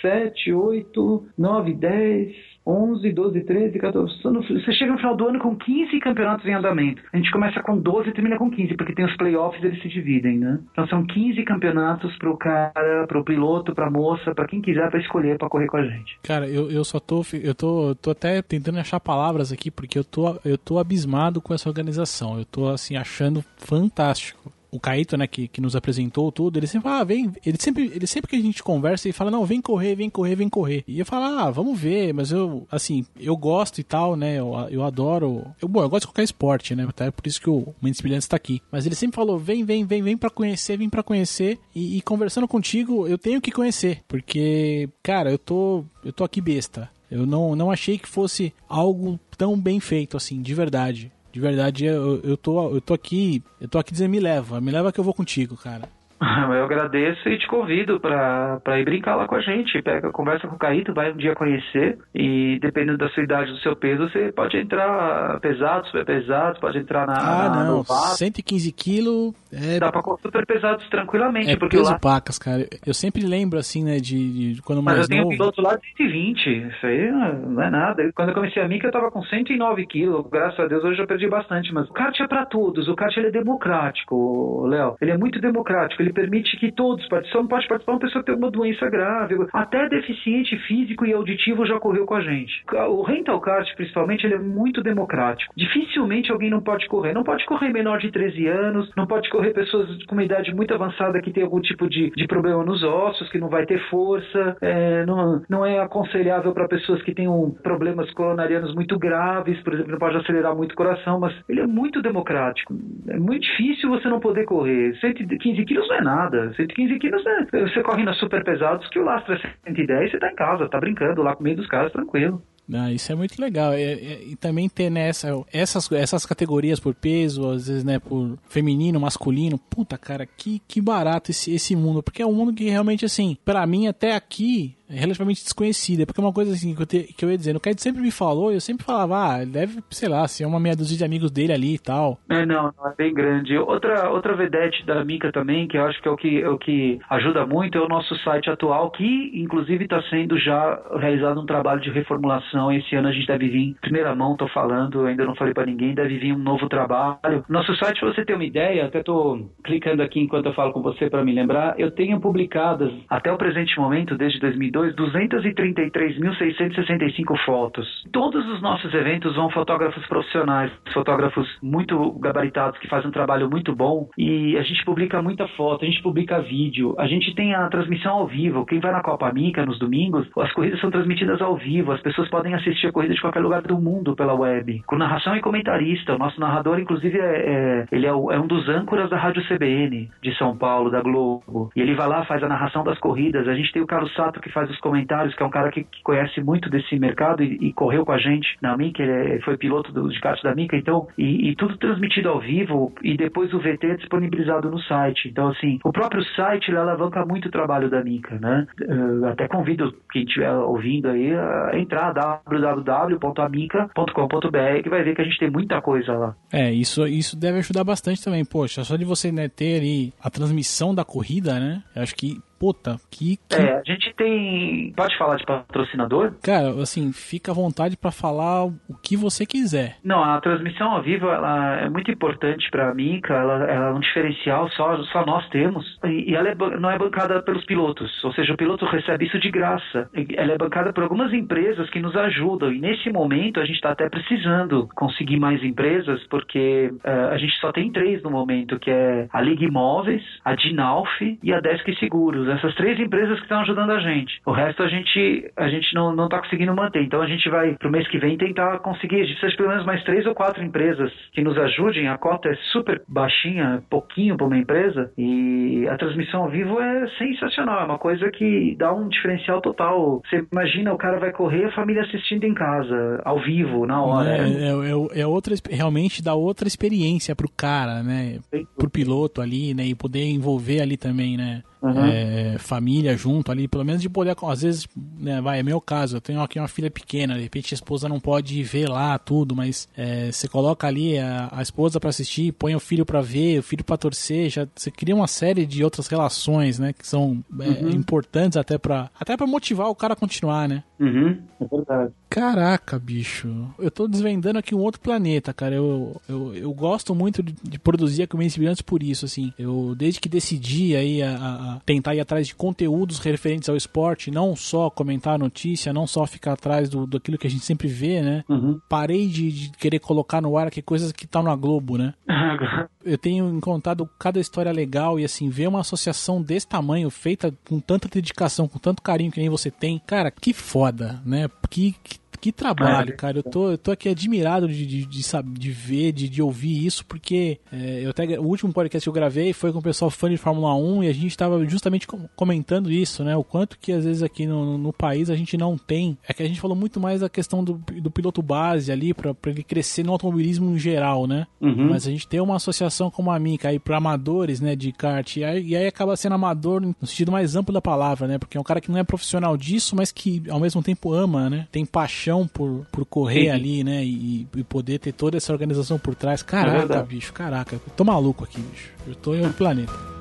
7, 0.02 0.52
8, 0.52 1.28
9, 1.38 1.74
10, 1.74 2.49
11, 2.66 3.12
12, 3.12 3.40
13, 3.40 3.78
14. 3.78 4.22
Você 4.22 4.72
chega 4.72 4.92
no 4.92 4.98
final 4.98 5.16
do 5.16 5.28
ano 5.28 5.38
com 5.38 5.56
15 5.56 5.98
campeonatos 6.00 6.46
em 6.46 6.54
andamento. 6.54 7.02
A 7.12 7.16
gente 7.16 7.30
começa 7.30 7.62
com 7.62 7.76
12 7.76 8.10
e 8.10 8.12
termina 8.12 8.36
com 8.36 8.50
15, 8.50 8.76
porque 8.76 8.94
tem 8.94 9.04
os 9.04 9.16
playoffs, 9.16 9.62
eles 9.62 9.80
se 9.82 9.88
dividem, 9.88 10.38
né? 10.38 10.60
Então 10.72 10.86
são 10.88 11.04
15 11.04 11.42
campeonatos 11.44 12.16
pro 12.18 12.36
cara, 12.36 13.06
pro 13.06 13.24
piloto, 13.24 13.74
pra 13.74 13.90
moça, 13.90 14.34
pra 14.34 14.46
quem 14.46 14.60
quiser 14.60 14.90
pra 14.90 15.00
escolher 15.00 15.38
pra 15.38 15.48
correr 15.48 15.66
com 15.66 15.78
a 15.78 15.84
gente. 15.84 16.18
Cara, 16.22 16.48
eu, 16.48 16.70
eu 16.70 16.84
só 16.84 17.00
tô. 17.00 17.22
Eu 17.32 17.54
tô, 17.54 17.94
tô 17.94 18.10
até 18.10 18.42
tentando 18.42 18.78
achar 18.78 19.00
palavras 19.00 19.52
aqui, 19.52 19.70
porque 19.70 19.98
eu 19.98 20.04
tô, 20.04 20.38
eu 20.44 20.58
tô 20.58 20.78
abismado 20.78 21.40
com 21.40 21.54
essa 21.54 21.68
organização. 21.68 22.38
Eu 22.38 22.44
tô 22.44 22.68
assim, 22.68 22.96
achando 22.96 23.42
fantástico 23.56 24.52
o 24.70 24.78
Caíto, 24.78 25.16
né, 25.16 25.26
que, 25.26 25.48
que 25.48 25.60
nos 25.60 25.74
apresentou 25.74 26.30
tudo, 26.30 26.58
ele 26.58 26.66
sempre 26.66 26.88
fala, 26.88 27.00
ah, 27.00 27.04
vem, 27.04 27.32
ele 27.44 27.58
sempre, 27.60 27.90
ele 27.94 28.06
sempre 28.06 28.30
que 28.30 28.36
a 28.36 28.40
gente 28.40 28.62
conversa, 28.62 29.08
ele 29.08 29.12
fala, 29.12 29.30
não, 29.30 29.44
vem 29.44 29.60
correr, 29.60 29.94
vem 29.94 30.08
correr, 30.08 30.34
vem 30.36 30.48
correr. 30.48 30.84
E 30.86 30.98
eu 30.98 31.06
falo, 31.06 31.24
ah, 31.24 31.50
vamos 31.50 31.78
ver, 31.78 32.12
mas 32.12 32.30
eu, 32.30 32.66
assim, 32.70 33.04
eu 33.18 33.36
gosto 33.36 33.80
e 33.80 33.84
tal, 33.84 34.16
né, 34.16 34.38
eu, 34.38 34.54
eu 34.70 34.82
adoro, 34.82 35.44
eu, 35.60 35.68
bom, 35.68 35.82
eu 35.82 35.88
gosto 35.88 36.02
de 36.02 36.08
qualquer 36.08 36.24
esporte, 36.24 36.74
né, 36.74 36.86
até 36.88 37.10
por 37.10 37.26
isso 37.26 37.40
que 37.40 37.50
o 37.50 37.74
Mendes 37.82 38.00
Brilhantes 38.00 38.24
está 38.24 38.36
aqui. 38.36 38.62
Mas 38.70 38.86
ele 38.86 38.94
sempre 38.94 39.16
falou, 39.16 39.38
vem, 39.38 39.64
vem, 39.64 39.84
vem, 39.84 40.02
vem 40.02 40.16
para 40.16 40.30
conhecer, 40.30 40.76
vem 40.76 40.88
para 40.88 41.02
conhecer, 41.02 41.58
e, 41.74 41.96
e 41.98 42.00
conversando 42.02 42.46
contigo, 42.46 43.06
eu 43.08 43.18
tenho 43.18 43.40
que 43.40 43.50
conhecer, 43.50 44.02
porque, 44.06 44.88
cara, 45.02 45.30
eu 45.30 45.38
tô, 45.38 45.84
eu 46.04 46.12
tô 46.12 46.24
aqui 46.24 46.40
besta. 46.40 46.90
Eu 47.10 47.26
não, 47.26 47.56
não 47.56 47.72
achei 47.72 47.98
que 47.98 48.08
fosse 48.08 48.54
algo 48.68 49.18
tão 49.36 49.58
bem 49.58 49.80
feito 49.80 50.16
assim, 50.16 50.40
de 50.40 50.54
verdade. 50.54 51.10
De 51.32 51.40
verdade, 51.40 51.84
eu, 51.84 52.20
eu, 52.22 52.36
tô, 52.36 52.74
eu 52.74 52.80
tô 52.80 52.92
aqui, 52.92 53.42
eu 53.60 53.68
tô 53.68 53.78
aqui 53.78 53.92
dizendo 53.92 54.10
me 54.10 54.18
leva, 54.18 54.60
me 54.60 54.70
leva 54.72 54.92
que 54.92 54.98
eu 54.98 55.04
vou 55.04 55.14
contigo, 55.14 55.56
cara. 55.56 55.88
Eu 56.50 56.64
agradeço 56.64 57.28
e 57.28 57.38
te 57.38 57.46
convido 57.46 57.98
para 57.98 58.78
ir 58.78 58.84
brincar 58.84 59.16
lá 59.16 59.26
com 59.26 59.36
a 59.36 59.40
gente. 59.40 59.80
Pega, 59.82 60.10
conversa 60.10 60.46
com 60.46 60.56
o 60.56 60.58
Caíto, 60.58 60.92
vai 60.92 61.12
um 61.12 61.16
dia 61.16 61.34
conhecer 61.34 61.98
e 62.14 62.58
dependendo 62.60 62.98
da 62.98 63.08
sua 63.10 63.22
idade, 63.22 63.52
do 63.52 63.58
seu 63.58 63.74
peso, 63.74 64.08
você 64.08 64.30
pode 64.32 64.56
entrar 64.56 65.40
pesado, 65.40 65.86
super 65.86 66.04
pesado, 66.04 66.60
pode 66.60 66.78
entrar 66.78 67.06
na. 67.06 67.14
Ah, 67.14 67.48
na, 67.48 67.64
não. 67.64 67.84
115 67.84 68.72
quilos. 68.72 69.34
É... 69.52 69.78
Dá 69.80 69.90
pra 69.90 70.02
super 70.22 70.46
pesados 70.46 70.86
tranquilamente. 70.88 71.50
É 71.50 71.56
porque 71.56 71.76
peso 71.76 71.90
lá... 71.90 71.98
pacas, 71.98 72.38
cara. 72.38 72.68
Eu 72.86 72.94
sempre 72.94 73.26
lembro, 73.26 73.58
assim, 73.58 73.82
né, 73.82 73.96
de, 73.96 74.54
de 74.54 74.62
quando 74.62 74.82
mais 74.82 74.98
Mas 74.98 75.06
eu 75.06 75.10
tenho 75.10 75.22
novo... 75.24 75.36
piloto 75.36 75.62
lá 75.62 75.76
de 75.76 75.86
120. 75.96 76.68
Isso 76.68 76.86
aí 76.86 77.10
não 77.10 77.62
é 77.62 77.70
nada. 77.70 78.10
Quando 78.14 78.28
eu 78.28 78.34
comecei 78.34 78.62
a 78.62 78.68
Mica, 78.68 78.86
eu 78.86 78.92
tava 78.92 79.10
com 79.10 79.22
109 79.22 79.86
quilos. 79.86 80.26
Graças 80.30 80.60
a 80.60 80.66
Deus, 80.66 80.84
hoje 80.84 81.00
eu 81.00 81.06
perdi 81.06 81.28
bastante. 81.28 81.72
Mas 81.72 81.88
o 81.88 81.92
kart 81.92 82.18
é 82.20 82.28
pra 82.28 82.44
todos. 82.46 82.88
O 82.88 82.94
kart 82.94 83.16
ele 83.16 83.28
é 83.28 83.30
democrático, 83.30 84.66
Léo. 84.66 84.96
Ele 85.00 85.10
é 85.10 85.18
muito 85.18 85.40
democrático. 85.40 86.02
Ele 86.02 86.09
permite 86.12 86.56
que 86.58 86.72
todos 86.72 87.06
participem. 87.08 87.42
Não 87.42 87.48
pode 87.48 87.66
participar 87.68 87.92
uma 87.92 88.00
pessoa 88.00 88.22
que 88.22 88.30
tem 88.30 88.38
uma 88.38 88.50
doença 88.50 88.88
grave. 88.88 89.36
Até 89.52 89.88
deficiente 89.88 90.56
físico 90.66 91.06
e 91.06 91.12
auditivo 91.12 91.66
já 91.66 91.78
correu 91.78 92.06
com 92.06 92.14
a 92.14 92.20
gente. 92.20 92.62
O 92.88 93.02
rental 93.02 93.40
kart, 93.40 93.68
principalmente, 93.76 94.24
ele 94.24 94.34
é 94.34 94.38
muito 94.38 94.82
democrático. 94.82 95.52
Dificilmente 95.56 96.30
alguém 96.30 96.50
não 96.50 96.60
pode 96.60 96.86
correr. 96.88 97.12
Não 97.12 97.24
pode 97.24 97.44
correr 97.46 97.70
menor 97.70 97.98
de 97.98 98.10
13 98.10 98.46
anos, 98.46 98.90
não 98.96 99.06
pode 99.06 99.28
correr 99.30 99.52
pessoas 99.52 100.04
com 100.04 100.14
uma 100.14 100.24
idade 100.24 100.54
muito 100.54 100.74
avançada 100.74 101.20
que 101.20 101.32
tem 101.32 101.42
algum 101.42 101.60
tipo 101.60 101.88
de, 101.88 102.10
de 102.10 102.26
problema 102.26 102.64
nos 102.64 102.82
ossos, 102.82 103.28
que 103.30 103.38
não 103.38 103.48
vai 103.48 103.66
ter 103.66 103.80
força. 103.88 104.56
É, 104.60 105.04
não, 105.06 105.42
não 105.48 105.66
é 105.66 105.78
aconselhável 105.78 106.52
para 106.52 106.68
pessoas 106.68 107.02
que 107.02 107.14
tenham 107.14 107.50
problemas 107.62 108.10
coronarianos 108.12 108.74
muito 108.74 108.98
graves, 108.98 109.60
por 109.62 109.74
exemplo, 109.74 109.92
não 109.92 109.98
pode 109.98 110.16
acelerar 110.16 110.54
muito 110.54 110.72
o 110.72 110.76
coração, 110.76 111.18
mas 111.18 111.34
ele 111.48 111.60
é 111.60 111.66
muito 111.66 112.02
democrático. 112.02 112.74
É 113.08 113.18
muito 113.18 113.42
difícil 113.42 113.88
você 113.88 114.08
não 114.08 114.20
poder 114.20 114.44
correr. 114.44 114.94
115 115.00 115.64
quilos 115.64 115.88
não 115.88 115.96
é 115.96 115.99
nada. 116.02 116.52
115 116.54 116.98
quilos 116.98 117.24
é. 117.26 117.44
Você 117.60 117.82
corre 117.82 118.04
nas 118.04 118.16
super 118.18 118.42
pesados 118.44 118.88
que 118.88 118.98
o 118.98 119.04
lastro 119.04 119.34
é 119.34 119.38
110, 119.66 120.10
você 120.10 120.18
tá 120.18 120.30
em 120.30 120.34
casa, 120.34 120.68
tá 120.68 120.78
brincando 120.78 121.22
lá 121.22 121.34
com 121.34 121.42
meio 121.42 121.56
dos 121.56 121.66
caras, 121.66 121.92
tranquilo. 121.92 122.42
Ah, 122.72 122.92
isso 122.92 123.10
é 123.10 123.14
muito 123.14 123.40
legal. 123.40 123.74
E, 123.74 123.82
e, 123.82 124.32
e 124.32 124.36
também 124.36 124.68
ter 124.68 124.90
nessa 124.90 125.34
né, 125.34 125.44
essas, 125.52 125.90
essas 125.92 126.26
categorias 126.26 126.80
por 126.80 126.94
peso, 126.94 127.48
às 127.50 127.68
vezes, 127.68 127.84
né, 127.84 127.98
por 127.98 128.38
feminino, 128.48 129.00
masculino. 129.00 129.58
Puta, 129.58 129.98
cara, 129.98 130.26
que, 130.26 130.60
que 130.66 130.80
barato 130.80 131.30
esse, 131.30 131.52
esse 131.52 131.74
mundo. 131.74 132.02
Porque 132.02 132.22
é 132.22 132.26
um 132.26 132.32
mundo 132.32 132.52
que 132.52 132.68
realmente, 132.68 133.04
assim, 133.04 133.36
para 133.44 133.66
mim, 133.66 133.86
até 133.86 134.14
aqui, 134.14 134.74
é 134.88 134.98
relativamente 134.98 135.44
desconhecida, 135.44 136.04
porque 136.04 136.20
é 136.20 136.24
uma 136.24 136.32
coisa 136.32 136.52
assim 136.52 136.74
que 136.74 136.82
eu, 136.82 136.86
te, 136.86 137.02
que 137.14 137.24
eu 137.24 137.30
ia 137.30 137.38
dizendo, 137.38 137.56
o 137.56 137.60
Ked 137.60 137.80
sempre 137.80 138.02
me 138.02 138.10
falou, 138.10 138.52
eu 138.52 138.60
sempre 138.60 138.84
falava, 138.84 139.36
ah, 139.36 139.44
deve, 139.44 139.78
sei 139.88 140.08
lá, 140.08 140.26
ser 140.26 140.44
uma 140.46 140.58
meia 140.58 140.74
dúzia 140.74 140.98
de 140.98 141.04
amigos 141.04 141.30
dele 141.30 141.52
ali 141.52 141.74
e 141.74 141.78
tal. 141.78 142.18
É, 142.28 142.44
não, 142.44 142.72
não 142.76 142.90
é 142.90 142.94
bem 142.96 143.14
grande. 143.14 143.56
Outra, 143.56 144.10
outra 144.10 144.34
vedete 144.34 144.84
da 144.84 145.04
Mica 145.04 145.30
também, 145.30 145.68
que 145.68 145.78
eu 145.78 145.86
acho 145.86 146.02
que 146.02 146.08
é 146.08 146.10
o 146.10 146.16
que, 146.16 146.42
é 146.42 146.48
o 146.48 146.58
que 146.58 146.98
ajuda 147.08 147.46
muito, 147.46 147.78
é 147.78 147.80
o 147.80 147.88
nosso 147.88 148.16
site 148.24 148.50
atual, 148.50 148.90
que 148.90 149.30
inclusive 149.34 149.84
está 149.84 150.02
sendo 150.10 150.36
já 150.36 150.80
realizado 150.98 151.40
um 151.40 151.46
trabalho 151.46 151.80
de 151.80 151.90
reformulação 151.90 152.59
não. 152.60 152.70
Esse 152.70 152.94
ano 152.94 153.08
a 153.08 153.12
gente 153.12 153.26
deve 153.26 153.48
vir, 153.48 153.74
primeira 153.80 154.14
mão, 154.14 154.36
tô 154.36 154.46
falando, 154.48 155.06
ainda 155.06 155.24
não 155.24 155.34
falei 155.34 155.54
para 155.54 155.64
ninguém, 155.66 155.94
deve 155.94 156.18
vir 156.18 156.34
um 156.34 156.38
novo 156.38 156.68
trabalho. 156.68 157.42
Nosso 157.48 157.74
site, 157.76 158.00
pra 158.00 158.12
você 158.12 158.22
ter 158.24 158.34
uma 158.34 158.44
ideia, 158.44 158.84
até 158.84 159.02
tô 159.02 159.48
clicando 159.64 160.02
aqui 160.02 160.20
enquanto 160.20 160.44
eu 160.46 160.52
falo 160.52 160.72
com 160.72 160.82
você 160.82 161.08
para 161.08 161.24
me 161.24 161.32
lembrar, 161.32 161.74
eu 161.78 161.90
tenho 161.90 162.20
publicadas, 162.20 162.92
até 163.08 163.32
o 163.32 163.38
presente 163.38 163.78
momento, 163.78 164.14
desde 164.16 164.38
2002, 164.40 164.94
233.665 164.94 167.38
fotos. 167.44 167.88
Todos 168.12 168.44
os 168.46 168.60
nossos 168.60 168.92
eventos 168.92 169.36
vão 169.36 169.48
fotógrafos 169.50 170.04
profissionais, 170.06 170.70
fotógrafos 170.92 171.48
muito 171.62 172.12
gabaritados 172.18 172.78
que 172.78 172.88
fazem 172.88 173.08
um 173.08 173.12
trabalho 173.12 173.48
muito 173.48 173.74
bom 173.74 174.10
e 174.18 174.58
a 174.58 174.62
gente 174.62 174.84
publica 174.84 175.22
muita 175.22 175.46
foto, 175.48 175.84
a 175.84 175.88
gente 175.88 176.02
publica 176.02 176.40
vídeo, 176.40 176.94
a 176.98 177.06
gente 177.06 177.34
tem 177.34 177.54
a 177.54 177.68
transmissão 177.68 178.12
ao 178.12 178.26
vivo. 178.26 178.66
Quem 178.66 178.80
vai 178.80 178.92
na 178.92 179.02
Copa 179.02 179.32
Mica 179.32 179.64
nos 179.64 179.78
domingos, 179.78 180.28
as 180.38 180.52
corridas 180.52 180.80
são 180.80 180.90
transmitidas 180.90 181.40
ao 181.40 181.56
vivo, 181.56 181.92
as 181.92 182.00
pessoas 182.00 182.28
podem 182.28 182.49
assistir 182.54 182.88
a 182.88 182.92
corrida 182.92 183.14
de 183.14 183.20
qualquer 183.20 183.40
lugar 183.40 183.62
do 183.62 183.78
mundo 183.78 184.14
pela 184.14 184.34
web, 184.34 184.82
com 184.86 184.96
narração 184.96 185.36
e 185.36 185.40
comentarista. 185.40 186.14
O 186.14 186.18
nosso 186.18 186.40
narrador, 186.40 186.78
inclusive, 186.78 187.18
é, 187.18 187.22
é 187.22 187.86
ele 187.92 188.06
é, 188.06 188.12
o, 188.12 188.30
é, 188.30 188.38
um 188.38 188.46
dos 188.46 188.68
âncoras 188.68 189.10
da 189.10 189.16
Rádio 189.16 189.42
CBN 189.46 190.10
de 190.22 190.36
São 190.36 190.56
Paulo, 190.56 190.90
da 190.90 191.00
Globo. 191.00 191.70
E 191.74 191.80
ele 191.80 191.94
vai 191.94 192.08
lá, 192.08 192.24
faz 192.24 192.42
a 192.42 192.48
narração 192.48 192.84
das 192.84 192.98
corridas. 192.98 193.48
A 193.48 193.54
gente 193.54 193.72
tem 193.72 193.82
o 193.82 193.86
Carlos 193.86 194.12
Sato 194.14 194.40
que 194.40 194.50
faz 194.50 194.70
os 194.70 194.78
comentários, 194.78 195.34
que 195.34 195.42
é 195.42 195.46
um 195.46 195.50
cara 195.50 195.70
que, 195.70 195.84
que 195.84 196.02
conhece 196.02 196.40
muito 196.40 196.68
desse 196.70 196.98
mercado 196.98 197.42
e, 197.42 197.58
e, 197.60 197.72
correu 197.72 198.04
com 198.04 198.12
a 198.12 198.18
gente 198.18 198.56
na 198.60 198.76
Mica, 198.76 199.02
ele 199.02 199.36
é, 199.36 199.40
foi 199.40 199.56
piloto 199.56 199.92
do, 199.92 200.08
de 200.08 200.20
kart 200.20 200.42
da 200.42 200.54
Mica, 200.54 200.76
então, 200.76 201.08
e, 201.16 201.50
e 201.50 201.56
tudo 201.56 201.76
transmitido 201.76 202.28
ao 202.28 202.40
vivo 202.40 202.92
e 203.02 203.16
depois 203.16 203.52
o 203.52 203.58
VT 203.58 203.86
é 203.86 203.96
disponibilizado 203.96 204.70
no 204.70 204.78
site. 204.80 205.28
Então, 205.28 205.48
assim, 205.48 205.78
o 205.84 205.92
próprio 205.92 206.22
site 206.36 206.68
ele 206.68 206.78
alavanca 206.78 207.24
muito 207.24 207.48
o 207.48 207.50
trabalho 207.50 207.88
da 207.88 208.02
Mica, 208.02 208.38
né? 208.38 208.66
Uh, 208.80 209.26
até 209.26 209.48
convido 209.48 209.94
quem 210.10 210.24
estiver 210.24 210.52
ouvindo 210.52 211.08
aí 211.08 211.32
a 211.34 211.70
entrar 211.74 212.12
www.amica.com.br 212.44 214.82
que 214.82 214.88
vai 214.88 215.02
ver 215.02 215.14
que 215.14 215.22
a 215.22 215.24
gente 215.24 215.38
tem 215.38 215.50
muita 215.50 215.80
coisa 215.80 216.12
lá. 216.12 216.34
É, 216.52 216.72
isso, 216.72 217.06
isso 217.06 217.36
deve 217.36 217.58
ajudar 217.58 217.84
bastante 217.84 218.22
também. 218.22 218.44
Poxa, 218.44 218.84
só 218.84 218.96
de 218.96 219.04
você 219.04 219.32
né, 219.32 219.48
ter 219.48 219.78
ali 219.78 220.12
a 220.22 220.30
transmissão 220.30 220.94
da 220.94 221.04
corrida, 221.04 221.58
né? 221.58 221.82
Eu 221.94 222.02
acho 222.02 222.14
que 222.14 222.38
puta, 222.60 222.96
que, 223.10 223.38
que... 223.48 223.56
É, 223.56 223.78
a 223.78 223.82
gente 223.82 224.14
tem. 224.14 224.92
Pode 224.94 225.16
falar 225.16 225.36
de 225.36 225.46
patrocinador? 225.46 226.34
Cara, 226.42 226.68
assim, 226.82 227.10
fica 227.10 227.52
à 227.52 227.54
vontade 227.54 227.96
para 227.96 228.10
falar 228.10 228.66
o 228.66 228.74
que 229.02 229.16
você 229.16 229.46
quiser. 229.46 229.96
Não, 230.04 230.22
a 230.22 230.38
transmissão 230.42 230.92
ao 230.92 231.02
vivo 231.02 231.26
ela 231.30 231.80
é 231.80 231.88
muito 231.88 232.10
importante 232.10 232.70
para 232.70 232.94
mim, 232.94 233.20
ela, 233.26 233.64
ela 233.64 233.86
é 233.88 233.92
um 233.92 234.00
diferencial, 234.00 234.68
só, 234.72 235.02
só 235.04 235.24
nós 235.24 235.48
temos. 235.48 235.86
E, 236.04 236.30
e 236.30 236.34
ela 236.34 236.50
é, 236.50 236.54
não 236.54 236.90
é 236.90 236.98
bancada 236.98 237.40
pelos 237.42 237.64
pilotos, 237.64 238.22
ou 238.22 238.32
seja, 238.34 238.52
o 238.52 238.56
piloto 238.56 238.84
recebe 238.84 239.24
isso 239.24 239.38
de 239.38 239.50
graça. 239.50 240.10
Ela 240.36 240.52
é 240.52 240.58
bancada 240.58 240.92
por 240.92 241.02
algumas 241.02 241.32
empresas 241.32 241.88
que 241.88 242.00
nos 242.00 242.14
ajudam, 242.14 242.70
e 242.70 242.78
nesse 242.78 243.10
momento 243.10 243.58
a 243.58 243.64
gente 243.64 243.76
está 243.76 243.92
até 243.92 244.08
precisando 244.10 244.86
conseguir 244.94 245.38
mais 245.38 245.62
empresas, 245.64 246.22
porque 246.28 246.92
uh, 246.92 247.32
a 247.32 247.38
gente 247.38 247.56
só 247.58 247.72
tem 247.72 247.90
três 247.90 248.22
no 248.22 248.30
momento, 248.30 248.78
que 248.78 248.90
é 248.90 249.28
a 249.32 249.40
Liga 249.40 249.64
Imóveis, 249.64 250.22
a 250.44 250.54
Dinalf 250.54 251.08
e 251.42 251.52
a 251.54 251.60
Desk 251.60 251.88
Seguros 251.98 252.49
essas 252.50 252.74
três 252.74 252.98
empresas 252.98 253.36
que 253.36 253.44
estão 253.44 253.60
ajudando 253.60 253.90
a 253.90 254.00
gente. 254.00 254.40
O 254.46 254.52
resto 254.52 254.82
a 254.82 254.88
gente, 254.88 255.50
a 255.56 255.68
gente 255.68 255.94
não, 255.94 256.14
não 256.14 256.28
tá 256.28 256.38
conseguindo 256.38 256.74
manter. 256.74 257.02
Então 257.02 257.22
a 257.22 257.26
gente 257.26 257.48
vai 257.48 257.74
pro 257.74 257.90
mês 257.90 258.06
que 258.08 258.18
vem 258.18 258.36
tentar 258.36 258.78
conseguir. 258.80 259.16
A 259.16 259.24
gente 259.24 259.38
precisa 259.38 259.50
de 259.50 259.56
pelo 259.56 259.68
menos 259.68 259.86
mais 259.86 260.02
três 260.04 260.26
ou 260.26 260.34
quatro 260.34 260.62
empresas 260.62 261.12
que 261.32 261.42
nos 261.42 261.56
ajudem. 261.58 262.08
A 262.08 262.18
cota 262.18 262.48
é 262.48 262.56
super 262.72 263.02
baixinha, 263.08 263.82
pouquinho 263.88 264.36
para 264.36 264.46
uma 264.46 264.58
empresa. 264.58 265.10
E 265.16 265.86
a 265.88 265.96
transmissão 265.96 266.44
ao 266.44 266.50
vivo 266.50 266.80
é 266.80 267.08
sensacional. 267.18 267.80
É 267.80 267.84
uma 267.84 267.98
coisa 267.98 268.30
que 268.30 268.74
dá 268.78 268.92
um 268.92 269.08
diferencial 269.08 269.60
total. 269.60 270.22
Você 270.28 270.44
imagina, 270.50 270.92
o 270.92 270.98
cara 270.98 271.18
vai 271.18 271.32
correr 271.32 271.64
a 271.64 271.72
família 271.72 272.02
assistindo 272.02 272.44
em 272.44 272.54
casa, 272.54 273.20
ao 273.24 273.40
vivo, 273.40 273.86
na 273.86 274.02
hora. 274.02 274.30
É, 274.30 274.40
é, 274.40 275.18
é, 275.18 275.20
é 275.22 275.26
outra, 275.26 275.54
realmente 275.70 276.22
dá 276.22 276.34
outra 276.34 276.68
experiência 276.68 277.34
pro 277.34 277.50
cara, 277.50 278.02
né? 278.02 278.38
Pro 278.76 278.90
piloto 278.90 279.40
ali, 279.40 279.74
né? 279.74 279.84
E 279.86 279.94
poder 279.94 280.24
envolver 280.24 280.80
ali 280.80 280.96
também, 280.96 281.36
né? 281.36 281.62
Uhum. 281.82 282.04
É, 282.04 282.58
família 282.58 283.16
junto 283.16 283.50
ali, 283.50 283.66
pelo 283.66 283.84
menos 283.84 284.02
de 284.02 284.08
poder, 284.08 284.36
às 284.42 284.62
vezes, 284.62 284.86
né, 285.18 285.40
vai, 285.40 285.60
é 285.60 285.62
meu 285.62 285.80
caso, 285.80 286.16
eu 286.16 286.20
tenho 286.20 286.42
aqui 286.42 286.58
uma 286.58 286.68
filha 286.68 286.90
pequena, 286.90 287.34
de 287.34 287.42
repente 287.42 287.72
a 287.72 287.76
esposa 287.76 288.08
não 288.08 288.20
pode 288.20 288.62
ver 288.62 288.86
lá 288.86 289.18
tudo, 289.18 289.56
mas 289.56 289.88
é, 289.96 290.30
você 290.30 290.46
coloca 290.46 290.86
ali 290.86 291.18
a, 291.18 291.48
a 291.50 291.62
esposa 291.62 291.98
para 291.98 292.10
assistir, 292.10 292.52
põe 292.52 292.74
o 292.74 292.80
filho 292.80 293.06
para 293.06 293.22
ver, 293.22 293.60
o 293.60 293.62
filho 293.62 293.82
para 293.82 293.96
torcer, 293.96 294.50
já 294.50 294.66
você 294.74 294.90
cria 294.90 295.14
uma 295.14 295.26
série 295.26 295.64
de 295.64 295.82
outras 295.82 296.06
relações, 296.06 296.78
né, 296.78 296.92
que 296.92 297.06
são 297.06 297.42
é, 297.58 297.68
uhum. 297.68 297.90
importantes 297.90 298.58
até 298.58 298.76
para 298.76 299.10
até 299.18 299.36
para 299.36 299.46
motivar 299.46 299.88
o 299.88 299.94
cara 299.94 300.12
a 300.12 300.16
continuar, 300.16 300.68
né? 300.68 300.84
Uhum, 301.00 301.38
é 301.58 301.64
verdade. 301.64 302.12
Caraca, 302.28 302.98
bicho. 302.98 303.74
Eu 303.78 303.90
tô 303.90 304.06
desvendando 304.06 304.58
aqui 304.58 304.74
um 304.74 304.78
outro 304.78 305.00
planeta, 305.00 305.52
cara. 305.52 305.74
Eu, 305.74 306.20
eu, 306.28 306.54
eu 306.54 306.72
gosto 306.72 307.12
muito 307.14 307.42
de, 307.42 307.54
de 307.60 307.78
produzir 307.78 308.22
Aquemens 308.22 308.56
Brilhantes 308.56 308.82
por 308.82 309.02
isso, 309.02 309.24
assim. 309.24 309.52
Eu, 309.58 309.94
desde 309.96 310.20
que 310.20 310.28
decidi 310.28 310.94
aí 310.94 311.22
a, 311.22 311.36
a, 311.36 311.69
tentar 311.84 312.14
ir 312.14 312.20
atrás 312.20 312.46
de 312.46 312.54
conteúdos 312.54 313.18
referentes 313.18 313.68
ao 313.68 313.76
esporte, 313.76 314.30
não 314.30 314.54
só 314.56 314.90
comentar 314.90 315.34
a 315.34 315.38
notícia, 315.38 315.92
não 315.92 316.06
só 316.06 316.26
ficar 316.26 316.52
atrás 316.52 316.88
do, 316.88 317.06
daquilo 317.06 317.38
que 317.38 317.46
a 317.46 317.50
gente 317.50 317.64
sempre 317.64 317.88
vê, 317.88 318.20
né? 318.20 318.44
Uhum. 318.48 318.80
Parei 318.88 319.26
de, 319.26 319.52
de, 319.52 319.70
querer 319.70 319.98
colocar 319.98 320.40
no 320.40 320.56
ar 320.56 320.66
aqui 320.66 320.82
coisas 320.82 321.12
que 321.12 321.26
tá 321.26 321.42
na 321.42 321.54
Globo, 321.54 321.96
né? 321.96 322.14
eu 323.04 323.18
tenho 323.18 323.48
encontrado 323.48 324.08
cada 324.18 324.40
história 324.40 324.72
legal 324.72 325.18
e 325.18 325.24
assim, 325.24 325.48
ver 325.48 325.68
uma 325.68 325.80
associação 325.80 326.42
desse 326.42 326.68
tamanho 326.68 327.10
feita 327.10 327.52
com 327.68 327.80
tanta 327.80 328.08
dedicação, 328.08 328.68
com 328.68 328.78
tanto 328.78 329.02
carinho 329.02 329.32
que 329.32 329.40
nem 329.40 329.48
você 329.48 329.70
tem, 329.70 330.00
cara, 330.06 330.30
que 330.30 330.52
foda, 330.52 331.20
né? 331.24 331.48
Que, 331.68 331.94
que 332.02 332.19
que 332.40 332.50
trabalho, 332.52 333.14
cara. 333.16 333.38
Eu 333.38 333.42
tô, 333.42 333.70
eu 333.72 333.78
tô 333.78 333.90
aqui 333.90 334.08
admirado 334.08 334.66
de, 334.66 334.86
de, 334.86 335.04
de, 335.04 335.22
de 335.52 335.70
ver, 335.70 336.12
de, 336.12 336.28
de 336.28 336.42
ouvir 336.42 336.86
isso, 336.86 337.04
porque 337.04 337.58
é, 337.70 338.00
eu 338.04 338.10
até, 338.10 338.38
o 338.38 338.44
último 338.44 338.72
podcast 338.72 339.04
que 339.04 339.08
eu 339.08 339.12
gravei 339.12 339.52
foi 339.52 339.72
com 339.72 339.78
o 339.78 339.82
pessoal 339.82 340.10
fã 340.10 340.30
de 340.30 340.36
Fórmula 340.36 340.74
1 340.74 341.04
e 341.04 341.08
a 341.08 341.12
gente 341.12 341.36
tava 341.36 341.64
justamente 341.66 342.06
comentando 342.34 342.90
isso, 342.90 343.22
né? 343.22 343.36
O 343.36 343.44
quanto 343.44 343.78
que 343.78 343.92
às 343.92 344.04
vezes 344.04 344.22
aqui 344.22 344.46
no, 344.46 344.78
no 344.78 344.92
país 344.92 345.28
a 345.28 345.36
gente 345.36 345.56
não 345.56 345.76
tem. 345.76 346.16
É 346.26 346.32
que 346.32 346.42
a 346.42 346.46
gente 346.46 346.60
falou 346.60 346.76
muito 346.76 346.98
mais 346.98 347.20
da 347.20 347.28
questão 347.28 347.62
do, 347.62 347.74
do 347.74 348.10
piloto 348.10 348.40
base 348.40 348.90
ali, 348.90 349.12
pra, 349.12 349.34
pra 349.34 349.50
ele 349.50 349.62
crescer 349.62 350.02
no 350.02 350.12
automobilismo 350.12 350.70
em 350.70 350.78
geral, 350.78 351.26
né? 351.26 351.46
Uhum. 351.60 351.90
Mas 351.90 352.06
a 352.06 352.10
gente 352.10 352.26
tem 352.26 352.40
uma 352.40 352.56
associação 352.56 353.10
como 353.10 353.30
a 353.30 353.38
Mica 353.38 353.68
aí 353.68 353.78
pra 353.78 353.98
amadores, 353.98 354.60
né, 354.60 354.74
de 354.74 354.92
kart, 354.92 355.36
e 355.36 355.44
aí, 355.44 355.68
e 355.68 355.76
aí 355.76 355.86
acaba 355.86 356.16
sendo 356.16 356.34
amador 356.34 356.80
no 356.80 356.94
sentido 357.06 357.30
mais 357.30 357.54
amplo 357.54 357.72
da 357.72 357.82
palavra, 357.82 358.26
né? 358.26 358.38
Porque 358.38 358.56
é 358.56 358.60
um 358.60 358.64
cara 358.64 358.80
que 358.80 358.90
não 358.90 358.98
é 358.98 359.04
profissional 359.04 359.56
disso, 359.56 359.94
mas 359.94 360.10
que 360.10 360.42
ao 360.48 360.58
mesmo 360.58 360.82
tempo 360.82 361.12
ama, 361.12 361.50
né? 361.50 361.68
Tem 361.70 361.84
paixão 361.84 362.29
paixão 362.30 362.46
por, 362.46 362.86
por 362.90 363.04
correr 363.04 363.44
Sim. 363.44 363.50
ali, 363.50 363.84
né? 363.84 364.04
E, 364.04 364.46
e, 364.54 364.64
poder 364.64 364.98
ter 364.98 365.12
toda 365.12 365.36
essa 365.36 365.52
organização 365.52 365.98
por 365.98 366.14
trás. 366.14 366.42
Caraca, 366.42 366.94
é 366.94 367.02
bicho, 367.02 367.32
caraca. 367.32 367.74
Eu 367.74 367.80
tô 367.96 368.04
maluco 368.04 368.44
aqui, 368.44 368.60
bicho. 368.60 368.90
Eu 369.06 369.14
tô 369.14 369.34
em 369.34 369.40
outro 369.40 369.56
planeta. 369.56 370.19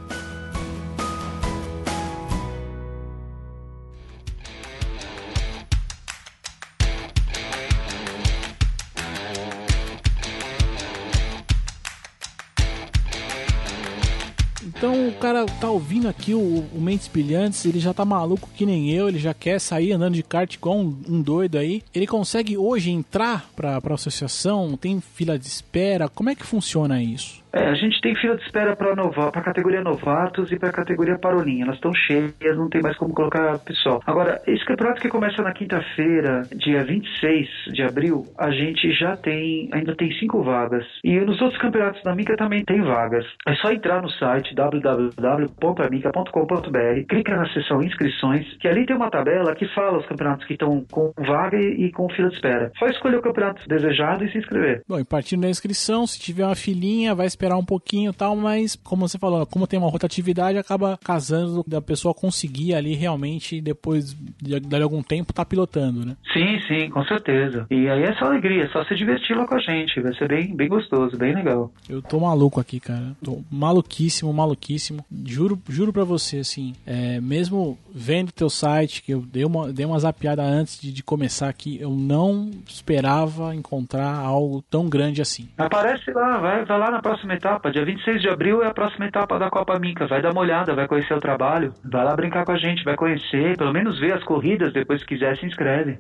Então 14.80 15.10
o 15.10 15.14
cara 15.16 15.46
tá 15.46 15.70
ouvindo 15.70 16.08
aqui 16.08 16.34
o, 16.34 16.40
o 16.40 16.80
Mentes 16.80 17.10
Brilhantes, 17.10 17.66
ele 17.66 17.82
já 17.82 17.94
tá 17.94 18.06
maluco 18.06 18.50
que 18.56 18.66
nem 18.66 18.90
eu, 18.94 19.10
ele 19.10 19.20
já 19.20 19.34
quer 19.34 19.60
sair 19.60 19.92
andando 19.92 20.14
de 20.14 20.24
kart 20.24 20.58
com 20.58 20.82
um, 20.82 21.02
um 21.10 21.22
doido 21.22 21.58
aí. 21.58 21.84
Ele 21.94 22.08
consegue 22.08 22.58
hoje 22.58 22.90
entrar 22.90 23.50
pra, 23.58 23.82
pra 23.82 23.96
associação? 23.96 24.78
Tem 24.78 25.02
fila 25.02 25.38
de 25.38 25.48
espera? 25.48 26.08
Como 26.08 26.30
é 26.30 26.36
que 26.36 26.46
funciona 26.46 27.04
isso? 27.04 27.44
É, 27.52 27.68
a 27.68 27.74
gente 27.74 28.00
tem 28.02 28.16
fila 28.16 28.36
de 28.36 28.44
espera 28.44 28.76
para 28.76 28.96
nova, 28.96 29.30
a 29.30 29.42
categoria 29.42 29.82
novatos 29.82 30.52
e 30.52 30.60
para 30.60 30.72
categoria 30.72 31.18
parolinha. 31.18 31.66
Elas 31.66 31.76
estão 31.76 31.94
cheias, 31.94 32.56
não 32.56 32.70
tem 32.70 32.82
mais 32.82 32.96
como 32.98 33.14
colocar 33.14 33.58
pessoal. 33.60 34.02
Agora, 34.06 34.40
esse 34.46 34.64
campeonato 34.66 35.02
que 35.02 35.10
começa 35.10 35.42
na 35.42 35.52
quinta-feira, 35.52 36.44
dia 36.56 36.84
26 36.84 37.48
de 37.74 37.82
abril, 37.82 38.26
a 38.38 38.52
gente 38.52 38.92
já 38.94 39.18
tem, 39.18 39.68
ainda 39.74 39.96
tem 39.96 40.12
cinco 40.20 40.44
vagas. 40.44 40.86
E 41.04 41.20
nos 41.22 41.42
outros 41.42 41.60
campeonatos 41.60 42.04
da 42.04 42.16
Mica 42.16 42.38
também 42.38 42.64
tem 42.64 42.82
vagas. 42.82 43.26
É 43.48 43.56
só 43.56 43.72
entrar 43.72 44.02
no 44.02 44.10
site 44.12 44.54
www.amica.com.br, 44.70 47.08
clica 47.08 47.36
na 47.36 47.48
seção 47.54 47.82
inscrições, 47.82 48.46
que 48.60 48.68
ali 48.68 48.86
tem 48.86 48.96
uma 48.96 49.10
tabela 49.10 49.56
que 49.56 49.68
fala 49.74 49.98
os 49.98 50.06
campeonatos 50.06 50.46
que 50.46 50.54
estão 50.54 50.86
com 50.92 51.12
vaga 51.18 51.60
e, 51.60 51.92
com 51.92 52.08
fila 52.10 52.30
de 52.30 52.36
espera. 52.36 52.72
Só 52.78 52.86
escolher 52.88 53.18
o 53.18 53.22
campeonato 53.22 53.68
desejado 53.68 54.24
e 54.24 54.32
se 54.32 54.38
inscrever. 54.38 54.84
Bom, 54.88 55.00
e 55.00 55.04
partindo 55.04 55.42
da 55.42 55.50
inscrição, 55.50 56.06
se 56.06 56.20
tiver 56.20 56.46
uma 56.46 56.56
filinha, 56.56 57.16
vai 57.16 57.26
esperar 57.26 57.58
um 57.58 57.66
pouquinho 57.66 58.12
e 58.12 58.14
tal, 58.14 58.36
mas 58.36 58.76
como 58.76 59.08
você 59.08 59.18
falou, 59.18 59.46
como 59.46 59.68
tem 59.68 59.80
uma 59.80 59.90
rotatividade, 59.90 60.58
acaba 60.58 60.98
casando 61.04 61.64
da 61.68 61.82
pessoa 61.82 62.14
conseguir 62.14 62.76
ali 62.76 62.94
realmente, 62.94 63.62
depois 63.62 64.14
de, 64.42 64.60
de 64.60 64.82
algum 64.82 65.02
tempo, 65.02 65.34
tá 65.34 65.46
pilotando, 65.46 66.06
né? 66.06 66.16
Sim, 66.34 66.60
sim, 66.68 66.90
com 66.90 67.04
certeza. 67.06 67.66
E 67.70 67.90
aí 67.90 68.04
é 68.04 68.14
só 68.16 68.26
alegria, 68.26 68.64
é 68.64 68.68
só 68.70 68.84
se 68.86 68.96
divertir 68.96 69.36
lá 69.36 69.48
com 69.48 69.56
a 69.56 69.60
gente, 69.60 70.00
vai 70.02 70.14
ser 70.16 70.28
bem, 70.28 70.56
bem 70.56 70.68
gostoso, 70.68 71.18
bem 71.18 71.34
legal. 71.34 71.72
Eu 71.90 72.02
tô 72.02 72.20
maluco 72.20 72.60
aqui, 72.60 72.80
cara. 72.80 73.16
Tô 73.24 73.42
maluquíssimo, 73.52 74.34
maluquíssimo 74.34 74.59
maluquíssimo. 74.60 75.06
Juro, 75.26 75.60
juro 75.70 75.94
pra 75.94 76.04
você, 76.04 76.40
assim, 76.40 76.74
é, 76.86 77.20
mesmo 77.22 77.78
vendo 77.94 78.32
teu 78.32 78.50
site, 78.50 79.02
que 79.02 79.14
eu 79.14 79.22
dei 79.22 79.46
uma, 79.46 79.72
dei 79.72 79.86
uma 79.86 79.98
zapiada 79.98 80.44
antes 80.44 80.80
de, 80.80 80.92
de 80.92 81.02
começar 81.02 81.48
aqui, 81.48 81.80
eu 81.82 81.90
não 81.90 82.52
esperava 82.68 83.56
encontrar 83.56 84.16
algo 84.16 84.62
tão 84.70 84.90
grande 84.90 85.22
assim. 85.22 85.50
Aparece 85.58 86.12
lá, 86.12 86.38
vai, 86.38 86.66
vai 86.66 86.80
lá 86.80 86.92
na 86.92 87.02
próxima 87.02 87.34
etapa. 87.34 87.72
Dia 87.72 87.86
26 87.86 88.22
de 88.22 88.30
abril 88.30 88.62
é 88.62 88.68
a 88.68 88.74
próxima 88.74 89.06
etapa 89.08 89.40
da 89.40 89.50
Copa 89.50 89.80
Mica. 89.80 90.08
Vai 90.08 90.22
dar 90.22 90.32
uma 90.32 90.42
olhada, 90.42 90.76
vai 90.76 90.88
conhecer 90.88 91.14
o 91.14 91.20
trabalho, 91.20 91.74
vai 91.84 92.04
lá 92.04 92.16
brincar 92.16 92.46
com 92.46 92.52
a 92.52 92.58
gente, 92.58 92.84
vai 92.84 92.96
conhecer, 92.96 93.58
pelo 93.58 93.74
menos 93.74 94.00
ver 94.00 94.14
as 94.14 94.24
corridas, 94.24 94.74
depois 94.74 95.02
se 95.02 95.08
quiser 95.08 95.38
se 95.38 95.46
inscreve. 95.46 95.98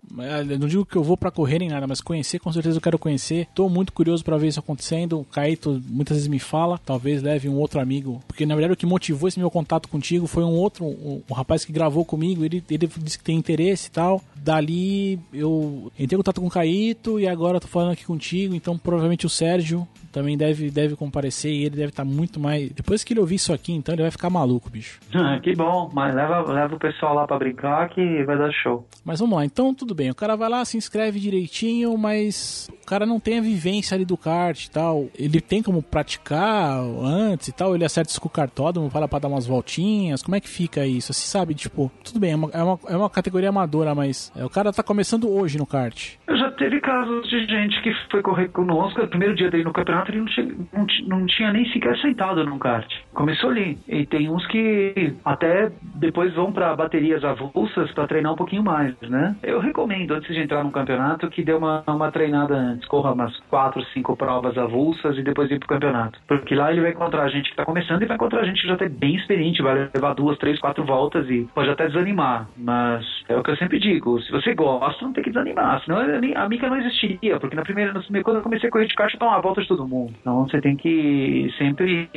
Eu 0.49 0.59
não 0.59 0.67
digo 0.67 0.85
que 0.85 0.95
eu 0.95 1.03
vou 1.03 1.17
para 1.17 1.31
correr 1.31 1.59
nem 1.59 1.69
nada, 1.69 1.87
mas 1.87 2.01
conhecer 2.01 2.39
com 2.39 2.51
certeza 2.51 2.77
eu 2.77 2.81
quero 2.81 2.99
conhecer. 2.99 3.47
Tô 3.55 3.69
muito 3.69 3.93
curioso 3.93 4.23
para 4.23 4.37
ver 4.37 4.47
isso 4.47 4.59
acontecendo. 4.59 5.19
O 5.19 5.25
Caíto 5.25 5.81
muitas 5.87 6.17
vezes 6.17 6.27
me 6.27 6.39
fala, 6.39 6.77
talvez 6.77 7.21
leve 7.21 7.47
um 7.47 7.55
outro 7.55 7.79
amigo, 7.79 8.21
porque 8.27 8.45
na 8.49 8.55
verdade 8.55 8.73
o 8.73 8.77
que 8.77 8.85
motivou 8.85 9.27
esse 9.27 9.39
meu 9.39 9.51
contato 9.51 9.87
contigo 9.87 10.25
foi 10.25 10.43
um 10.43 10.53
outro, 10.53 10.83
um, 10.83 11.21
um 11.29 11.33
rapaz 11.33 11.63
que 11.63 11.71
gravou 11.71 12.03
comigo, 12.03 12.43
ele, 12.43 12.63
ele 12.69 12.89
disse 12.97 13.19
que 13.19 13.23
tem 13.23 13.37
interesse 13.37 13.87
e 13.87 13.91
tal. 13.91 14.21
Dali 14.35 15.19
eu 15.31 15.91
entrei 15.99 16.15
em 16.15 16.19
contato 16.19 16.41
com 16.41 16.47
o 16.47 16.51
Caíto 16.51 17.19
e 17.19 17.27
agora 17.27 17.59
tô 17.59 17.67
falando 17.67 17.91
aqui 17.91 18.05
contigo, 18.05 18.55
então 18.55 18.77
provavelmente 18.77 19.25
o 19.27 19.29
Sérgio 19.29 19.87
também 20.11 20.37
deve, 20.37 20.71
deve 20.71 20.95
comparecer 20.95 21.51
e 21.51 21.65
ele 21.65 21.75
deve 21.75 21.89
estar 21.89 22.03
tá 22.03 22.09
muito 22.09 22.39
mais. 22.39 22.69
Depois 22.71 23.03
que 23.03 23.13
ele 23.13 23.19
ouvir 23.19 23.35
isso 23.35 23.53
aqui, 23.53 23.73
então 23.73 23.93
ele 23.93 24.01
vai 24.01 24.11
ficar 24.11 24.29
maluco, 24.29 24.69
bicho. 24.69 24.99
Ah, 25.19 25.37
que 25.37 25.53
bom, 25.53 25.91
mas 25.93 26.15
leva, 26.15 26.41
leva 26.51 26.75
o 26.75 26.79
pessoal 26.79 27.13
lá 27.13 27.27
para 27.27 27.37
brincar 27.37 27.89
que 27.89 28.23
vai 28.23 28.37
dar 28.37 28.51
show. 28.53 28.87
Mas 29.03 29.19
vamos 29.19 29.37
lá, 29.37 29.43
então 29.43 29.75
tudo 29.75 29.93
bem. 29.93 30.09
O 30.09 30.15
cara 30.15 30.35
vai 30.37 30.47
lá, 30.47 30.63
se 30.63 30.77
inscreve 30.77 31.19
direitinho, 31.19 31.95
mas 31.97 32.69
o 32.81 32.85
cara 32.85 33.05
não 33.05 33.19
tem 33.19 33.37
a 33.37 33.41
vivência 33.41 33.95
ali 33.95 34.05
do 34.05 34.17
kart 34.17 34.63
e 34.63 34.71
tal. 34.71 35.07
Ele 35.13 35.41
tem 35.41 35.61
como 35.61 35.83
praticar 35.83 36.79
antes 36.79 37.49
e 37.49 37.51
tal. 37.51 37.75
Ele 37.75 37.83
acerta 37.83 38.09
isso 38.09 38.21
com 38.21 38.29
o 38.29 38.31
cartódromo, 38.39 38.89
fala 38.89 39.07
pra 39.07 39.19
dar 39.19 39.27
umas 39.27 39.45
voltinhas. 39.45 40.23
Como 40.23 40.35
é 40.35 40.39
que 40.39 40.47
fica 40.47 40.85
isso? 40.85 41.13
Você 41.13 41.27
sabe, 41.27 41.53
tipo, 41.53 41.91
tudo 42.03 42.19
bem, 42.19 42.31
é 42.31 42.35
uma, 42.35 42.49
é 42.53 42.63
uma, 42.63 42.79
é 42.89 42.97
uma 42.97 43.09
categoria 43.09 43.49
amadora, 43.49 43.93
mas 43.93 44.31
é, 44.35 44.45
o 44.45 44.49
cara 44.49 44.71
tá 44.71 44.81
começando 44.81 45.29
hoje 45.29 45.57
no 45.57 45.65
kart. 45.65 46.15
Eu 46.27 46.37
já 46.37 46.51
teve 46.51 46.79
casos 46.79 47.27
de 47.27 47.45
gente 47.45 47.81
que 47.81 47.91
foi 48.11 48.21
correr 48.21 48.49
conosco. 48.49 49.01
No 49.01 49.07
primeiro 49.07 49.35
dia 49.35 49.49
dele 49.49 49.63
no 49.63 49.73
campeonato, 49.73 50.11
ele 50.11 50.19
não, 50.19 50.25
tinha, 50.27 50.47
não, 50.73 50.87
não 51.07 51.25
tinha 51.25 51.51
nem 51.51 51.69
sequer 51.71 51.97
sentado 51.99 52.43
no 52.45 52.59
kart. 52.59 52.87
Começou 53.13 53.49
ali. 53.49 53.77
E 53.87 54.05
tem 54.05 54.29
uns 54.29 54.45
que 54.47 55.15
até 55.25 55.71
depois 55.95 56.33
vão 56.33 56.51
para 56.51 56.75
baterias 56.75 57.23
avulsas 57.23 57.91
para 57.91 58.07
treinar 58.07 58.33
um 58.33 58.35
pouquinho 58.35 58.63
mais, 58.63 58.95
né? 59.01 59.35
Eu 59.41 59.59
recomendo, 59.59 60.13
antes 60.13 60.33
de 60.33 60.41
entrar 60.41 60.63
no 60.63 60.71
campeonato, 60.71 61.29
que 61.29 61.43
dê 61.43 61.53
uma, 61.53 61.83
uma 61.87 62.11
treinada 62.11 62.55
antes. 62.55 62.87
Corra 62.87 63.11
umas 63.11 63.37
quatro, 63.49 63.83
cinco 63.93 64.15
provas 64.15 64.57
avulsas 64.57 65.17
e 65.17 65.23
depois 65.23 65.49
ir 65.49 65.59
pro 65.59 65.67
campeonato. 65.67 66.19
Porque 66.27 66.55
lá 66.55 66.71
ele 66.71 66.81
vai 66.81 66.91
encontrar 66.91 67.27
gente 67.29 67.49
que 67.49 67.55
tá 67.55 67.65
começando 67.65 68.03
e 68.03 68.05
vai 68.05 68.15
encontrar 68.15 68.28
gente 68.43 68.61
que 68.61 68.67
já 68.67 68.77
tá 68.77 68.87
bem 68.89 69.15
experiente, 69.15 69.61
vai 69.61 69.89
levar 69.93 70.13
duas, 70.13 70.37
três, 70.37 70.59
quatro 70.59 70.83
voltas 70.83 71.29
e 71.29 71.47
pode 71.53 71.69
até 71.69 71.87
desanimar. 71.87 72.47
Mas 72.57 73.05
é 73.27 73.35
o 73.35 73.43
que 73.43 73.51
eu 73.51 73.57
sempre 73.57 73.79
digo, 73.79 74.21
se 74.21 74.31
você 74.31 74.53
gosta, 74.53 75.05
não 75.05 75.13
tem 75.13 75.23
que 75.23 75.29
desanimar. 75.29 75.83
Senão 75.83 75.99
a 76.35 76.49
mica 76.49 76.69
não 76.69 76.77
existiria, 76.77 77.39
porque 77.39 77.55
na 77.55 77.63
primeira, 77.63 77.93
quando 78.23 78.37
eu 78.37 78.43
comecei 78.43 78.69
a 78.69 78.71
correr 78.71 78.87
de 78.87 78.95
caixa, 78.95 79.17
eu 79.19 79.27
uma 79.27 79.41
volta 79.41 79.61
de 79.61 79.67
todo 79.67 79.87
mundo. 79.87 80.13
Então 80.21 80.47
você 80.47 80.61
tem 80.61 80.75
que 80.75 81.53
sempre 81.57 82.09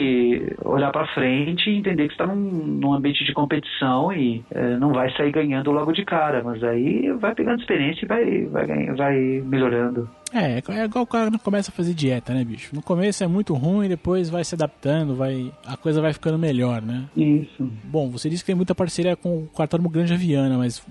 olhar 0.65 0.91
para 0.91 1.07
frente 1.09 1.71
e 1.71 1.77
entender 1.77 2.07
que 2.07 2.15
está 2.15 2.27
num, 2.27 2.35
num, 2.35 2.93
ambiente 2.95 3.25
de 3.25 3.33
competição 3.33 4.13
e 4.13 4.43
é, 4.51 4.77
não 4.77 4.93
vai 4.93 5.11
sair 5.13 5.31
ganhando 5.31 5.73
logo 5.73 5.93
de 5.93 6.05
cara, 6.05 6.43
mas 6.43 6.63
aí 6.63 7.11
vai 7.13 7.35
pegando 7.35 7.61
experiência 7.61 8.05
e 8.05 8.09
vai, 8.09 8.45
vai, 8.47 8.87
vai 8.95 9.17
melhorando. 9.45 10.09
É, 10.33 10.63
é 10.67 10.85
igual 10.85 11.05
o 11.05 11.07
cara 11.07 11.31
começa 11.39 11.71
a 11.71 11.75
fazer 11.75 11.95
dieta, 11.95 12.33
né, 12.33 12.45
bicho? 12.45 12.75
No 12.75 12.83
começo 12.83 13.23
é 13.23 13.27
muito 13.27 13.55
ruim, 13.55 13.89
depois 13.89 14.31
vai 14.31 14.45
se 14.45 14.55
adaptando, 14.55 15.15
vai 15.15 15.53
a 15.67 15.77
coisa 15.77 16.01
vai 16.01 16.13
ficando 16.13 16.39
melhor, 16.39 16.81
né? 16.81 17.05
Isso. 17.17 17.71
Bom, 17.85 18.09
você 18.09 18.31
disse 18.31 18.43
que 18.43 18.47
tem 18.47 18.55
muita 18.55 18.75
parceria 18.75 19.15
com 19.15 19.45
o 19.45 19.47
cartódromo 19.49 19.91
Granja 19.91 20.17
Viana, 20.17 20.57
mas 20.57 20.83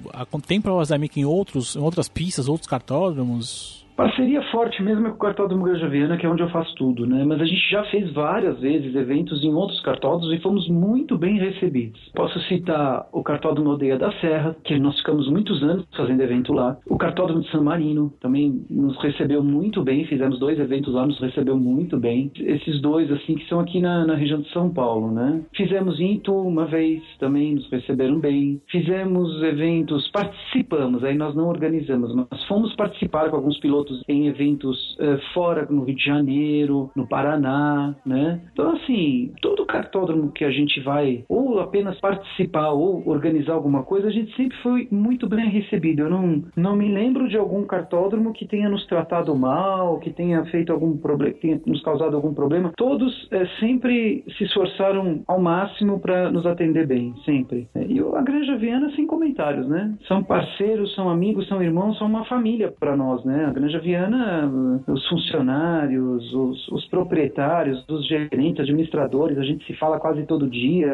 tem 0.47 0.61
provas 0.61 0.89
da 0.89 0.97
Mica 0.97 1.19
em 1.19 1.25
outros, 1.25 1.75
em 1.75 1.79
outras 1.79 2.07
pistas, 2.07 2.47
outros 2.47 2.67
cartódromos? 2.67 3.80
Parceria 4.01 4.41
forte 4.49 4.81
mesmo 4.81 5.05
é 5.05 5.09
com 5.11 5.15
o 5.15 5.19
Cartódromo 5.19 5.63
Grajaviana, 5.63 6.17
que 6.17 6.25
é 6.25 6.29
onde 6.29 6.41
eu 6.41 6.49
faço 6.49 6.73
tudo, 6.73 7.05
né? 7.05 7.23
Mas 7.23 7.39
a 7.39 7.45
gente 7.45 7.69
já 7.69 7.83
fez 7.83 8.11
várias 8.11 8.59
vezes 8.59 8.95
eventos 8.95 9.43
em 9.43 9.53
outros 9.53 9.79
cartódromos 9.81 10.33
e 10.33 10.41
fomos 10.41 10.67
muito 10.69 11.19
bem 11.19 11.37
recebidos. 11.37 12.01
Posso 12.15 12.39
citar 12.41 13.07
o 13.11 13.21
Cartódromo 13.21 13.69
Aldeia 13.69 13.99
da 13.99 14.11
Serra, 14.13 14.55
que 14.63 14.79
nós 14.79 14.97
ficamos 14.97 15.29
muitos 15.29 15.61
anos 15.61 15.85
fazendo 15.95 16.19
evento 16.21 16.51
lá. 16.51 16.77
O 16.87 16.97
Cartódromo 16.97 17.41
de 17.41 17.51
San 17.51 17.61
Marino 17.61 18.11
também 18.19 18.65
nos 18.71 18.97
recebeu 19.03 19.43
muito 19.43 19.83
bem, 19.83 20.03
fizemos 20.05 20.39
dois 20.39 20.59
eventos 20.59 20.93
lá, 20.95 21.05
nos 21.05 21.19
recebeu 21.19 21.55
muito 21.55 21.99
bem. 21.99 22.31
Esses 22.39 22.81
dois, 22.81 23.11
assim, 23.11 23.35
que 23.35 23.47
são 23.47 23.59
aqui 23.59 23.79
na, 23.79 24.03
na 24.03 24.15
região 24.15 24.41
de 24.41 24.49
São 24.49 24.69
Paulo, 24.69 25.11
né? 25.11 25.43
Fizemos 25.55 25.99
em 25.99 26.15
Itu 26.15 26.33
uma 26.33 26.65
vez, 26.65 27.03
também 27.19 27.53
nos 27.53 27.69
receberam 27.69 28.19
bem. 28.19 28.59
Fizemos 28.67 29.43
eventos, 29.43 30.09
participamos, 30.09 31.03
aí 31.03 31.15
nós 31.15 31.35
não 31.35 31.47
organizamos, 31.47 32.15
mas 32.15 32.43
fomos 32.45 32.75
participar 32.75 33.29
com 33.29 33.35
alguns 33.35 33.59
pilotos 33.59 33.90
em 34.07 34.27
eventos 34.27 34.97
uh, 34.99 35.19
fora 35.33 35.67
no 35.69 35.83
Rio 35.83 35.95
de 35.95 36.03
Janeiro, 36.03 36.89
no 36.95 37.07
Paraná, 37.07 37.95
né? 38.05 38.41
Então 38.53 38.71
assim, 38.71 39.31
todo 39.41 39.65
cartódromo 39.65 40.31
que 40.31 40.43
a 40.43 40.51
gente 40.51 40.79
vai 40.81 41.23
ou 41.29 41.59
apenas 41.59 41.99
participar 41.99 42.71
ou 42.71 43.07
organizar 43.07 43.53
alguma 43.53 43.83
coisa, 43.83 44.07
a 44.07 44.11
gente 44.11 44.35
sempre 44.35 44.57
foi 44.57 44.87
muito 44.91 45.27
bem 45.27 45.49
recebido. 45.49 46.03
Eu 46.03 46.09
não, 46.09 46.43
não 46.55 46.75
me 46.75 46.91
lembro 46.91 47.27
de 47.27 47.37
algum 47.37 47.63
cartódromo 47.63 48.33
que 48.33 48.47
tenha 48.47 48.69
nos 48.69 48.85
tratado 48.87 49.35
mal, 49.35 49.99
que 49.99 50.11
tenha 50.11 50.43
feito 50.45 50.71
algum 50.71 50.97
problema, 50.97 51.33
que 51.33 51.41
tenha 51.41 51.61
nos 51.65 51.81
causado 51.81 52.15
algum 52.15 52.33
problema. 52.33 52.71
Todos 52.75 53.27
é, 53.31 53.45
sempre 53.59 54.23
se 54.37 54.43
esforçaram 54.43 55.23
ao 55.27 55.39
máximo 55.39 55.99
para 55.99 56.31
nos 56.31 56.45
atender 56.45 56.85
bem, 56.87 57.13
sempre. 57.25 57.67
E 57.75 57.99
a 57.99 58.21
Granja 58.21 58.57
Viana 58.57 58.91
sem 58.95 59.05
comentários, 59.07 59.67
né? 59.67 59.95
São 60.07 60.23
parceiros, 60.23 60.93
são 60.95 61.09
amigos, 61.09 61.47
são 61.47 61.61
irmãos, 61.61 61.97
são 61.97 62.07
uma 62.07 62.25
família 62.25 62.73
para 62.79 62.95
nós, 62.95 63.23
né? 63.23 63.45
A 63.45 63.51
Granja 63.51 63.79
Viana, 63.81 64.49
os 64.87 65.07
funcionários, 65.07 66.33
os, 66.33 66.67
os, 66.69 66.85
proprietários, 66.85 67.83
os 67.89 68.07
gerentes, 68.07 68.61
administradores, 68.61 69.37
a 69.37 69.43
gente 69.43 69.65
se 69.65 69.73
fala 69.77 69.99
quase 69.99 70.23
todo 70.23 70.49
dia. 70.49 70.87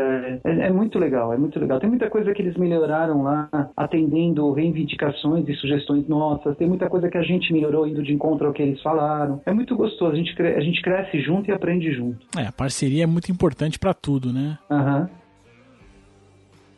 É, 0.44 0.68
é, 0.68 0.72
muito 0.72 0.98
legal, 0.98 1.34
é 1.34 1.38
muito 1.38 1.60
legal. 1.60 1.80
Tem 1.80 1.90
muita 1.90 2.10
coisa 2.10 2.34
que 2.34 2.42
eles 2.42 2.56
melhoraram 2.56 3.24
lá, 3.24 3.50
atendendo 3.76 4.52
reivindicações 4.54 5.48
e 5.48 5.54
sugestões 5.56 6.08
nossas. 6.08 6.56
Tem 6.58 6.68
muita 6.68 6.90
coisa 6.90 7.10
que 7.10 7.18
a 7.18 7.24
gente 7.24 7.54
melhorou 7.54 7.88
indo 7.88 8.02
de 8.02 8.14
encontro 8.14 8.48
ao 8.48 8.54
que 8.54 8.64
eles 8.64 8.82
falaram. 8.82 9.42
É 9.46 9.54
muito 9.54 9.76
gostoso, 9.76 10.14
a 10.14 10.16
gente, 10.16 10.42
a 10.42 10.62
gente 10.62 10.82
cresce 10.82 11.20
junto 11.22 11.50
e 11.50 11.54
aprende 11.54 11.92
junto. 11.94 12.26
É, 12.38 12.48
a 12.48 12.52
parceria 12.52 13.04
é 13.04 13.08
muito 13.08 13.32
importante 13.32 13.78
para 13.78 13.94
tudo, 13.94 14.32
né? 14.32 14.58
Aham. 14.72 15.02
Uhum 15.02 15.28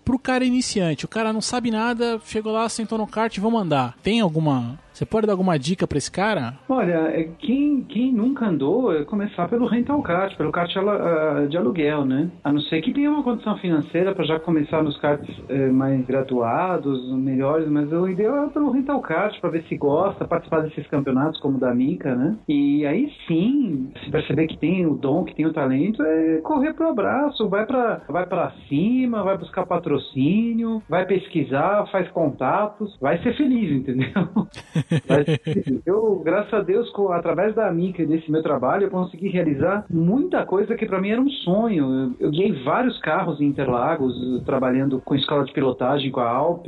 pro 0.10 0.18
cara 0.18 0.43
iniciante. 0.43 1.05
O 1.05 1.07
cara 1.07 1.32
não 1.32 1.39
sabe 1.39 1.70
nada, 1.70 2.20
chegou 2.26 2.51
lá, 2.51 2.68
sentou 2.68 2.97
no 2.97 3.05
kart, 3.05 3.38
vamos 3.38 3.62
andar. 3.62 3.95
Tem 4.01 4.20
alguma 4.20 4.80
você 4.99 5.05
pode 5.05 5.25
dar 5.25 5.31
alguma 5.31 5.57
dica 5.57 5.87
para 5.87 5.97
esse 5.97 6.11
cara? 6.11 6.55
Olha, 6.67 7.07
é, 7.13 7.23
quem, 7.39 7.83
quem 7.83 8.11
nunca 8.11 8.45
andou 8.47 8.93
é 8.93 9.05
começar 9.05 9.47
pelo 9.47 9.65
rental 9.65 10.01
kart, 10.03 10.35
pelo 10.35 10.51
kart 10.51 10.69
ah, 10.75 11.47
de 11.49 11.55
aluguel, 11.55 12.03
né? 12.03 12.29
A 12.43 12.51
não 12.51 12.59
ser 12.59 12.81
que 12.81 12.93
tenha 12.93 13.09
uma 13.09 13.23
condição 13.23 13.57
financeira 13.59 14.13
para 14.13 14.25
já 14.25 14.37
começar 14.41 14.83
nos 14.83 14.97
karts 14.97 15.33
é, 15.47 15.69
mais 15.69 16.05
graduados, 16.05 17.13
melhores, 17.13 17.69
mas 17.69 17.89
o 17.93 18.09
ideal 18.09 18.47
é 18.47 18.49
pelo 18.49 18.71
rental 18.71 18.99
kart 18.99 19.39
para 19.39 19.51
ver 19.51 19.63
se 19.69 19.77
gosta, 19.77 20.27
participar 20.27 20.63
desses 20.63 20.85
campeonatos 20.87 21.39
como 21.39 21.55
o 21.55 21.59
da 21.61 21.73
Mica, 21.73 22.13
né? 22.13 22.35
E 22.49 22.85
aí 22.85 23.09
sim, 23.25 23.93
se 24.03 24.11
perceber 24.11 24.47
que 24.47 24.57
tem 24.57 24.85
o 24.85 24.95
dom, 24.95 25.23
que 25.23 25.33
tem 25.33 25.45
o 25.45 25.53
talento, 25.53 26.03
é 26.03 26.41
correr 26.41 26.73
pro 26.73 26.89
abraço, 26.89 27.47
vai 27.47 27.65
para 27.65 28.01
vai 28.09 28.25
para 28.25 28.51
cima, 28.67 29.23
vai 29.23 29.37
buscar 29.37 29.65
patrocínio, 29.65 30.83
vai 30.89 31.05
pesquisar, 31.05 31.87
faz 31.89 32.09
contatos, 32.11 32.97
vai 32.99 33.17
ser 33.23 33.33
feliz, 33.37 33.71
entendeu? 33.71 34.09
eu, 35.85 36.21
graças 36.23 36.53
a 36.53 36.61
Deus, 36.61 36.89
com, 36.91 37.11
através 37.11 37.53
da 37.55 37.71
Mica 37.71 38.01
e 38.01 38.05
desse 38.05 38.31
meu 38.31 38.41
trabalho, 38.41 38.85
eu 38.85 38.91
consegui 38.91 39.29
realizar 39.29 39.85
muita 39.89 40.45
coisa 40.45 40.75
que 40.75 40.85
para 40.85 40.99
mim 40.99 41.09
era 41.09 41.21
um 41.21 41.29
sonho. 41.29 42.15
Eu, 42.19 42.27
eu 42.27 42.31
guiei 42.31 42.51
vários 42.63 42.97
carros 42.99 43.39
em 43.39 43.45
Interlagos, 43.45 44.13
trabalhando 44.45 45.01
com 45.01 45.15
escola 45.15 45.43
de 45.43 45.53
pilotagem 45.53 46.11
com 46.11 46.19
a 46.19 46.29
Alp. 46.29 46.65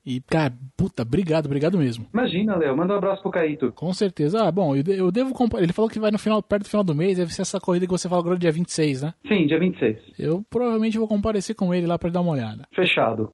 E, 0.05 0.21
cara, 0.21 0.53
puta, 0.77 1.03
obrigado, 1.03 1.47
obrigado 1.47 1.79
mesmo. 1.79 2.07
Imagina, 2.13 2.57
Léo, 2.57 2.77
manda 2.77 2.95
um 2.95 2.97
abraço 2.97 3.23
pro 3.23 3.31
Caíto. 3.31 3.73
Com 3.73 3.93
certeza. 3.93 4.43
Ah, 4.43 4.51
bom, 4.51 4.75
eu, 4.75 5.13
devo 5.13 5.33
comprar. 5.33 5.63
Ele 5.63 5.73
falou 5.73 5.89
que 5.89 6.01
vai 6.01 6.11
no 6.11 6.19
final, 6.19 6.43
perto 6.43 6.65
do 6.65 6.69
final 6.69 6.83
do 6.83 6.95
mês, 6.95 7.19
deve 7.19 7.33
ser 7.33 7.43
essa 7.43 7.61
corrida 7.61 7.87
que 7.87 7.93
você 7.93 8.09
falou 8.09 8.23
agora 8.23 8.39
dia 8.39 8.51
26, 8.51 9.03
né? 9.03 9.15
Sim, 9.27 9.47
dia 9.47 9.59
26. 9.59 9.99
Eu 10.19 10.45
provavelmente 10.51 10.99
vou 10.99 11.07
comparecer 11.07 11.55
com 11.55 11.73
ele 11.73 11.87
lá 11.87 11.99
para 11.99 12.11
dar 12.11 12.21
uma 12.21 12.33
olhada. 12.33 12.67
Fechado. 12.75 13.33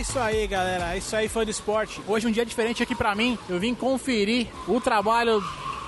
Isso 0.00 0.18
aí, 0.18 0.46
galera. 0.46 0.94
É 0.94 0.98
isso 0.98 1.14
aí, 1.14 1.28
fã 1.28 1.44
do 1.44 1.50
esporte. 1.50 2.00
Hoje 2.06 2.26
é 2.26 2.28
um 2.28 2.32
dia 2.32 2.44
diferente 2.44 2.82
aqui 2.82 2.94
pra 2.94 3.14
mim. 3.14 3.38
Eu 3.48 3.58
vim 3.60 3.74
conferir 3.74 4.48
o 4.66 4.80
trabalho 4.80 5.42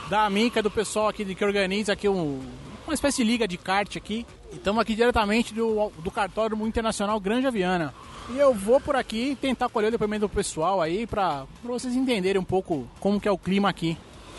da 0.08 0.28
Mica, 0.30 0.62
do 0.62 0.70
pessoal 0.70 1.08
aqui 1.08 1.24
que 1.34 1.44
organiza 1.44 1.92
aqui 1.92 2.08
um, 2.08 2.40
uma 2.86 2.94
espécie 2.94 3.24
de 3.24 3.30
liga 3.30 3.48
de 3.48 3.56
kart 3.56 3.96
aqui. 3.96 4.26
E 4.52 4.56
estamos 4.56 4.80
aqui 4.80 4.94
diretamente 4.94 5.52
do, 5.52 5.90
do 5.98 6.10
cartório 6.10 6.56
internacional 6.66 7.18
Granja 7.18 7.50
Viana. 7.50 7.92
E 8.30 8.38
eu 8.38 8.52
vou 8.54 8.80
por 8.80 8.96
aqui 8.96 9.36
tentar 9.40 9.68
colher 9.68 9.88
o 9.88 9.90
depoimento 9.90 10.26
do 10.26 10.28
pessoal 10.28 10.80
aí 10.80 11.06
pra 11.06 11.44
vocês 11.62 11.94
entenderem 11.94 12.40
um 12.40 12.44
pouco 12.44 12.88
como 13.00 13.20
que 13.20 13.28
é 13.28 13.32
o 13.32 13.38
clima 13.38 13.68
aqui. 13.68 13.96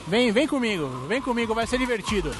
Vem, 0.07 0.31
vem 0.31 0.47
comigo, 0.47 0.87
vem 1.07 1.21
comigo, 1.21 1.53
vai 1.53 1.67
ser 1.67 1.77
divertido. 1.77 2.31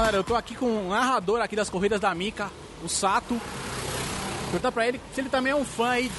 Galera, 0.00 0.16
eu 0.16 0.24
tô 0.24 0.34
aqui 0.34 0.54
com 0.54 0.86
o 0.86 0.88
narrador 0.88 1.42
aqui 1.42 1.54
das 1.54 1.68
corridas 1.68 2.00
da 2.00 2.14
Mica, 2.14 2.50
o 2.82 2.88
Sato. 2.88 3.38
Perguntar 4.44 4.72
pra 4.72 4.88
ele 4.88 4.98
se 5.14 5.20
ele 5.20 5.28
também 5.28 5.52
é 5.52 5.54
um 5.54 5.64
fã 5.64 5.90
aí 5.90 6.10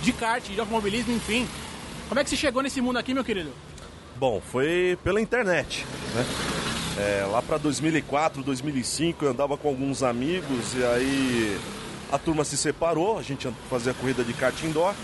de 0.00 0.12
kart, 0.12 0.44
de 0.44 0.60
automobilismo, 0.60 1.12
enfim. 1.12 1.48
Como 2.08 2.20
é 2.20 2.24
que 2.24 2.30
você 2.30 2.36
chegou 2.36 2.62
nesse 2.62 2.80
mundo 2.80 3.00
aqui, 3.00 3.12
meu 3.12 3.24
querido? 3.24 3.50
Bom, 4.14 4.40
foi 4.40 4.96
pela 5.02 5.20
internet, 5.20 5.84
né? 6.14 6.24
É, 6.98 7.26
lá 7.26 7.42
para 7.42 7.58
2004, 7.58 8.44
2005 8.44 9.24
eu 9.24 9.30
andava 9.32 9.56
com 9.56 9.66
alguns 9.66 10.04
amigos 10.04 10.74
e 10.76 10.84
aí 10.84 11.60
a 12.12 12.18
turma 12.18 12.44
se 12.44 12.56
separou, 12.56 13.18
a 13.18 13.22
gente 13.22 13.48
fazia 13.68 13.92
corrida 13.92 14.22
de 14.22 14.32
kart 14.34 14.62
indoor 14.62 14.94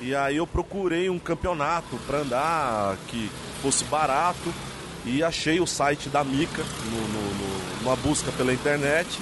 e 0.00 0.16
aí 0.16 0.36
eu 0.36 0.48
procurei 0.48 1.08
um 1.08 1.18
campeonato 1.18 1.96
para 2.08 2.18
andar 2.18 2.96
que 3.06 3.30
fosse 3.62 3.84
barato 3.84 4.52
e 5.06 5.22
achei 5.22 5.60
o 5.60 5.66
site 5.66 6.08
da 6.08 6.24
Mica 6.24 6.62
no, 6.90 7.00
no, 7.00 7.34
no, 7.34 7.82
numa 7.82 7.96
busca 7.96 8.32
pela 8.32 8.52
internet 8.52 9.18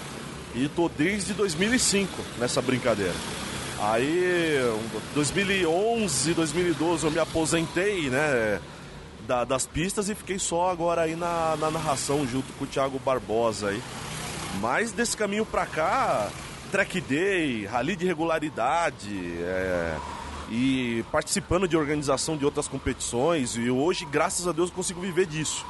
e 0.54 0.68
tô 0.68 0.88
desde 0.88 1.34
2005 1.34 2.10
nessa 2.38 2.62
brincadeira. 2.62 3.14
Aí, 3.80 4.58
2011, 5.14 6.32
2012 6.32 7.04
eu 7.04 7.10
me 7.10 7.18
aposentei, 7.18 8.08
né, 8.08 8.60
da, 9.26 9.44
das 9.44 9.66
pistas 9.66 10.08
e 10.08 10.14
fiquei 10.14 10.38
só 10.38 10.70
agora 10.70 11.02
aí 11.02 11.16
na, 11.16 11.56
na 11.56 11.70
narração 11.70 12.26
junto 12.26 12.52
com 12.54 12.64
o 12.64 12.66
Thiago 12.66 12.98
Barbosa 12.98 13.68
aí. 13.68 13.82
Mas 14.60 14.92
desse 14.92 15.16
caminho 15.16 15.44
pra 15.44 15.66
cá, 15.66 16.30
track 16.70 17.00
day, 17.00 17.66
rally 17.66 17.96
de 17.96 18.06
regularidade, 18.06 19.36
é, 19.42 19.96
e 20.50 21.04
participando 21.10 21.66
de 21.66 21.76
organização 21.76 22.36
de 22.36 22.44
outras 22.44 22.68
competições. 22.68 23.56
E 23.56 23.70
hoje, 23.70 24.04
graças 24.04 24.46
a 24.46 24.52
Deus, 24.52 24.70
consigo 24.70 25.00
viver 25.00 25.26
disso. 25.26 25.64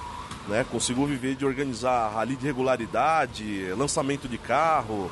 Né? 0.49 0.65
Consigo 0.71 1.07
viver 1.07 1.35
de 1.35 1.45
organizar 1.45 2.13
rally 2.13 2.37
de 2.37 2.47
regularidade, 2.47 3.73
lançamento 3.77 4.29
de 4.29 4.39
carro. 4.39 5.11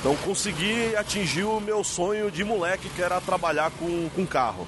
Então 0.00 0.16
consegui 0.16 0.96
atingir 0.96 1.44
o 1.44 1.60
meu 1.60 1.84
sonho 1.84 2.30
de 2.30 2.42
moleque, 2.42 2.88
que 2.88 3.02
era 3.02 3.20
trabalhar 3.20 3.70
com, 3.72 4.08
com 4.10 4.26
carro. 4.26 4.66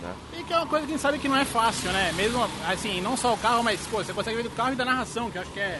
Né? 0.00 0.14
E 0.38 0.44
que 0.44 0.52
é 0.52 0.56
uma 0.56 0.66
coisa 0.66 0.86
que 0.86 0.92
a 0.92 0.96
gente 0.96 1.02
sabe 1.02 1.18
que 1.18 1.28
não 1.28 1.36
é 1.36 1.44
fácil, 1.44 1.92
né? 1.92 2.12
Mesmo 2.12 2.48
assim, 2.66 3.02
não 3.02 3.16
só 3.16 3.34
o 3.34 3.36
carro, 3.36 3.62
mas 3.62 3.80
pô, 3.90 4.02
você 4.02 4.14
consegue 4.14 4.38
ver 4.38 4.44
do 4.44 4.50
carro 4.50 4.72
e 4.72 4.76
da 4.76 4.84
narração, 4.84 5.30
que 5.30 5.36
eu 5.36 5.42
acho 5.42 5.50
que 5.50 5.60
é 5.60 5.78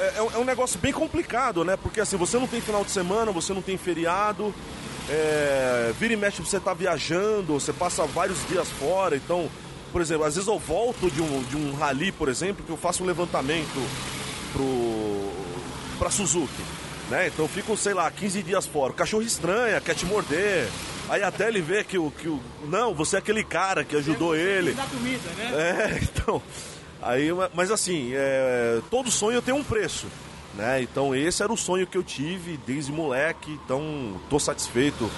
é, 0.00 0.02
é, 0.02 0.18
é, 0.18 0.38
um 0.38 0.44
negócio 0.44 0.80
bem 0.80 0.92
complicado, 0.92 1.62
né? 1.62 1.76
Porque 1.76 2.00
assim, 2.00 2.16
você 2.16 2.38
não 2.38 2.46
tem 2.46 2.60
final 2.60 2.82
de 2.82 2.90
semana, 2.90 3.30
você 3.30 3.52
não 3.52 3.60
tem 3.60 3.76
feriado, 3.76 4.54
é, 5.10 5.92
vira 5.98 6.14
e 6.14 6.16
mexe 6.16 6.40
você 6.40 6.60
tá 6.60 6.72
viajando, 6.72 7.54
você 7.54 7.72
passa 7.72 8.06
vários 8.06 8.46
dias 8.46 8.68
fora, 8.68 9.16
então, 9.16 9.50
por 9.90 10.00
exemplo, 10.00 10.24
às 10.24 10.36
vezes 10.36 10.48
eu 10.48 10.58
volto 10.58 11.10
de 11.10 11.20
um, 11.20 11.42
de 11.42 11.56
um 11.56 11.74
rally, 11.74 12.12
por 12.12 12.28
exemplo, 12.28 12.64
que 12.64 12.70
eu 12.70 12.76
faço 12.76 13.02
um 13.02 13.06
levantamento 13.06 13.80
pro, 14.52 15.32
pra 15.98 16.10
Suzuki. 16.10 16.62
Né? 17.10 17.26
Então 17.26 17.44
eu 17.44 17.48
fico, 17.48 17.76
sei 17.76 17.92
lá, 17.92 18.08
15 18.08 18.42
dias 18.44 18.66
fora. 18.66 18.92
O 18.92 18.94
cachorro 18.94 19.22
estranha, 19.22 19.80
quer 19.80 19.96
te 19.96 20.06
morder. 20.06 20.68
Aí 21.08 21.24
até 21.24 21.48
ele 21.48 21.60
vê 21.60 21.82
que 21.82 21.98
o. 21.98 22.08
Que 22.12 22.28
o 22.28 22.40
não, 22.68 22.94
você 22.94 23.16
é 23.16 23.18
aquele 23.18 23.42
cara 23.42 23.84
que 23.84 23.96
ajudou 23.96 24.36
ele. 24.36 24.74
comida, 24.74 25.28
né? 25.36 25.50
É, 25.52 25.98
então. 26.04 26.40
Aí, 27.02 27.30
mas 27.52 27.72
assim, 27.72 28.12
é, 28.14 28.80
todo 28.90 29.10
sonho 29.10 29.42
tem 29.42 29.52
um 29.52 29.64
preço. 29.64 30.06
Né? 30.54 30.82
Então 30.82 31.14
esse 31.14 31.42
era 31.42 31.52
o 31.52 31.56
sonho 31.56 31.86
que 31.86 31.96
eu 31.96 32.02
tive 32.02 32.56
desde 32.66 32.90
moleque, 32.90 33.52
então 33.64 34.14
tô 34.28 34.38
satisfeito. 34.38 35.10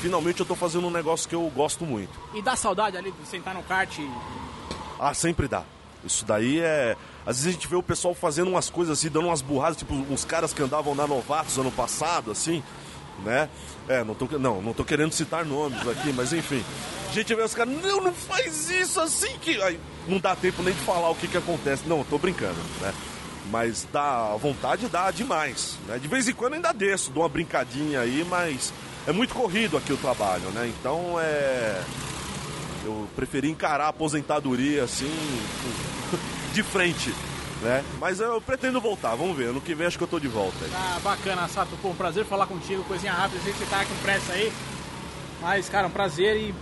Finalmente 0.00 0.40
eu 0.40 0.46
tô 0.46 0.54
fazendo 0.54 0.86
um 0.86 0.90
negócio 0.90 1.28
que 1.28 1.34
eu 1.34 1.50
gosto 1.54 1.84
muito. 1.84 2.12
E 2.34 2.40
dá 2.40 2.54
saudade 2.54 2.96
ali 2.96 3.10
de 3.10 3.26
sentar 3.26 3.54
no 3.54 3.62
kart? 3.62 3.98
Ah, 4.98 5.12
sempre 5.12 5.48
dá. 5.48 5.64
Isso 6.04 6.24
daí 6.24 6.60
é. 6.60 6.96
Às 7.26 7.38
vezes 7.38 7.48
a 7.48 7.50
gente 7.52 7.66
vê 7.66 7.74
o 7.74 7.82
pessoal 7.82 8.14
fazendo 8.14 8.48
umas 8.48 8.70
coisas 8.70 8.96
assim, 8.96 9.10
dando 9.10 9.26
umas 9.26 9.42
burradas, 9.42 9.76
tipo 9.76 9.92
uns 9.92 10.24
caras 10.24 10.52
que 10.52 10.62
andavam 10.62 10.94
na 10.94 11.06
Novatos 11.06 11.58
ano 11.58 11.72
passado, 11.72 12.30
assim, 12.30 12.62
né? 13.24 13.48
É, 13.88 14.04
não 14.04 14.14
tô, 14.14 14.26
não, 14.38 14.62
não 14.62 14.72
tô 14.72 14.84
querendo 14.84 15.12
citar 15.12 15.44
nomes 15.44 15.86
aqui, 15.88 16.12
mas 16.12 16.32
enfim. 16.32 16.62
A 17.08 17.12
gente 17.12 17.34
vê 17.34 17.42
os 17.42 17.54
caras, 17.54 17.74
não, 17.82 18.00
não 18.00 18.12
faz 18.12 18.70
isso 18.70 19.00
assim 19.00 19.36
que. 19.38 19.60
Aí 19.60 19.80
não 20.06 20.20
dá 20.20 20.36
tempo 20.36 20.62
nem 20.62 20.72
de 20.72 20.80
falar 20.80 21.10
o 21.10 21.16
que 21.16 21.26
que 21.26 21.36
acontece. 21.36 21.82
Não, 21.88 22.04
tô 22.04 22.18
brincando, 22.18 22.58
né? 22.80 22.94
Mas 23.50 23.86
dá 23.92 24.36
vontade 24.36 24.88
dá 24.88 25.10
demais. 25.10 25.76
Né? 25.86 25.98
De 25.98 26.08
vez 26.08 26.28
em 26.28 26.32
quando 26.32 26.54
ainda 26.54 26.72
desço, 26.72 27.10
dou 27.10 27.22
uma 27.22 27.28
brincadinha 27.28 28.00
aí, 28.00 28.24
mas 28.28 28.72
é 29.06 29.12
muito 29.12 29.34
corrido 29.34 29.76
aqui 29.76 29.92
o 29.92 29.96
trabalho, 29.96 30.50
né? 30.50 30.72
Então 30.78 31.16
é. 31.20 31.82
Eu 32.84 33.08
preferi 33.16 33.50
encarar 33.50 33.86
a 33.86 33.88
aposentadoria 33.88 34.84
assim, 34.84 35.10
de 36.54 36.62
frente. 36.62 37.12
Né? 37.62 37.82
Mas 37.98 38.20
eu 38.20 38.40
pretendo 38.40 38.80
voltar, 38.80 39.14
vamos 39.14 39.36
ver. 39.36 39.46
Ano 39.46 39.60
que 39.60 39.74
vem 39.74 39.86
acho 39.86 39.98
que 39.98 40.04
eu 40.04 40.08
tô 40.08 40.20
de 40.20 40.28
volta. 40.28 40.58
Ah, 40.74 41.00
bacana, 41.02 41.48
Sato. 41.48 41.76
Pô, 41.80 41.88
um 41.88 41.94
prazer 41.94 42.24
falar 42.24 42.46
contigo, 42.46 42.84
coisinha 42.84 43.12
rápida. 43.12 43.42
Sei 43.42 43.52
que 43.52 43.58
você 43.58 43.66
tá 43.66 43.84
com 43.84 43.94
pressa 43.96 44.32
aí. 44.32 44.52
Mas, 45.40 45.68
cara, 45.68 45.86
um 45.86 45.90
prazer 45.90 46.36
e 46.36 46.54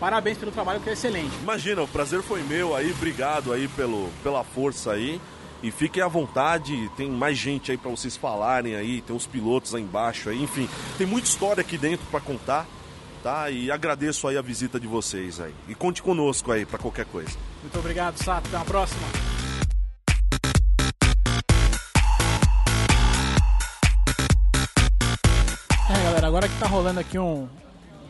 parabéns 0.00 0.38
pelo 0.38 0.50
trabalho 0.50 0.80
que 0.80 0.90
é 0.90 0.92
excelente. 0.92 1.34
Imagina, 1.42 1.82
o 1.82 1.88
prazer 1.88 2.22
foi 2.22 2.42
meu 2.42 2.74
aí, 2.74 2.90
obrigado 2.90 3.52
aí 3.52 3.68
pelo, 3.68 4.10
pela 4.22 4.42
força 4.42 4.92
aí. 4.92 5.20
E 5.64 5.70
fiquem 5.70 6.02
à 6.02 6.08
vontade, 6.08 6.90
tem 6.94 7.10
mais 7.10 7.38
gente 7.38 7.70
aí 7.70 7.78
para 7.78 7.90
vocês 7.90 8.18
falarem 8.18 8.76
aí, 8.76 9.00
tem 9.00 9.16
os 9.16 9.26
pilotos 9.26 9.74
aí 9.74 9.80
embaixo 9.80 10.28
aí, 10.28 10.42
enfim, 10.42 10.68
tem 10.98 11.06
muita 11.06 11.26
história 11.26 11.62
aqui 11.62 11.78
dentro 11.78 12.04
para 12.10 12.20
contar, 12.20 12.66
tá? 13.22 13.48
E 13.48 13.70
agradeço 13.70 14.28
aí 14.28 14.36
a 14.36 14.42
visita 14.42 14.78
de 14.78 14.86
vocês 14.86 15.40
aí. 15.40 15.54
E 15.66 15.74
conte 15.74 16.02
conosco 16.02 16.52
aí 16.52 16.66
para 16.66 16.78
qualquer 16.78 17.06
coisa. 17.06 17.30
Muito 17.62 17.78
obrigado, 17.78 18.18
Sato. 18.18 18.46
Até 18.46 18.58
a 18.58 18.60
próxima. 18.66 19.00
É, 25.88 26.04
galera, 26.04 26.26
agora 26.26 26.46
que 26.46 26.58
tá 26.58 26.66
rolando 26.66 27.00
aqui 27.00 27.18
um, 27.18 27.48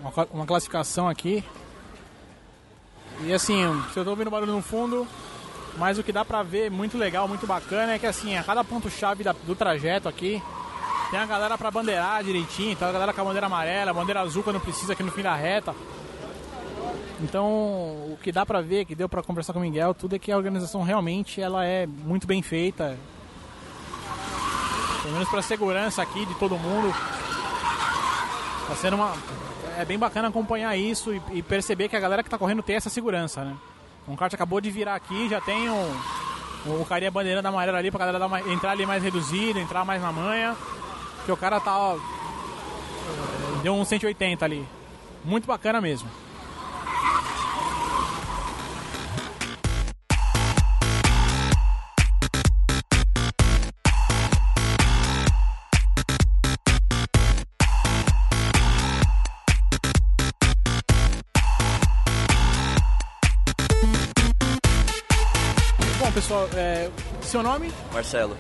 uma, 0.01 0.27
uma 0.33 0.45
classificação 0.45 1.09
aqui. 1.09 1.45
E 3.21 3.33
assim, 3.33 3.63
se 3.93 4.01
eu 4.01 4.03
tô 4.03 4.11
ouvindo 4.11 4.29
barulho 4.29 4.55
no 4.55 4.61
fundo, 4.61 5.07
mas 5.77 5.99
o 5.99 6.03
que 6.03 6.13
dá 6.13 6.25
pra 6.25 6.43
ver 6.43 6.71
muito 6.71 6.97
legal, 6.97 7.27
muito 7.27 7.47
bacana 7.47 7.93
é 7.93 7.99
que 7.99 8.07
assim, 8.07 8.37
a 8.37 8.43
cada 8.43 8.63
ponto-chave 8.63 9.25
do 9.45 9.55
trajeto 9.55 10.09
aqui, 10.09 10.43
tem 11.11 11.19
a 11.19 11.27
galera 11.27 11.57
pra 11.59 11.71
bandeirar 11.71 12.23
direitinho, 12.25 12.73
então 12.73 12.89
a 12.89 12.93
galera 12.93 13.13
com 13.13 13.21
a 13.21 13.25
bandeira 13.25 13.47
amarela, 13.47 13.91
a 13.91 13.95
bandeira 13.95 14.21
azul 14.21 14.43
quando 14.43 14.61
precisa 14.61 14.93
aqui 14.93 15.03
no 15.03 15.13
fim 15.13 15.23
da 15.23 15.35
reta. 15.35 15.75
Então, 17.21 17.47
o 17.47 18.19
que 18.23 18.33
dá 18.33 18.45
pra 18.45 18.61
ver, 18.61 18.85
que 18.85 18.95
deu 18.95 19.09
pra 19.09 19.23
conversar 19.23 19.53
com 19.53 19.59
o 19.59 19.63
Miguel, 19.63 19.95
tudo 19.95 20.17
é 20.17 20.19
que 20.19 20.33
a 20.33 20.37
organização 20.37 20.83
realmente 20.83 21.41
ela 21.41 21.65
é 21.65 21.87
muito 21.87 22.27
bem 22.27 22.43
feita. 22.43 22.99
Pelo 25.03 25.15
menos 25.15 25.29
pra 25.29 25.41
segurança 25.43 26.03
aqui 26.03 26.27
de 26.27 26.35
todo 26.35 26.59
mundo. 26.59 26.95
Tá 28.67 28.75
sendo 28.75 28.97
uma. 28.97 29.15
É 29.79 29.85
bem 29.85 29.99
bacana 29.99 30.29
acompanhar 30.29 30.77
isso 30.77 31.13
e, 31.13 31.23
e 31.33 31.43
perceber 31.43 31.89
que 31.89 31.97
a 31.97 32.01
galera 32.01 32.23
que 32.23 32.31
tá 32.31 32.39
correndo 32.39 32.63
tem 32.63 32.77
essa 32.77 32.91
segurança, 32.91 33.45
né? 33.45 33.55
Um 34.07 34.17
kart 34.17 34.33
acabou 34.35 34.61
de 34.61 34.71
virar 34.71 34.95
aqui, 34.95 35.29
já 35.29 35.41
tem 35.41 35.71
um, 35.71 35.97
o 36.67 36.85
carinha 36.87 37.11
bandeirando 37.11 37.49
amarela 37.49 37.79
ali 37.79 37.91
pra 37.91 38.07
galera 38.07 38.27
uma, 38.27 38.41
entrar 38.41 38.73
ali 38.73 38.87
mais 38.87 39.03
reduzido, 39.03 39.59
entrar 39.59 39.85
mais 39.85 40.01
na 40.01 40.13
manha. 40.13 40.57
Que 41.25 41.33
o 41.33 41.37
cara 41.37 41.59
tá. 41.59 41.77
Ó, 41.77 41.99
deu 43.63 43.75
um 43.75 43.85
180 43.85 44.45
ali. 44.45 44.67
Muito 45.25 45.47
bacana 45.47 45.81
mesmo. 45.81 46.09
Pessoal, 66.15 66.49
é, 66.55 66.89
seu 67.23 67.43
nome? 67.43 67.73
Marcelo, 67.93 68.37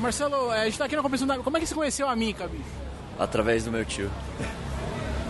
Marcelo, 0.00 0.52
é, 0.52 0.62
a 0.62 0.64
gente 0.66 0.78
tá 0.78 0.84
aqui 0.84 0.96
na 0.96 1.02
competição 1.02 1.26
da. 1.26 1.38
Como 1.38 1.56
é 1.56 1.60
que 1.60 1.66
você 1.66 1.74
conheceu 1.74 2.08
a 2.08 2.16
Mica, 2.16 2.46
bicho? 2.48 2.64
através 3.18 3.64
do 3.64 3.70
meu 3.70 3.84
tio. 3.84 4.10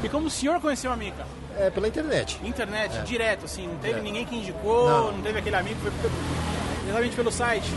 E 0.03 0.09
como 0.09 0.27
o 0.27 0.31
senhor 0.31 0.59
conheceu 0.61 0.91
a 0.91 0.97
Mica? 0.97 1.27
É, 1.59 1.69
pela 1.71 1.87
internet. 1.87 2.41
Internet, 2.43 3.03
direto, 3.03 3.45
assim, 3.45 3.67
não 3.69 3.75
teve 3.77 3.89
Direto. 3.95 4.03
ninguém 4.05 4.25
que 4.25 4.35
indicou, 4.37 4.89
Não. 4.89 5.13
não, 5.13 5.23
teve 5.23 5.39
aquele 5.39 5.55
amigo, 5.57 5.79
foi 5.81 5.91
pelo- 5.91 6.13
exatamente 6.87 7.15
pelo 7.17 7.31
site. 7.31 7.71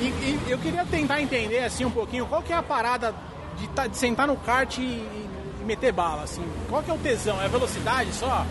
E, 0.00 0.04
e 0.06 0.40
eu 0.48 0.58
queria 0.58 0.84
tentar 0.84 1.20
entender, 1.22 1.64
assim, 1.64 1.84
um 1.84 1.90
pouquinho, 1.90 2.26
qual 2.26 2.42
que 2.42 2.52
é 2.52 2.56
a 2.56 2.62
parada 2.62 3.14
de, 3.58 3.68
tá- 3.68 3.86
de 3.86 3.96
sentar 3.96 4.26
no 4.26 4.36
kart 4.36 4.76
e, 4.78 4.82
e 4.82 5.28
meter 5.64 5.92
bala, 5.92 6.24
assim? 6.24 6.44
Qual 6.68 6.82
que 6.82 6.90
é 6.90 6.94
o 6.94 6.98
tesão? 6.98 7.40
É 7.40 7.44
a 7.44 7.48
velocidade 7.48 8.12
só? 8.12 8.44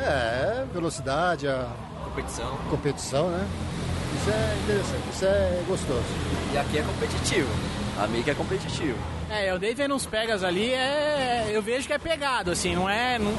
É, 0.00 0.64
velocidade, 0.74 1.46
a 1.48 1.66
Competição. 2.06 2.56
competição, 2.70 3.28
né? 3.30 3.46
Isso 4.16 4.30
é 4.30 4.56
interessante, 4.64 5.02
isso 5.12 5.24
é 5.24 5.62
gostoso. 5.68 6.04
E 6.52 6.58
aqui 6.58 6.78
é 6.78 6.82
competitivo. 6.82 7.48
A 7.98 8.30
é 8.30 8.34
competitivo. 8.34 8.98
É, 9.30 9.50
eu 9.50 9.58
dei 9.58 9.74
vendo 9.74 9.94
uns 9.94 10.06
pegas 10.06 10.44
ali, 10.44 10.72
é, 10.72 11.50
eu 11.50 11.60
vejo 11.62 11.86
que 11.86 11.92
é 11.92 11.98
pegado, 11.98 12.50
assim, 12.50 12.74
não 12.74 12.88
é... 12.88 13.18
Não, 13.18 13.32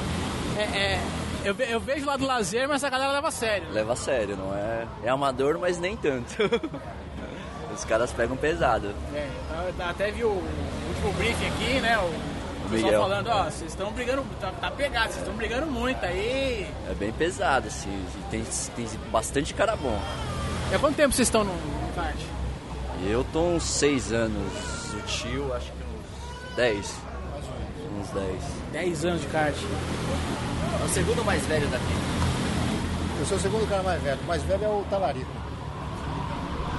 é, 0.57 0.61
é- 0.77 1.01
eu, 1.45 1.55
eu 1.59 1.79
vejo 1.79 2.05
lá 2.05 2.17
do 2.17 2.25
lazer, 2.25 2.67
mas 2.67 2.83
a 2.83 2.89
galera 2.89 3.11
leva 3.11 3.29
a 3.29 3.31
sério. 3.31 3.67
Leva 3.71 3.93
a 3.93 3.95
sério, 3.95 4.35
não 4.35 4.53
é? 4.53 4.85
É 5.03 5.09
amador, 5.09 5.57
mas 5.59 5.77
nem 5.77 5.95
tanto. 5.95 6.35
Os 7.73 7.85
caras 7.85 8.11
pegam 8.11 8.35
pesado. 8.35 8.93
É, 9.13 9.29
eu 9.79 9.85
até 9.85 10.11
vi 10.11 10.23
o 10.23 10.29
último 10.29 11.13
briefing 11.13 11.45
aqui, 11.47 11.79
né? 11.79 11.97
O, 11.99 12.11
Miguel. 12.75 13.01
falando, 13.01 13.27
ó, 13.27 13.43
vocês 13.45 13.71
estão 13.71 13.91
brigando, 13.91 14.23
tá, 14.39 14.51
tá 14.51 14.71
pegado, 14.71 15.07
vocês 15.07 15.19
estão 15.19 15.33
brigando 15.35 15.67
muito 15.67 16.03
aí. 16.05 16.67
É 16.89 16.93
bem 16.93 17.11
pesado, 17.11 17.67
assim. 17.67 17.89
e 17.89 18.29
Tem, 18.29 18.43
tem 18.75 18.87
bastante 19.11 19.53
cara 19.53 19.75
bom. 19.75 19.99
E 20.71 20.75
há 20.75 20.79
quanto 20.79 20.95
tempo 20.95 21.13
vocês 21.13 21.27
estão 21.27 21.43
no, 21.43 21.53
no 21.53 21.93
kart? 21.95 22.17
Eu 23.05 23.23
tô 23.31 23.41
uns 23.41 23.63
6 23.63 24.11
anos. 24.11 24.53
O 24.93 25.01
tio, 25.01 25.53
acho 25.53 25.71
que 25.71 25.77
uns 26.51 26.55
10. 26.55 26.95
Uns 27.99 28.09
10. 28.09 28.27
10 28.73 29.05
anos 29.05 29.21
de 29.21 29.27
kart. 29.27 29.55
É 30.81 30.85
o 30.85 30.89
segundo 30.89 31.23
mais 31.23 31.45
velho 31.45 31.67
daqui. 31.67 31.85
Eu 33.19 33.25
sou 33.25 33.37
o 33.37 33.39
segundo 33.39 33.67
cara 33.67 33.83
mais 33.83 34.01
velho. 34.01 34.19
O 34.21 34.25
mais 34.25 34.43
velho 34.43 34.63
é 34.63 34.67
o 34.67 34.83
Talarico, 34.89 35.31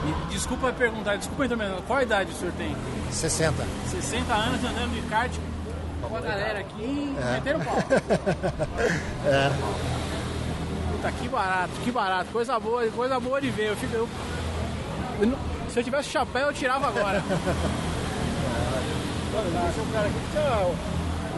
E 0.06 0.32
desculpa 0.32 0.72
perguntar, 0.72 1.16
desculpa 1.16 1.46
então, 1.46 1.58
qual 1.86 1.98
a 1.98 2.02
idade 2.02 2.30
o 2.30 2.34
senhor 2.34 2.52
tem? 2.54 2.76
60. 3.10 3.64
60 3.90 4.34
anos 4.34 4.64
andando 4.64 4.94
de 4.94 5.08
kart 5.08 5.32
com 6.06 6.16
a 6.16 6.20
galera 6.20 6.60
aqui, 6.60 7.14
É. 7.20 7.32
meteram 7.34 7.60
pau. 7.60 7.76
Puta, 10.92 11.12
que 11.12 11.28
barato, 11.28 11.70
que 11.84 11.90
barato, 11.90 12.30
coisa 12.32 12.58
boa, 12.58 12.86
coisa 12.88 13.20
boa 13.20 13.40
de 13.40 13.50
ver. 13.50 13.68
Eu 13.70 13.76
fico, 13.76 13.94
eu- 13.94 14.08
se 15.68 15.78
eu 15.80 15.84
tivesse 15.84 16.08
chapéu, 16.10 16.46
eu 16.48 16.52
tirava 16.52 16.88
agora. 16.88 17.22
Esse 19.70 19.78
é 19.78 19.82
um 19.82 19.92
cara 19.92 20.06
aqui 20.08 20.14
que 20.18 20.30
tinha 20.32 20.66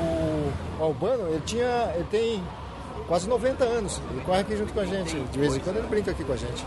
o, 0.01 0.53
o 0.79 0.85
Albano, 0.85 1.29
ele 1.29 1.43
tinha. 1.45 1.93
ele 1.95 2.07
tem 2.11 2.43
quase 3.07 3.29
90 3.29 3.63
anos. 3.65 4.01
Ele 4.11 4.23
corre 4.23 4.41
aqui 4.41 4.57
junto 4.57 4.73
com 4.73 4.81
a 4.81 4.87
gente. 4.87 5.15
De 5.21 5.39
vez 5.39 5.55
em 5.55 5.61
quando 5.61 5.77
ele 5.77 5.87
brinca 5.89 6.11
aqui 6.13 6.25
com 6.25 6.33
a 6.33 6.37
gente. 6.37 6.65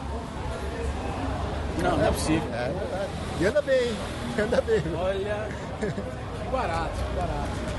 Não, 1.81 1.97
não 1.97 2.05
é 2.05 2.11
possível. 2.11 2.43
É 2.53 2.71
verdade. 2.71 3.09
E 3.41 3.45
anda 3.47 3.61
bem, 3.63 3.81
hein? 3.87 3.95
anda 4.45 4.61
bem. 4.61 4.83
Olha, 4.95 5.47
que 5.79 6.49
barato, 6.51 6.91
que 6.91 7.15
barato. 7.15 7.72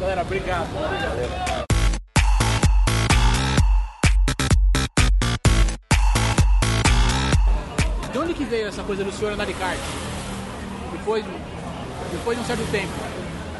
Galera, 0.00 0.22
obrigado. 0.22 0.68
obrigado. 0.76 1.66
De 8.12 8.18
onde 8.18 8.34
que 8.34 8.44
veio 8.44 8.68
essa 8.68 8.82
coisa 8.82 9.04
do 9.04 9.12
senhor 9.12 9.32
andar 9.32 9.46
de 9.46 9.54
kart? 9.54 9.78
Depois, 10.92 11.24
depois 12.12 12.36
de 12.36 12.42
um 12.42 12.46
certo 12.46 12.70
tempo. 12.70 12.92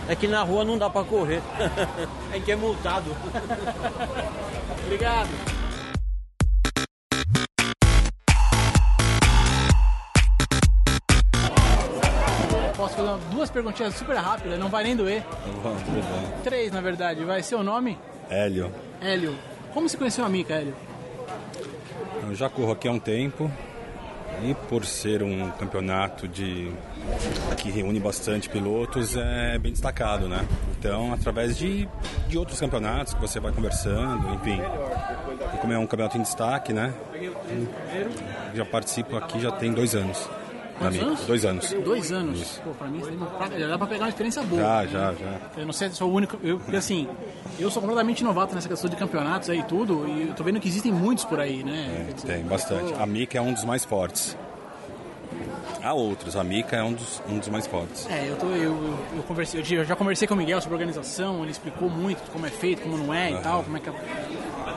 É 0.08 0.16
que 0.16 0.26
na 0.26 0.42
rua 0.42 0.64
não 0.64 0.76
dá 0.76 0.90
pra 0.90 1.04
correr. 1.04 1.40
é 2.32 2.40
que 2.40 2.50
é 2.50 2.56
multado. 2.56 3.14
Obrigado. 4.84 5.59
Fazer 13.00 13.30
duas 13.30 13.50
perguntinhas 13.50 13.94
super 13.94 14.16
rápidas, 14.16 14.58
não 14.58 14.68
vai 14.68 14.84
nem 14.84 14.96
doer. 14.96 15.24
Três, 16.44 16.72
na 16.72 16.80
verdade. 16.80 17.24
Vai 17.24 17.42
ser 17.42 17.56
o 17.56 17.62
nome? 17.62 17.98
Hélio, 18.28 18.72
Hélio. 19.00 19.36
Como 19.72 19.88
você 19.88 19.96
conheceu 19.96 20.24
a 20.24 20.28
Mica, 20.28 20.54
Hélio? 20.54 20.74
eu 22.28 22.34
já 22.34 22.48
corro 22.48 22.72
aqui 22.72 22.86
há 22.86 22.92
um 22.92 22.98
tempo 22.98 23.50
e 24.42 24.54
por 24.68 24.84
ser 24.84 25.22
um 25.22 25.50
campeonato 25.50 26.28
de 26.28 26.72
que 27.56 27.70
reúne 27.70 27.98
bastante 27.98 28.48
pilotos 28.48 29.16
é 29.16 29.58
bem 29.58 29.72
destacado, 29.72 30.28
né? 30.28 30.46
Então, 30.78 31.12
através 31.12 31.58
de, 31.58 31.88
de 32.28 32.38
outros 32.38 32.60
campeonatos 32.60 33.14
que 33.14 33.20
você 33.20 33.40
vai 33.40 33.52
conversando, 33.52 34.32
enfim. 34.34 34.60
E 35.54 35.58
como 35.58 35.72
é 35.72 35.78
um 35.78 35.86
campeonato 35.86 36.16
em 36.18 36.22
destaque, 36.22 36.72
né? 36.72 36.94
Já 38.54 38.64
participo 38.64 39.16
aqui 39.16 39.40
já 39.40 39.50
tem 39.50 39.72
dois 39.72 39.94
anos. 39.94 40.28
Quantos 40.80 40.96
Mica. 40.96 41.06
anos? 41.10 41.20
Dois 41.26 41.44
anos. 41.44 41.72
Dois 41.84 42.12
anos. 42.12 42.40
Isso. 42.40 42.60
Pô, 42.62 42.70
pra 42.70 42.88
mim 42.88 43.02
aí 43.02 43.60
já 43.60 43.66
dá 43.68 43.76
pra 43.76 43.86
pegar 43.86 44.04
uma 44.04 44.08
experiência 44.08 44.42
boa. 44.42 44.62
Já, 44.62 44.86
já, 44.86 45.12
já. 45.12 45.40
Eu 45.58 45.66
não 45.66 45.72
sei 45.74 45.90
se 45.90 45.96
sou 45.96 46.10
o 46.10 46.14
único. 46.14 46.38
Eu, 46.42 46.58
porque 46.58 46.76
assim, 46.76 47.06
eu 47.58 47.70
sou 47.70 47.82
completamente 47.82 48.24
novato 48.24 48.54
nessa 48.54 48.68
questão 48.68 48.88
de 48.88 48.96
campeonatos 48.96 49.50
aí 49.50 49.58
e 49.58 49.64
tudo, 49.64 50.08
e 50.08 50.28
eu 50.28 50.34
tô 50.34 50.42
vendo 50.42 50.58
que 50.58 50.68
existem 50.68 50.90
muitos 50.90 51.24
por 51.26 51.38
aí, 51.38 51.62
né? 51.62 52.06
Quer 52.06 52.14
dizer, 52.14 52.26
Tem 52.28 52.44
bastante. 52.44 52.94
A 52.94 53.04
Mica 53.04 53.36
é 53.36 53.40
um 53.42 53.52
dos 53.52 53.64
mais 53.64 53.84
fortes. 53.84 54.36
Há 55.82 55.92
outros, 55.92 56.36
a 56.36 56.44
Mica 56.44 56.76
é 56.76 56.82
um 56.82 56.92
dos, 56.92 57.22
um 57.28 57.38
dos 57.38 57.48
mais 57.48 57.66
fortes. 57.66 58.06
É, 58.10 58.28
eu, 58.28 58.36
tô, 58.36 58.46
eu, 58.46 58.72
eu, 58.72 58.98
eu 59.16 59.22
conversei, 59.22 59.60
eu 59.60 59.84
já 59.84 59.96
conversei 59.96 60.26
com 60.26 60.34
o 60.34 60.36
Miguel 60.36 60.60
sobre 60.60 60.74
organização, 60.74 61.42
ele 61.42 61.52
explicou 61.52 61.88
muito 61.88 62.30
como 62.30 62.46
é 62.46 62.50
feito, 62.50 62.82
como 62.82 62.98
não 62.98 63.12
é 63.12 63.32
e 63.32 63.38
tal, 63.38 63.62
como 63.62 63.76
é 63.76 63.80
que 63.80 63.88
é 63.88 63.92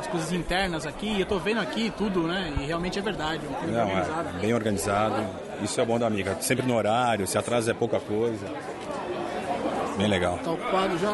as 0.03 0.07
coisas 0.07 0.31
internas 0.33 0.85
aqui, 0.85 1.19
eu 1.19 1.25
tô 1.25 1.39
vendo 1.39 1.61
aqui 1.61 1.91
tudo, 1.97 2.23
né? 2.23 2.53
E 2.59 2.65
realmente 2.65 2.99
é 2.99 3.01
verdade, 3.01 3.45
uma 3.47 3.57
coisa 3.57 3.85
Não, 3.85 3.89
é 3.89 4.41
bem 4.41 4.53
organizado. 4.53 5.15
Isso 5.61 5.79
é 5.79 5.85
bom 5.85 5.97
da 5.97 6.07
amiga. 6.07 6.35
Sempre 6.41 6.67
no 6.67 6.75
horário, 6.75 7.25
se 7.25 7.37
atrasa 7.37 7.71
é 7.71 7.73
pouca 7.73 7.99
coisa. 7.99 8.45
Bem 9.97 10.07
legal. 10.07 10.37
Tá 10.43 10.51
ocupado 10.51 10.97
já? 10.97 11.11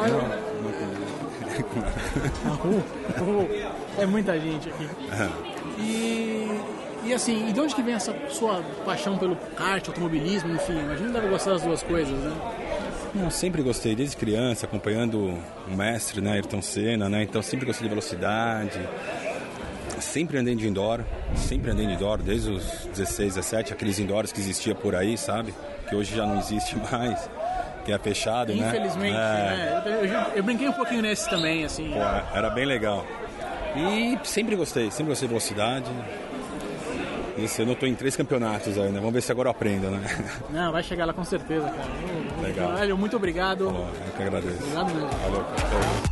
Uh, 3.20 3.48
é 3.98 4.06
muita 4.06 4.38
gente 4.40 4.68
aqui. 4.70 4.88
E, 5.78 6.60
e 7.04 7.14
assim, 7.14 7.48
e 7.48 7.52
de 7.52 7.60
onde 7.60 7.74
que 7.74 7.82
vem 7.82 7.94
essa 7.94 8.14
sua 8.30 8.62
paixão 8.84 9.16
pelo 9.18 9.36
kart, 9.56 9.86
automobilismo, 9.86 10.52
enfim? 10.54 10.78
Imagina 10.78 11.08
que 11.08 11.14
deve 11.14 11.28
gostar 11.28 11.52
das 11.52 11.62
duas 11.62 11.82
coisas, 11.82 12.18
né? 12.18 12.32
Não, 13.14 13.28
sempre 13.30 13.60
gostei, 13.62 13.94
desde 13.96 14.16
criança, 14.16 14.66
acompanhando 14.66 15.36
o 15.66 15.76
mestre, 15.76 16.20
né, 16.20 16.32
Ayrton 16.34 16.62
Senna, 16.62 17.08
né? 17.08 17.24
Então 17.24 17.42
sempre 17.42 17.66
gostei 17.66 17.84
de 17.84 17.88
velocidade. 17.88 18.78
Sempre 19.98 20.38
andei 20.38 20.54
de 20.54 20.66
indoor, 20.66 21.00
sempre 21.36 21.70
andei 21.70 21.86
de 21.86 21.92
indoor, 21.92 22.18
desde 22.22 22.50
os 22.50 22.64
16, 22.94 23.34
17, 23.34 23.72
aqueles 23.72 23.98
indoors 23.98 24.32
que 24.32 24.40
existia 24.40 24.74
por 24.74 24.94
aí, 24.94 25.18
sabe? 25.18 25.52
Que 25.88 25.94
hoje 25.94 26.16
já 26.16 26.24
não 26.24 26.38
existe 26.38 26.74
mais, 26.90 27.28
que 27.84 27.92
é 27.92 27.98
fechado, 27.98 28.54
né? 28.54 28.68
Infelizmente, 28.68 29.16
É. 29.16 29.18
né? 29.18 29.82
Eu, 29.84 29.92
eu- 30.06 30.26
eu 30.36 30.42
brinquei 30.42 30.68
um 30.68 30.72
pouquinho 30.72 31.02
nesse 31.02 31.28
também, 31.28 31.64
assim. 31.64 31.90
Pô, 31.90 31.98
era 32.34 32.48
bem 32.48 32.64
legal. 32.64 33.04
E 33.76 34.18
sempre 34.24 34.56
gostei, 34.56 34.90
sempre 34.90 35.10
gostei 35.10 35.28
de 35.28 35.34
velocidade. 35.34 35.90
Esse 37.38 37.62
ano 37.62 37.72
eu 37.72 37.76
tô 37.76 37.86
em 37.86 37.94
três 37.94 38.16
campeonatos 38.16 38.76
ainda, 38.78 38.98
vamos 39.00 39.14
ver 39.14 39.22
se 39.22 39.32
agora 39.32 39.48
eu 39.48 39.50
aprendo, 39.52 39.90
né? 39.90 40.00
Não, 40.50 40.72
vai 40.72 40.82
chegar 40.82 41.04
lá 41.06 41.12
com 41.12 41.24
certeza, 41.24 41.68
cara. 41.70 41.88
Legal. 42.42 42.74
Velho, 42.76 42.98
muito 42.98 43.16
obrigado. 43.16 43.68
Ó, 43.68 43.88
Eu 44.06 44.12
que 44.16 44.22
agradeço. 44.22 44.56
Obrigado 44.58 44.94
mesmo. 44.94 45.08
Valeu. 45.08 45.44
cara. 45.44 46.10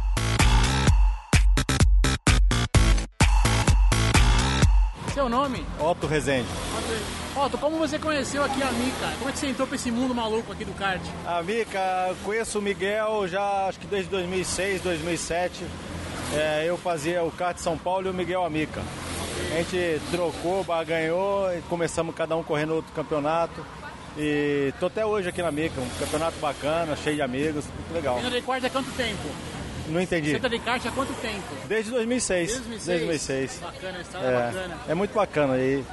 Seu 5.15 5.29
nome? 5.29 5.65
Otto 5.81 6.07
Rezende. 6.07 6.47
Otto, 7.37 7.59
como 7.59 7.79
você 7.79 7.99
conheceu 7.99 8.43
aqui 8.45 8.63
a 8.63 8.71
Mica? 8.73 9.13
Como 9.19 9.29
é 9.29 9.33
que 9.33 9.39
você 9.39 9.47
entrou 9.49 9.67
pra 9.67 9.77
esse 9.77 9.91
mundo 9.91 10.15
maluco 10.15 10.53
aqui 10.53 10.65
do 10.65 10.73
kart? 10.75 11.01
A 11.27 11.43
Mica, 11.43 12.15
conheço 12.25 12.59
o 12.59 12.63
Miguel 12.63 13.27
já 13.29 13.67
acho 13.69 13.81
que 13.81 13.87
desde 13.87 14.11
2006, 14.11 14.81
2007. 14.83 15.65
É, 16.35 16.65
eu 16.67 16.77
fazia 16.77 17.23
o 17.25 17.31
kart 17.31 17.57
São 17.59 17.77
Paulo 17.77 18.07
e 18.07 18.11
o 18.11 18.15
Miguel 18.15 18.45
a 18.45 18.51
Mica. 18.51 18.83
A 19.51 19.57
gente 19.57 20.01
trocou, 20.11 20.65
ganhou 20.87 21.53
e 21.55 21.63
começamos 21.63 22.15
cada 22.15 22.37
um 22.37 22.43
correndo 22.43 22.75
outro 22.75 22.93
campeonato. 22.93 23.65
E 24.17 24.73
tô 24.79 24.87
até 24.87 25.07
hoje 25.07 25.29
aqui 25.29 25.41
na 25.41 25.51
Mica, 25.51 25.81
um 25.81 25.89
campeonato 25.99 26.39
bacana, 26.39 26.97
cheio 26.97 27.17
de 27.17 27.23
amigos, 27.23 27.65
muito 27.67 27.95
legal. 27.95 28.19
Anda 28.19 28.31
de 28.31 28.43
kart 28.43 28.65
há 28.65 28.71
quanto 28.71 28.91
tempo? 28.93 29.29
Não 29.89 30.01
entendi. 30.01 30.33
Você 30.33 30.41
tá 30.41 30.49
de 30.49 30.59
kart 30.59 30.85
há 30.85 30.91
quanto 30.91 31.15
tempo? 31.15 31.47
Desde 31.67 31.91
2006. 31.91 32.49
Desde 32.49 32.69
2006? 32.69 32.87
Desde 32.87 33.07
2006. 33.07 33.61
Bacana, 33.61 33.99
a 33.99 34.01
é 34.01 34.47
bacana. 34.47 34.79
É, 34.87 34.93
é 34.93 34.95
muito 34.95 35.15
bacana 35.15 35.55
aí. 35.55 35.85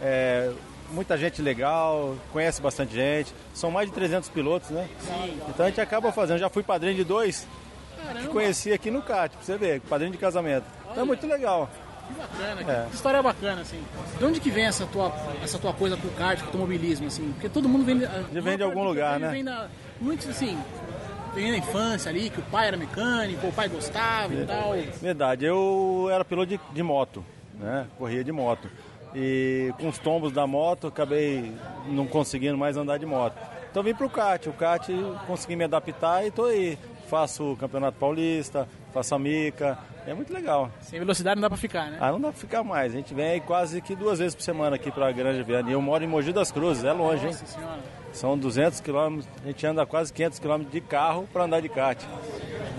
É, 0.00 0.52
muita 0.90 1.16
gente 1.16 1.40
legal, 1.42 2.16
conhece 2.32 2.60
bastante 2.60 2.94
gente. 2.94 3.32
São 3.54 3.70
mais 3.70 3.88
de 3.88 3.94
300 3.94 4.28
pilotos, 4.30 4.70
né? 4.70 4.88
Sim. 5.00 5.38
Então 5.48 5.66
a 5.66 5.68
gente 5.68 5.80
acaba 5.80 6.10
fazendo. 6.12 6.38
Já 6.38 6.48
fui 6.48 6.62
padrinho 6.62 6.96
de 6.96 7.04
dois 7.04 7.46
que 7.96 8.06
Caramba, 8.06 8.28
conheci 8.30 8.72
aqui 8.72 8.90
no 8.90 9.02
kart, 9.02 9.32
pra 9.32 9.42
você 9.42 9.56
ver, 9.56 9.80
padrinho 9.82 10.12
de 10.12 10.18
casamento. 10.18 10.64
Então 10.90 11.02
é 11.02 11.06
muito 11.06 11.26
legal. 11.26 11.70
Que 12.06 12.14
bacana, 12.14 12.72
É. 12.72 12.86
que 12.88 12.94
história 12.94 13.22
bacana, 13.22 13.60
assim. 13.62 13.82
De 14.18 14.24
onde 14.24 14.40
que 14.40 14.50
vem 14.50 14.64
essa 14.64 14.86
tua, 14.86 15.12
essa 15.42 15.58
tua 15.58 15.72
coisa 15.72 15.96
com 15.96 16.08
o 16.08 16.10
kart, 16.12 16.38
com 16.38 16.44
o 16.44 16.46
automobilismo, 16.48 17.06
assim? 17.06 17.32
Porque 17.32 17.48
todo 17.48 17.68
mundo 17.68 17.84
vem... 17.84 18.00
Já 18.00 18.40
vem 18.40 18.56
de 18.56 18.62
algum 18.62 18.84
lugar, 18.84 19.18
né? 19.20 19.30
Vem 19.30 19.44
da, 19.44 19.68
muito, 20.00 20.28
assim, 20.28 20.58
vem 21.34 21.50
da 21.52 21.58
infância 21.58 22.10
ali, 22.10 22.30
que 22.30 22.40
o 22.40 22.44
pai 22.44 22.68
era 22.68 22.76
mecânico, 22.76 23.46
o 23.46 23.52
pai 23.52 23.68
gostava 23.68 24.32
e 24.34 24.46
tal. 24.46 24.72
Verdade, 25.00 25.44
eu 25.44 26.08
era 26.10 26.24
piloto 26.24 26.48
de, 26.48 26.60
de 26.72 26.82
moto, 26.82 27.24
né? 27.58 27.86
Corria 27.98 28.22
de 28.24 28.32
moto. 28.32 28.68
E 29.14 29.72
com 29.78 29.88
os 29.88 29.98
tombos 29.98 30.30
da 30.32 30.46
moto, 30.46 30.86
acabei 30.88 31.52
não 31.88 32.06
conseguindo 32.06 32.58
mais 32.58 32.76
andar 32.76 32.98
de 32.98 33.06
moto. 33.06 33.36
Então 33.70 33.82
vim 33.82 33.94
pro 33.94 34.10
kart. 34.10 34.46
O 34.46 34.52
kart 34.52 34.88
consegui 35.26 35.56
me 35.56 35.64
adaptar 35.64 36.26
e 36.26 36.30
tô 36.30 36.44
aí. 36.44 36.78
Faço 37.08 37.52
o 37.52 37.56
Campeonato 37.56 37.96
Paulista, 37.98 38.68
faço 38.92 39.14
a 39.14 39.18
mica. 39.18 39.78
É 40.06 40.14
muito 40.14 40.32
legal. 40.32 40.70
Sem 40.80 40.98
velocidade 41.00 41.36
não 41.36 41.42
dá 41.42 41.48
pra 41.48 41.58
ficar, 41.58 41.90
né? 41.90 41.98
Ah, 42.00 42.12
não 42.12 42.20
dá 42.20 42.28
pra 42.28 42.38
ficar 42.38 42.62
mais. 42.62 42.92
A 42.92 42.96
gente 42.96 43.12
vem 43.12 43.26
aí 43.26 43.40
quase 43.40 43.80
que 43.80 43.94
duas 43.96 44.18
vezes 44.20 44.34
por 44.34 44.42
semana 44.42 44.76
aqui 44.76 44.90
pra 44.90 45.10
Granja 45.10 45.42
Viana. 45.42 45.68
E 45.68 45.72
eu 45.72 45.82
moro 45.82 46.04
em 46.04 46.06
Mogi 46.06 46.32
das 46.32 46.52
Cruzes, 46.52 46.84
é 46.84 46.92
longe, 46.92 47.24
hein? 47.26 47.32
Nossa 47.32 47.46
senhora. 47.46 47.78
São 48.12 48.38
200 48.38 48.80
quilômetros, 48.80 49.28
a 49.44 49.46
gente 49.48 49.66
anda 49.66 49.84
quase 49.84 50.12
500 50.12 50.38
quilômetros 50.38 50.72
de 50.72 50.80
carro 50.80 51.28
para 51.32 51.44
andar 51.44 51.60
de 51.60 51.68
kart. 51.68 51.98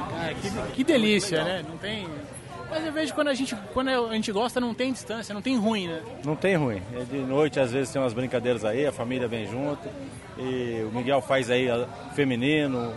Cara, 0.09 0.33
que, 0.33 0.71
que 0.75 0.83
delícia, 0.83 1.43
né? 1.43 1.63
Não 1.67 1.77
tem... 1.77 2.07
Mas 2.69 2.85
eu 2.85 2.91
vejo 2.91 3.13
quando 3.13 3.29
a 3.29 3.33
gente, 3.33 3.55
quando 3.73 3.87
a 3.89 4.13
gente 4.13 4.29
gosta, 4.31 4.59
não 4.59 4.73
tem 4.73 4.91
distância, 4.91 5.33
não 5.33 5.41
tem 5.41 5.57
ruim, 5.57 5.87
né? 5.87 6.01
Não 6.25 6.35
tem 6.35 6.55
ruim. 6.55 6.81
É 6.93 7.03
de 7.05 7.17
noite, 7.19 7.59
às 7.61 7.71
vezes, 7.71 7.93
tem 7.93 8.01
umas 8.01 8.13
brincadeiras 8.13 8.65
aí, 8.65 8.85
a 8.85 8.91
família 8.91 9.25
vem 9.27 9.45
junto. 9.47 9.87
E 10.37 10.83
o 10.83 10.93
Miguel 10.93 11.21
faz 11.21 11.49
aí 11.49 11.69
a- 11.69 11.87
feminino, 12.13 12.93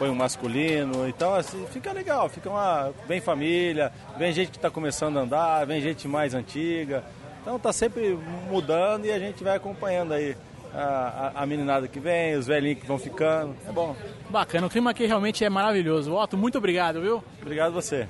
põe 0.00 0.08
um 0.08 0.14
masculino. 0.14 1.06
Então, 1.06 1.34
assim, 1.34 1.66
fica 1.66 1.92
legal, 1.92 2.26
fica 2.30 2.48
uma. 2.48 2.90
Vem 3.06 3.20
família, 3.20 3.92
vem 4.16 4.32
gente 4.32 4.50
que 4.50 4.56
está 4.56 4.70
começando 4.70 5.18
a 5.18 5.20
andar, 5.20 5.66
vem 5.66 5.82
gente 5.82 6.08
mais 6.08 6.32
antiga. 6.32 7.04
Então 7.42 7.58
tá 7.58 7.70
sempre 7.70 8.18
mudando 8.50 9.04
e 9.04 9.12
a 9.12 9.18
gente 9.18 9.44
vai 9.44 9.56
acompanhando 9.56 10.14
aí 10.14 10.34
a, 10.74 11.32
a, 11.34 11.42
a 11.42 11.46
meninada 11.46 11.86
que 11.86 12.00
vem, 12.00 12.34
os 12.34 12.46
velhinhos 12.46 12.80
que 12.80 12.86
vão 12.86 12.98
ficando. 12.98 13.54
É 13.68 13.72
bom. 13.72 13.94
Bacana, 14.30 14.66
o 14.66 14.70
clima 14.70 14.90
aqui 14.90 15.04
realmente 15.04 15.44
é 15.44 15.50
maravilhoso. 15.50 16.14
Otto, 16.14 16.36
muito 16.36 16.56
obrigado, 16.56 17.00
viu? 17.02 17.22
Obrigado 17.42 17.72
você. 17.72 18.08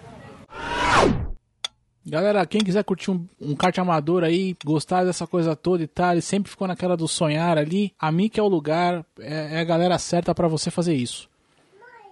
Galera, 2.06 2.46
quem 2.46 2.60
quiser 2.60 2.82
curtir 2.82 3.10
um, 3.10 3.26
um 3.40 3.54
kart 3.54 3.76
amador 3.78 4.24
aí, 4.24 4.56
gostar 4.64 5.04
dessa 5.04 5.26
coisa 5.26 5.54
toda 5.54 5.82
e 5.82 5.86
tal, 5.86 6.12
ele 6.12 6.22
sempre 6.22 6.50
ficou 6.50 6.66
naquela 6.66 6.96
do 6.96 7.06
sonhar 7.06 7.58
ali, 7.58 7.92
a 7.98 8.10
Mica 8.10 8.40
é 8.40 8.42
o 8.42 8.48
lugar, 8.48 9.04
é, 9.18 9.56
é 9.56 9.60
a 9.60 9.64
galera 9.64 9.98
certa 9.98 10.34
pra 10.34 10.48
você 10.48 10.70
fazer 10.70 10.94
isso. 10.94 11.29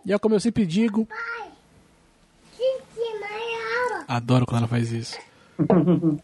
E 0.04 0.12
é 0.12 0.18
como 0.18 0.34
eu 0.34 0.40
sempre 0.40 0.64
digo, 0.64 1.06
adoro 4.08 4.46
quando 4.46 4.58
ela 4.58 4.68
faz 4.68 4.90
isso. 4.90 5.18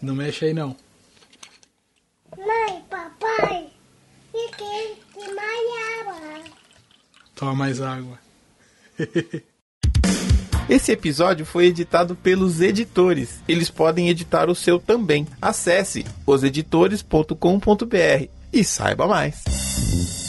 Não 0.00 0.14
mexe 0.14 0.44
aí 0.44 0.52
não. 0.52 0.76
Mãe, 2.36 2.84
papai, 2.90 3.70
fiquei 4.30 4.96
de. 5.14 5.34
Toma 7.34 7.54
mais 7.54 7.80
água. 7.80 8.18
Esse 10.68 10.92
episódio 10.92 11.46
foi 11.46 11.66
editado 11.66 12.14
pelos 12.14 12.60
editores. 12.60 13.40
Eles 13.48 13.70
podem 13.70 14.10
editar 14.10 14.50
o 14.50 14.54
seu 14.54 14.78
também. 14.78 15.26
Acesse 15.40 16.04
oseditores.com.br 16.26 18.28
e 18.52 18.64
saiba 18.64 19.06
mais. 19.06 20.25